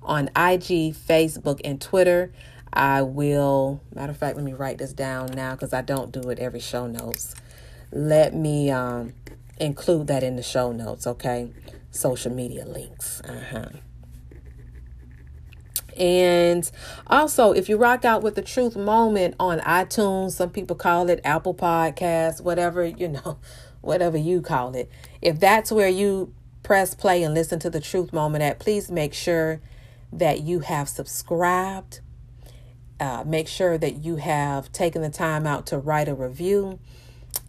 on 0.03 0.28
IG, 0.30 0.93
Facebook, 0.95 1.59
and 1.63 1.82
Twitter. 1.82 2.32
I 2.72 3.01
will, 3.01 3.82
matter 3.93 4.11
of 4.11 4.18
fact, 4.18 4.36
let 4.36 4.45
me 4.45 4.53
write 4.53 4.78
this 4.78 4.93
down 4.93 5.32
now 5.34 5.53
because 5.55 5.74
I 5.74 5.82
don't 5.82 6.11
do 6.11 6.30
it 6.30 6.39
every 6.39 6.59
show 6.59 6.88
notes. 6.88 7.36
Let 7.91 8.34
me 8.36 8.70
um, 8.70 9.13
include 9.59 10.07
that 10.07 10.24
in 10.24 10.36
the 10.36 10.43
show 10.43 10.72
notes, 10.72 11.07
okay? 11.07 11.51
Social 11.91 12.32
media 12.32 12.65
links. 12.65 13.22
Uh 13.22 13.43
huh. 13.51 13.70
And 15.98 16.70
also, 17.08 17.52
if 17.52 17.68
you 17.70 17.78
rock 17.78 18.06
out 18.06 18.22
with 18.22 18.36
the 18.36 18.41
truth 18.41 18.76
moment 18.76 19.36
on 19.39 19.60
iTunes, 19.60 20.32
some 20.32 20.50
people 20.50 20.76
call 20.76 21.10
it 21.10 21.20
Apple 21.24 21.54
Podcasts, 21.54 22.41
whatever, 22.41 22.86
you 22.86 23.08
know, 23.08 23.39
whatever 23.82 24.18
you 24.18 24.41
call 24.41 24.76
it. 24.76 24.89
If 25.22 25.39
that's 25.39 25.72
where 25.72 25.89
you 25.89 26.34
press 26.64 26.93
play 26.93 27.24
and 27.24 27.34
listen 27.34 27.60
to 27.60 27.70
the 27.70 27.80
truth 27.80 28.14
moment 28.14 28.43
at, 28.43 28.60
please 28.60 28.91
make 28.91 29.14
sure 29.14 29.62
that 30.12 30.41
you 30.41 30.60
have 30.60 30.89
subscribed. 30.89 32.02
Uh, 33.00 33.24
make 33.26 33.48
sure 33.48 33.78
that 33.78 34.04
you 34.04 34.16
have 34.16 34.72
taken 34.72 35.04
the 35.04 35.10
time 35.10 35.45
out 35.45 35.68
to 35.68 35.78
write 35.78 36.08
a 36.08 36.16
review 36.16 36.80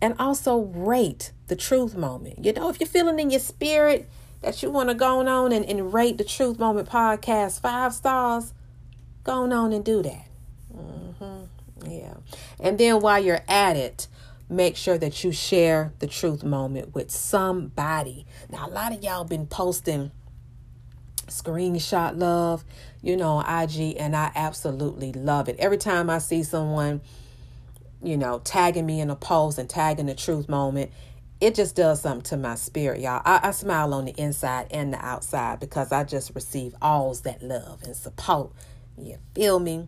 and 0.00 0.14
also 0.18 0.58
rate 0.58 1.32
the 1.48 1.56
truth 1.56 1.96
moment. 1.96 2.44
You 2.44 2.52
know, 2.52 2.68
if 2.68 2.78
you're 2.80 2.86
feeling 2.86 3.18
in 3.18 3.30
your 3.30 3.40
spirit, 3.40 4.08
that 4.40 4.62
you 4.62 4.70
want 4.70 4.88
to 4.88 4.94
go 4.94 5.26
on 5.26 5.52
and, 5.52 5.64
and 5.64 5.92
rate 5.92 6.18
the 6.18 6.24
Truth 6.24 6.58
Moment 6.58 6.88
podcast 6.88 7.60
five 7.60 7.92
stars, 7.92 8.54
go 9.24 9.50
on 9.50 9.72
and 9.72 9.84
do 9.84 10.02
that. 10.02 10.26
Mm-hmm. 10.74 11.90
Yeah. 11.90 12.14
And 12.60 12.78
then 12.78 13.00
while 13.00 13.22
you're 13.22 13.44
at 13.48 13.76
it, 13.76 14.08
make 14.48 14.76
sure 14.76 14.98
that 14.98 15.22
you 15.24 15.32
share 15.32 15.92
the 15.98 16.06
truth 16.06 16.42
moment 16.42 16.94
with 16.94 17.10
somebody. 17.10 18.26
Now, 18.50 18.66
a 18.66 18.70
lot 18.70 18.92
of 18.92 19.02
y'all 19.02 19.24
been 19.24 19.46
posting 19.46 20.10
screenshot 21.26 22.18
love, 22.18 22.64
you 23.02 23.16
know, 23.16 23.40
IG, 23.40 23.96
and 23.98 24.16
I 24.16 24.32
absolutely 24.34 25.12
love 25.12 25.48
it. 25.48 25.56
Every 25.58 25.76
time 25.76 26.08
I 26.08 26.18
see 26.18 26.42
someone, 26.42 27.00
you 28.02 28.16
know, 28.16 28.40
tagging 28.44 28.86
me 28.86 29.00
in 29.00 29.10
a 29.10 29.16
post 29.16 29.58
and 29.58 29.68
tagging 29.68 30.06
the 30.06 30.14
truth 30.14 30.48
moment, 30.48 30.90
it 31.40 31.54
just 31.54 31.76
does 31.76 32.02
something 32.02 32.22
to 32.22 32.36
my 32.36 32.56
spirit, 32.56 33.00
y'all. 33.00 33.22
I, 33.24 33.40
I, 33.44 33.50
smile 33.52 33.94
on 33.94 34.06
the 34.06 34.14
inside 34.16 34.66
and 34.70 34.92
the 34.92 35.04
outside 35.04 35.60
because 35.60 35.92
I 35.92 36.04
just 36.04 36.34
receive 36.34 36.74
all 36.82 37.14
that 37.14 37.42
love 37.42 37.82
and 37.84 37.94
support. 37.94 38.50
You 38.96 39.18
feel 39.34 39.60
me? 39.60 39.86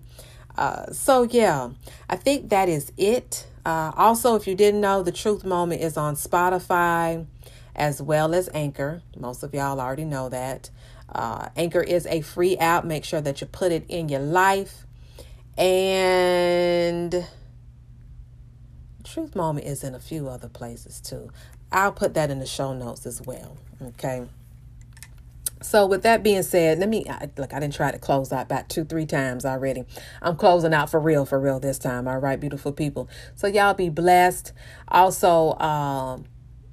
Uh, 0.57 0.93
so, 0.93 1.23
yeah, 1.23 1.71
I 2.09 2.17
think 2.17 2.51
that 2.51 2.69
is 2.69 2.93
it. 2.97 3.47
Uh, 3.67 3.93
also, 3.97 4.37
if 4.37 4.47
you 4.47 4.55
didn't 4.55 4.81
know, 4.81 5.03
the 5.03 5.13
Truth 5.13 5.45
Moment 5.45 5.83
is 5.83 5.97
on 5.97 6.15
Spotify 6.15 7.27
as 7.75 8.01
well 8.01 8.35
as 8.35 8.49
Anchor. 8.55 9.03
Most 9.17 9.43
of 9.43 9.53
y'all 9.53 9.81
already 9.81 10.05
know 10.05 10.29
that. 10.29 10.71
Uh, 11.09 11.49
Anchor 11.57 11.83
is 11.83 12.07
a 12.07 12.21
free 12.21 12.57
app. 12.59 12.85
Make 12.85 13.05
sure 13.05 13.21
that 13.21 13.41
you 13.41 13.47
put 13.47 13.73
it 13.73 13.85
in 13.89 14.09
your 14.09 14.21
life. 14.21 14.87
And 15.59 17.27
Truth 19.13 19.35
Moment 19.35 19.67
is 19.67 19.83
in 19.83 19.95
a 19.97 19.99
few 19.99 20.29
other 20.29 20.49
places 20.49 21.01
too. 21.01 21.31
I'll 21.73 21.91
put 21.91 22.15
that 22.15 22.31
in 22.31 22.39
the 22.39 22.47
show 22.47 22.73
notes 22.73 23.07
as 23.07 23.21
well. 23.21 23.57
Okay. 23.83 24.25
So 25.63 25.85
with 25.85 26.05
that 26.05 26.23
being 26.23 26.45
said, 26.45 26.79
let 26.79 26.89
me 26.89 27.05
look. 27.37 27.53
I 27.53 27.59
didn't 27.59 27.75
try 27.75 27.91
to 27.91 27.99
close 27.99 28.33
out 28.33 28.43
about 28.43 28.69
two, 28.69 28.85
three 28.85 29.07
times 29.07 29.45
already. 29.45 29.85
I'm 30.23 30.37
closing 30.37 30.73
out 30.73 30.91
for 30.91 31.01
real, 31.01 31.27
for 31.27 31.41
real 31.41 31.59
this 31.59 31.79
time. 31.79 32.07
All 32.07 32.19
right, 32.19 32.39
beautiful 32.39 32.71
people. 32.71 33.09
So 33.35 33.49
y'all 33.49 33.75
be 33.75 33.89
blessed. 33.89 34.53
Also, 34.87 35.55
um, 35.59 36.25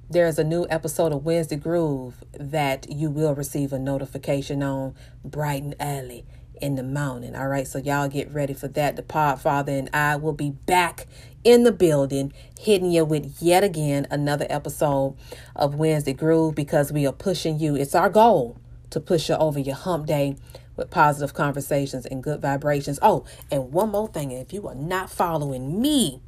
there's 0.10 0.38
a 0.38 0.44
new 0.44 0.68
episode 0.70 1.14
of 1.14 1.26
Wednesday 1.26 1.58
Groove 1.58 2.24
that 2.40 2.90
you 2.90 3.10
will 3.10 3.34
receive 3.34 3.74
a 3.74 3.80
notification 3.80 4.62
on 4.62 4.94
bright 5.26 5.64
and 5.64 5.76
early 5.82 6.26
in 6.62 6.76
the 6.76 6.84
morning. 6.84 7.36
All 7.36 7.48
right, 7.48 7.68
so 7.68 7.80
y'all 7.80 8.08
get 8.08 8.32
ready 8.32 8.54
for 8.54 8.68
that. 8.70 8.96
The 8.96 9.04
Podfather 9.04 9.78
and 9.78 9.90
I 9.94 10.16
will 10.16 10.34
be 10.34 10.52
back 10.52 11.08
in 11.48 11.64
the 11.64 11.72
building, 11.72 12.34
hitting 12.60 12.92
you 12.92 13.06
with 13.06 13.38
yet 13.40 13.64
again 13.64 14.06
another 14.12 14.46
episode 14.50 15.16
of 15.56 15.76
Wednesday 15.76 16.12
Groove 16.12 16.56
because 16.56 16.92
we 16.92 17.08
are 17.08 17.14
pushing 17.14 17.58
you. 17.58 17.74
It's 17.78 17.96
our 17.96 18.10
goal 18.10 18.58
to 18.90 19.00
push 19.00 19.30
you 19.30 19.36
over 19.36 19.58
your 19.58 19.78
hump 19.78 20.08
day 20.08 20.36
with 20.76 20.90
positive 20.90 21.34
conversations 21.34 22.06
and 22.06 22.22
good 22.22 22.42
vibrations. 22.42 23.00
Oh, 23.02 23.24
and 23.50 23.72
one 23.72 23.92
more 23.92 24.10
thing 24.10 24.32
if 24.32 24.52
you 24.52 24.68
are 24.68 24.76
not 24.76 25.10
following 25.10 25.82
me 25.82 26.22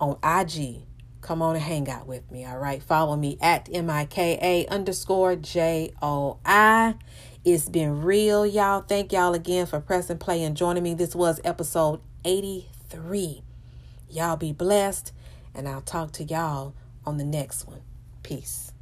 on 0.00 0.18
IG, 0.24 0.82
come 1.20 1.40
on 1.40 1.54
and 1.54 1.64
hang 1.64 1.88
out 1.88 2.08
with 2.08 2.28
me. 2.32 2.44
All 2.44 2.58
right. 2.58 2.82
Follow 2.82 3.14
me 3.14 3.38
at 3.40 3.68
M 3.72 3.88
I 3.88 4.06
K 4.06 4.36
A 4.42 4.66
underscore 4.66 5.36
J 5.36 5.92
O 6.02 6.38
I. 6.44 6.96
It's 7.44 7.68
been 7.68 8.02
real, 8.02 8.44
y'all. 8.44 8.80
Thank 8.80 9.12
y'all 9.12 9.34
again 9.34 9.66
for 9.66 9.78
pressing 9.78 10.18
play 10.18 10.42
and 10.42 10.56
joining 10.56 10.82
me. 10.82 10.94
This 10.94 11.14
was 11.14 11.40
episode 11.44 12.00
83. 12.24 13.45
Y'all 14.08 14.36
be 14.36 14.52
blessed, 14.52 15.12
and 15.54 15.68
I'll 15.68 15.80
talk 15.80 16.12
to 16.12 16.24
y'all 16.24 16.74
on 17.04 17.16
the 17.16 17.24
next 17.24 17.66
one. 17.66 17.82
Peace. 18.22 18.72